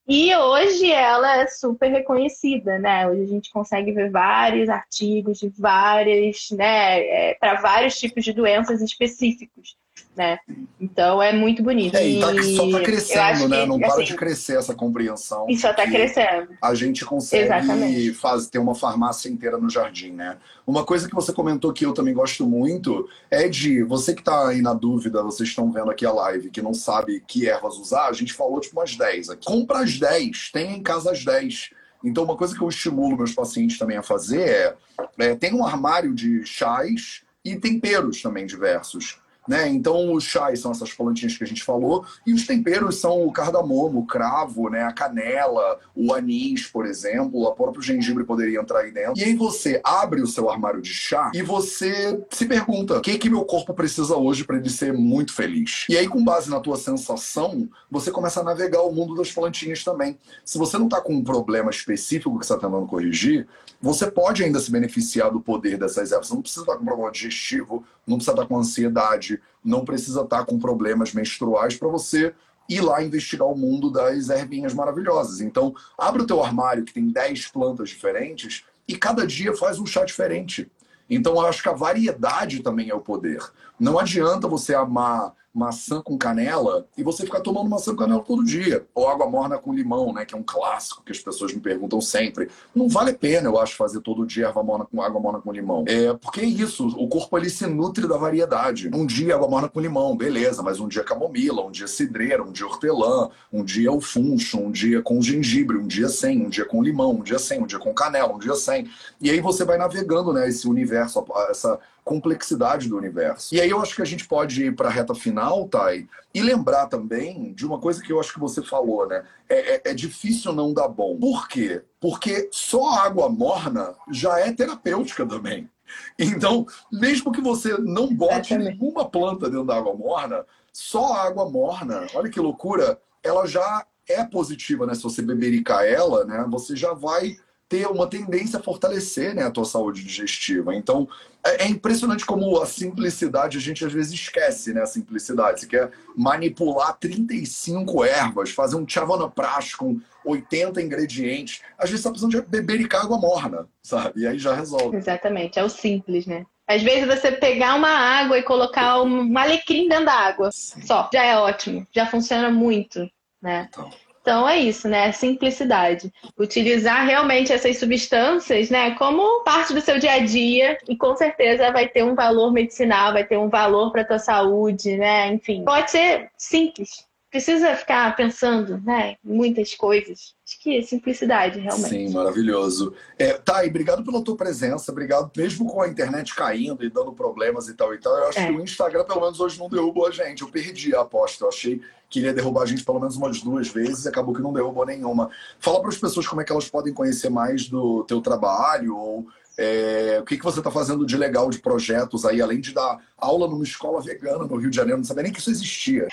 E 0.07 0.33
hoje 0.35 0.91
ela 0.91 1.41
é 1.41 1.47
super 1.47 1.89
reconhecida, 1.91 2.79
né? 2.79 3.09
Hoje 3.09 3.23
a 3.23 3.25
gente 3.25 3.51
consegue 3.51 3.91
ver 3.91 4.09
vários 4.09 4.69
artigos 4.69 5.39
de 5.39 5.49
várias, 5.49 6.49
né, 6.51 6.99
é, 7.31 7.33
para 7.33 7.55
vários 7.55 7.97
tipos 7.97 8.23
de 8.23 8.33
doenças 8.33 8.81
específicos 8.81 9.75
né? 10.17 10.39
Então 10.79 11.21
é 11.21 11.31
muito 11.31 11.63
bonito. 11.63 11.95
É, 11.95 12.07
e 12.07 12.19
tá, 12.19 12.27
só 12.43 12.71
tá 12.71 12.81
crescendo, 12.81 13.47
né? 13.47 13.61
Que, 13.61 13.67
Não 13.67 13.79
para 13.79 13.93
assim, 13.93 14.03
de 14.03 14.15
crescer 14.15 14.57
essa 14.57 14.73
compreensão. 14.73 15.45
E 15.47 15.57
só 15.57 15.71
tá 15.71 15.85
crescendo. 15.85 16.49
A 16.61 16.73
gente 16.73 17.05
consegue 17.05 18.13
faz, 18.13 18.47
ter 18.47 18.59
uma 18.59 18.75
farmácia 18.75 19.29
inteira 19.29 19.57
no 19.57 19.69
jardim, 19.69 20.11
né? 20.11 20.37
Uma 20.65 20.83
coisa 20.83 21.07
que 21.07 21.15
você 21.15 21.31
comentou 21.31 21.71
que 21.71 21.85
eu 21.85 21.93
também 21.93 22.13
gosto 22.13 22.45
muito 22.45 23.07
é 23.31 23.47
de 23.47 23.83
você 23.83 24.13
que 24.13 24.23
tá 24.23 24.49
aí 24.49 24.61
na 24.61 24.73
dúvida, 24.73 25.23
vocês 25.23 25.47
estão 25.47 25.71
vendo 25.71 25.91
aqui 25.91 26.05
a 26.05 26.11
live, 26.11 26.49
que 26.49 26.61
não 26.61 26.73
sabe 26.73 27.23
que 27.25 27.47
ervas 27.47 27.77
usar, 27.77 28.07
a 28.07 28.13
gente 28.13 28.33
falou 28.33 28.59
tipo 28.59 28.77
umas 28.77 28.95
10 28.95 29.29
aqui. 29.29 29.45
Compra 29.45 29.79
as 29.79 29.97
10, 29.97 30.51
tem 30.51 30.75
em 30.75 30.83
casa 30.83 31.11
as 31.11 31.23
10. 31.23 31.69
Então, 32.03 32.23
uma 32.23 32.35
coisa 32.35 32.55
que 32.55 32.61
eu 32.61 32.69
estimulo 32.69 33.17
meus 33.17 33.33
pacientes 33.33 33.77
também 33.77 33.97
a 33.97 34.03
fazer 34.03 34.41
é, 34.41 34.75
é 35.17 35.35
tem 35.35 35.53
um 35.53 35.65
armário 35.65 36.13
de 36.13 36.45
chás 36.45 37.21
e 37.43 37.55
temperos 37.55 38.21
também 38.21 38.45
diversos. 38.45 39.19
Né? 39.47 39.69
Então, 39.69 40.13
os 40.13 40.23
chás 40.23 40.59
são 40.59 40.71
essas 40.71 40.91
plantinhas 40.91 41.37
que 41.37 41.43
a 41.43 41.47
gente 41.47 41.63
falou, 41.63 42.05
e 42.25 42.33
os 42.33 42.45
temperos 42.45 42.99
são 42.99 43.25
o 43.25 43.31
cardamomo, 43.31 43.99
o 43.99 44.05
cravo, 44.05 44.69
né? 44.69 44.83
a 44.83 44.91
canela, 44.91 45.79
o 45.95 46.13
anis, 46.13 46.67
por 46.67 46.85
exemplo, 46.85 47.43
o 47.43 47.55
próprio 47.55 47.81
gengibre 47.81 48.23
poderia 48.23 48.59
entrar 48.59 48.79
aí 48.79 48.91
dentro. 48.91 49.19
E 49.19 49.23
aí 49.23 49.35
você 49.35 49.79
abre 49.83 50.21
o 50.21 50.27
seu 50.27 50.49
armário 50.49 50.81
de 50.81 50.93
chá 50.93 51.31
e 51.33 51.41
você 51.41 52.21
se 52.29 52.45
pergunta: 52.45 52.97
o 52.97 53.01
que, 53.01 53.17
que 53.17 53.29
meu 53.29 53.45
corpo 53.45 53.73
precisa 53.73 54.15
hoje 54.15 54.43
para 54.43 54.57
ele 54.57 54.69
ser 54.69 54.93
muito 54.93 55.33
feliz? 55.33 55.85
E 55.89 55.97
aí, 55.97 56.07
com 56.07 56.23
base 56.23 56.49
na 56.49 56.59
tua 56.59 56.77
sensação, 56.77 57.69
você 57.89 58.11
começa 58.11 58.41
a 58.41 58.43
navegar 58.43 58.81
o 58.81 58.91
mundo 58.91 59.15
das 59.15 59.31
plantinhas 59.31 59.83
também. 59.83 60.17
Se 60.43 60.57
você 60.57 60.77
não 60.77 60.85
está 60.85 61.01
com 61.01 61.13
um 61.13 61.23
problema 61.23 61.69
específico 61.69 62.37
que 62.37 62.45
você 62.45 62.53
está 62.53 62.67
tentando 62.67 62.87
corrigir, 62.87 63.47
você 63.81 64.09
pode 64.09 64.43
ainda 64.43 64.59
se 64.59 64.71
beneficiar 64.71 65.31
do 65.31 65.39
poder 65.39 65.77
dessas 65.77 66.11
ervas. 66.11 66.27
Você 66.27 66.33
não 66.33 66.41
precisa 66.41 66.61
estar 66.61 66.77
com 66.77 66.85
problema 66.85 67.11
digestivo, 67.11 67.83
não 68.05 68.17
precisa 68.17 68.31
estar 68.35 68.45
com 68.45 68.57
ansiedade, 68.57 69.36
não 69.63 69.83
precisa 69.83 70.21
estar 70.21 70.45
com 70.45 70.59
problemas 70.59 71.13
menstruais 71.13 71.75
para 71.75 71.87
você 71.87 72.33
ir 72.69 72.81
lá 72.81 73.01
investigar 73.01 73.47
o 73.47 73.57
mundo 73.57 73.89
das 73.89 74.29
ervinhas 74.29 74.73
maravilhosas. 74.73 75.41
Então, 75.41 75.73
abre 75.97 76.21
o 76.21 76.27
teu 76.27 76.43
armário 76.43 76.83
que 76.83 76.93
tem 76.93 77.09
10 77.09 77.47
plantas 77.47 77.89
diferentes 77.89 78.63
e 78.87 78.97
cada 78.97 79.25
dia 79.25 79.55
faz 79.55 79.79
um 79.79 79.85
chá 79.85 80.03
diferente. 80.03 80.69
Então, 81.09 81.33
eu 81.33 81.47
acho 81.47 81.63
que 81.63 81.69
a 81.69 81.73
variedade 81.73 82.61
também 82.61 82.89
é 82.89 82.95
o 82.95 82.99
poder. 82.99 83.41
Não 83.79 83.99
adianta 83.99 84.47
você 84.47 84.73
amar 84.73 85.33
maçã 85.57 86.01
com 86.01 86.17
canela 86.17 86.85
e 86.95 87.01
você 87.01 87.25
ficar 87.25 87.39
tomando 87.39 87.67
maçã 87.67 87.91
com 87.91 87.97
canela 87.97 88.21
todo 88.21 88.45
dia. 88.45 88.85
Ou 88.93 89.09
água 89.09 89.27
morna 89.27 89.57
com 89.57 89.73
limão, 89.73 90.13
né? 90.13 90.23
Que 90.23 90.35
é 90.35 90.37
um 90.37 90.43
clássico 90.43 91.01
que 91.03 91.11
as 91.11 91.19
pessoas 91.19 91.51
me 91.51 91.59
perguntam 91.59 91.99
sempre. 91.99 92.47
Não 92.75 92.87
vale 92.87 93.11
a 93.11 93.15
pena, 93.15 93.49
eu 93.49 93.59
acho, 93.59 93.75
fazer 93.75 94.01
todo 94.01 94.25
dia 94.25 94.47
água 94.47 94.61
morna 94.61 94.85
com 94.85 95.01
água 95.01 95.19
morna 95.19 95.41
com 95.41 95.51
limão. 95.51 95.83
É 95.87 96.13
porque 96.13 96.41
é 96.41 96.45
isso, 96.45 96.87
o 96.87 97.07
corpo 97.07 97.35
ele 97.37 97.49
se 97.49 97.65
nutre 97.65 98.07
da 98.07 98.17
variedade. 98.17 98.91
Um 98.93 99.05
dia 99.05 99.33
água 99.33 99.47
morna 99.47 99.67
com 99.67 99.79
limão, 99.79 100.15
beleza, 100.15 100.61
mas 100.61 100.79
um 100.79 100.87
dia 100.87 101.03
camomila, 101.03 101.65
um 101.65 101.71
dia 101.71 101.87
cidreira, 101.87 102.43
um 102.43 102.51
dia 102.51 102.67
hortelã, 102.67 103.29
um 103.51 103.63
dia 103.63 103.91
o 103.91 103.99
funcho, 103.99 104.59
um 104.59 104.71
dia 104.71 105.01
com 105.01 105.19
gengibre, 105.21 105.77
um 105.77 105.87
dia 105.87 106.07
sem, 106.07 106.45
um 106.45 106.49
dia 106.49 106.65
com 106.65 106.83
limão, 106.83 107.15
um 107.15 107.23
dia 107.23 107.39
sem, 107.39 107.63
um 107.63 107.65
dia 107.65 107.79
com 107.79 107.93
canela, 107.93 108.33
um 108.33 108.39
dia 108.39 108.53
sem. 108.53 108.87
E 109.19 109.31
aí 109.31 109.41
você 109.41 109.65
vai 109.65 109.77
navegando, 109.77 110.31
né, 110.31 110.47
esse 110.47 110.67
universo, 110.67 111.25
essa 111.49 111.79
complexidade 112.07 112.87
do 112.87 112.97
universo. 112.97 113.53
E 113.53 113.59
aí 113.59 113.69
eu 113.69 113.81
acho 113.81 113.93
que 113.93 114.01
a 114.01 114.05
gente 114.05 114.25
pode 114.25 114.63
ir 114.63 114.73
para 114.73 114.87
a 114.87 114.91
reta 114.91 115.13
final, 115.13 115.67
Thay, 115.67 116.07
e 116.33 116.41
lembrar 116.41 116.87
também 116.87 117.53
de 117.53 117.65
uma 117.65 117.79
coisa 117.79 118.01
que 118.01 118.13
eu 118.13 118.19
acho 118.19 118.33
que 118.33 118.39
você 118.39 118.63
falou, 118.63 119.05
né? 119.05 119.25
É, 119.49 119.75
é, 119.75 119.81
é, 119.91 119.93
difícil 119.93 120.53
não 120.53 120.73
dar 120.73 120.87
bom. 120.87 121.17
Por 121.17 121.49
quê? 121.49 121.83
Porque 121.99 122.47
só 122.49 122.93
água 122.99 123.27
morna 123.27 123.93
já 124.09 124.39
é 124.39 124.53
terapêutica 124.53 125.25
também. 125.25 125.69
Então, 126.17 126.65
mesmo 126.91 127.31
que 127.31 127.41
você 127.41 127.77
não 127.77 128.13
bote 128.13 128.57
nenhuma 128.57 129.09
planta 129.09 129.49
dentro 129.49 129.65
da 129.65 129.75
água 129.75 129.93
morna, 129.93 130.45
só 130.71 131.13
a 131.13 131.23
água 131.23 131.49
morna, 131.49 132.07
olha 132.13 132.29
que 132.29 132.39
loucura, 132.39 132.99
ela 133.21 133.45
já 133.45 133.85
é 134.07 134.23
positiva, 134.23 134.85
né? 134.85 134.95
Se 134.95 135.03
você 135.03 135.21
bebericar 135.21 135.83
ela, 135.83 136.23
né, 136.23 136.45
você 136.49 136.75
já 136.75 136.93
vai 136.93 137.37
ter 137.69 137.85
uma 137.87 138.07
tendência 138.07 138.59
a 138.59 138.63
fortalecer 138.63 139.35
né, 139.35 139.43
a 139.43 139.51
tua 139.51 139.65
saúde 139.65 140.03
digestiva. 140.03 140.73
Então, 140.73 141.07
é, 141.45 141.63
é, 141.63 141.67
impressionante 141.67 142.25
como 142.25 142.61
a 142.61 142.65
simplicidade, 142.65 143.57
a 143.57 143.61
gente 143.61 143.83
às 143.85 143.91
vezes 143.91 144.13
esquece, 144.13 144.73
né? 144.73 144.81
A 144.81 144.85
simplicidade. 144.85 145.61
Você 145.61 145.67
quer 145.67 145.91
manipular 146.15 146.97
35 146.97 148.03
ervas, 148.03 148.51
fazer 148.51 148.75
um 148.77 148.87
chavana 148.87 149.29
prash 149.29 149.75
com 149.75 149.99
80 150.25 150.81
ingredientes. 150.81 151.61
Às 151.77 151.89
vezes 151.89 152.03
você 152.03 152.09
tá 152.09 152.11
precisando 152.11 152.41
de 152.41 152.49
beber 152.49 152.87
água 152.95 153.17
morna, 153.17 153.67
sabe? 153.83 154.21
E 154.21 154.27
aí 154.27 154.39
já 154.39 154.53
resolve. 154.53 154.97
Exatamente, 154.97 155.59
é 155.59 155.63
o 155.63 155.69
simples, 155.69 156.25
né? 156.25 156.45
Às 156.67 156.83
vezes 156.83 157.07
você 157.07 157.31
pegar 157.31 157.75
uma 157.75 157.89
água 157.89 158.37
e 158.37 158.43
colocar 158.43 159.01
um 159.01 159.37
alecrim 159.37 159.87
dentro 159.87 160.05
da 160.05 160.13
água, 160.13 160.51
Sim. 160.51 160.81
só, 160.81 161.09
já 161.13 161.23
é 161.23 161.37
ótimo, 161.37 161.87
já 161.93 162.05
funciona 162.05 162.51
muito, 162.51 163.09
né? 163.41 163.67
Então. 163.69 163.89
Então 164.27 164.47
é 164.47 164.59
isso, 164.59 164.89
né? 164.89 165.09
Simplicidade. 165.13 166.11
Utilizar 166.37 167.05
realmente 167.05 167.53
essas 167.53 167.79
substâncias, 167.79 168.69
né, 168.69 168.91
como 168.95 169.41
parte 169.45 169.73
do 169.73 169.79
seu 169.79 169.97
dia 169.97 170.15
a 170.15 170.19
dia 170.19 170.77
e 170.85 170.97
com 170.97 171.15
certeza 171.15 171.71
vai 171.71 171.87
ter 171.87 172.03
um 172.03 172.13
valor 172.13 172.51
medicinal, 172.51 173.13
vai 173.13 173.23
ter 173.23 173.37
um 173.37 173.47
valor 173.47 173.89
para 173.89 174.03
tua 174.03 174.19
saúde, 174.19 174.97
né? 174.97 175.29
Enfim, 175.29 175.63
pode 175.63 175.91
ser 175.91 176.29
simples. 176.37 177.07
Precisa 177.31 177.73
ficar 177.77 178.13
pensando, 178.17 178.81
né, 178.81 179.15
muitas 179.23 179.73
coisas. 179.73 180.35
Acho 180.47 180.61
que 180.61 180.81
simplicidade, 180.81 181.59
realmente. 181.59 181.89
Sim, 181.89 182.13
maravilhoso. 182.13 182.93
É, 183.19 183.33
tá, 183.33 183.65
e 183.65 183.69
obrigado 183.69 184.01
pela 184.01 184.23
tua 184.23 184.37
presença, 184.37 184.93
obrigado 184.93 185.29
mesmo 185.35 185.67
com 185.67 185.81
a 185.81 185.89
internet 185.89 186.33
caindo 186.33 186.85
e 186.85 186.89
dando 186.89 187.11
problemas 187.11 187.67
e 187.67 187.73
tal 187.73 187.93
e 187.93 187.97
tal. 187.97 188.17
Eu 188.17 188.29
acho 188.29 188.39
é. 188.39 188.47
que 188.47 188.53
o 188.53 188.63
Instagram, 188.63 189.03
pelo 189.03 189.19
menos 189.19 189.41
hoje, 189.41 189.59
não 189.59 189.67
derrubou 189.67 190.07
a 190.07 190.11
gente. 190.11 190.43
Eu 190.43 190.47
perdi 190.49 190.95
a 190.95 191.01
aposta. 191.01 191.43
Eu 191.43 191.49
achei 191.49 191.81
que 192.09 192.19
iria 192.19 192.33
derrubar 192.33 192.61
a 192.61 192.65
gente 192.65 192.85
pelo 192.85 192.97
menos 192.97 193.17
umas 193.17 193.41
duas 193.41 193.67
vezes 193.67 194.05
e 194.05 194.07
acabou 194.07 194.33
que 194.33 194.41
não 194.41 194.53
derrubou 194.53 194.85
nenhuma. 194.85 195.29
Fala 195.59 195.81
para 195.81 195.89
as 195.89 195.97
pessoas 195.97 196.25
como 196.25 196.39
é 196.39 196.45
que 196.45 196.51
elas 196.53 196.69
podem 196.69 196.93
conhecer 196.93 197.29
mais 197.29 197.67
do 197.67 198.05
teu 198.05 198.21
trabalho 198.21 198.95
ou 198.95 199.27
é, 199.57 200.19
o 200.21 200.23
que, 200.23 200.37
que 200.37 200.43
você 200.43 200.59
está 200.59 200.71
fazendo 200.71 201.05
de 201.05 201.17
legal 201.17 201.49
de 201.49 201.59
projetos 201.59 202.23
aí, 202.23 202.41
além 202.41 202.61
de 202.61 202.73
dar 202.73 202.99
aula 203.17 203.49
numa 203.49 203.65
escola 203.65 203.99
vegana 203.99 204.45
no 204.45 204.55
Rio 204.55 204.69
de 204.69 204.75
Janeiro, 204.77 204.99
não 204.99 205.05
sabia 205.05 205.23
nem 205.23 205.33
que 205.33 205.39
isso 205.39 205.49
existia. 205.49 206.07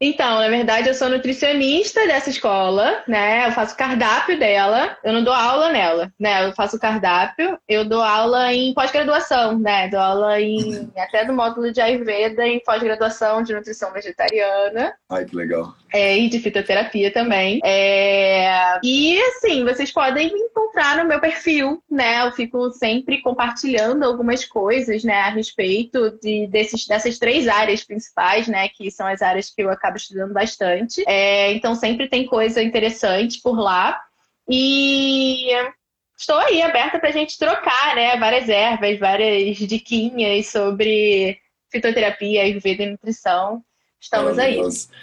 Então, 0.00 0.38
na 0.38 0.48
verdade, 0.48 0.88
eu 0.88 0.94
sou 0.94 1.08
nutricionista 1.08 2.06
dessa 2.06 2.30
escola, 2.30 3.02
né? 3.06 3.46
Eu 3.46 3.52
faço 3.52 3.76
cardápio 3.76 4.38
dela. 4.38 4.96
Eu 5.02 5.12
não 5.12 5.24
dou 5.24 5.32
aula 5.32 5.70
nela, 5.70 6.12
né? 6.18 6.46
Eu 6.46 6.52
faço 6.52 6.78
cardápio. 6.78 7.58
Eu 7.68 7.84
dou 7.84 8.02
aula 8.02 8.52
em 8.52 8.74
pós-graduação, 8.74 9.58
né? 9.58 9.88
Dou 9.88 10.00
aula 10.00 10.40
em 10.40 10.90
até 10.98 11.24
no 11.24 11.34
módulo 11.34 11.72
de 11.72 11.80
Ayurveda 11.80 12.46
em 12.46 12.60
pós-graduação 12.60 13.42
de 13.42 13.54
nutrição 13.54 13.92
vegetariana. 13.92 14.94
Ai, 15.08 15.24
que 15.24 15.36
legal. 15.36 15.74
É, 15.92 16.18
e 16.18 16.28
de 16.28 16.40
fitoterapia 16.40 17.12
também. 17.12 17.60
É... 17.64 18.80
E 18.82 19.16
assim, 19.22 19.64
vocês 19.64 19.92
podem 19.92 20.32
me 20.32 20.40
encontrar 20.40 20.96
no 20.96 21.08
meu 21.08 21.20
perfil, 21.20 21.80
né? 21.88 22.26
Eu 22.26 22.32
fico 22.32 22.72
sempre 22.72 23.22
compartilhando 23.22 24.02
algumas 24.02 24.44
coisas, 24.44 25.04
né, 25.04 25.20
a 25.20 25.30
respeito 25.30 26.18
de, 26.20 26.48
desses, 26.48 26.86
dessas 26.86 27.16
três 27.16 27.46
áreas 27.46 27.84
principais, 27.84 28.48
né? 28.48 28.68
Que 28.68 28.90
são 28.90 29.06
as 29.06 29.22
áreas 29.22 29.50
que 29.50 29.62
eu 29.62 29.70
acabo 29.84 29.96
estudando 29.98 30.32
bastante. 30.32 31.04
É, 31.06 31.52
então 31.52 31.74
sempre 31.74 32.08
tem 32.08 32.26
coisa 32.26 32.62
interessante 32.62 33.40
por 33.42 33.58
lá. 33.58 34.00
E 34.48 35.48
estou 36.18 36.38
aí 36.38 36.62
aberta 36.62 36.98
para 36.98 37.10
a 37.10 37.12
gente 37.12 37.38
trocar, 37.38 37.94
né? 37.94 38.16
Várias 38.16 38.48
ervas, 38.48 38.98
várias 38.98 39.58
diquinhas 39.58 40.46
sobre 40.46 41.38
fitoterapia, 41.70 42.42
ayurveda 42.42 42.82
e 42.82 42.90
nutrição. 42.90 43.62
Estamos 44.00 44.38
aí. 44.38 44.60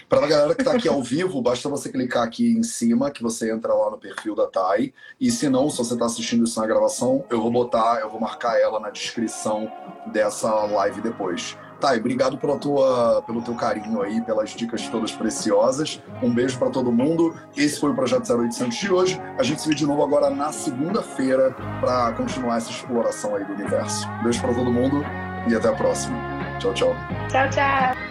Para 0.08 0.26
a 0.26 0.30
galera 0.30 0.54
que 0.54 0.62
está 0.62 0.74
aqui 0.74 0.88
ao 0.88 1.02
vivo, 1.02 1.42
basta 1.42 1.68
você 1.68 1.92
clicar 1.92 2.24
aqui 2.24 2.52
em 2.52 2.62
cima, 2.62 3.10
que 3.10 3.24
você 3.24 3.52
entra 3.52 3.74
lá 3.74 3.90
no 3.90 3.98
perfil 3.98 4.36
da 4.36 4.46
Thay. 4.46 4.94
E 5.20 5.32
se 5.32 5.50
não, 5.50 5.72
se 5.72 5.80
você 5.80 5.94
está 5.94 6.06
assistindo 6.06 6.44
isso 6.44 6.60
na 6.60 6.68
gravação, 6.68 7.26
eu 7.32 7.42
vou 7.42 7.50
botar, 7.50 8.00
eu 8.00 8.12
vou 8.12 8.20
marcar 8.20 8.60
ela 8.60 8.80
na 8.80 8.92
descrição 8.92 9.72
dessa 10.12 10.54
live 10.54 11.02
depois. 11.02 11.58
Thay, 11.82 12.00
obrigado 12.00 12.38
pela 12.38 12.58
tua, 12.58 13.24
pelo 13.24 13.42
teu 13.42 13.56
carinho 13.56 14.02
aí, 14.02 14.22
pelas 14.22 14.52
dicas 14.52 14.88
todas 14.88 15.12
preciosas. 15.12 16.02
Um 16.22 16.32
beijo 16.32 16.58
para 16.60 16.70
todo 16.70 16.92
mundo. 16.92 17.36
Esse 17.58 17.80
foi 17.80 17.90
o 17.90 17.96
Projeto 17.96 18.32
0800 18.32 18.78
de 18.78 18.94
hoje. 18.94 19.22
A 19.38 19.44
gente 19.44 19.62
se 19.62 19.68
vê 19.68 19.74
de 19.74 19.86
novo 19.86 20.04
agora 20.04 20.30
na 20.30 20.52
segunda-feira 20.52 21.56
para 21.80 22.12
continuar 22.14 22.58
essa 22.58 22.70
exploração 22.70 23.36
aí 23.36 23.44
do 23.44 23.54
universo. 23.54 24.08
Beijo 24.24 24.40
para 24.40 24.54
todo 24.54 24.72
mundo 24.72 25.04
e 25.50 25.56
até 25.56 25.70
a 25.70 25.74
próxima. 25.74 26.16
Tchau, 26.60 26.74
tchau. 26.74 26.96
Tchau, 27.30 27.50
tchau. 27.50 28.11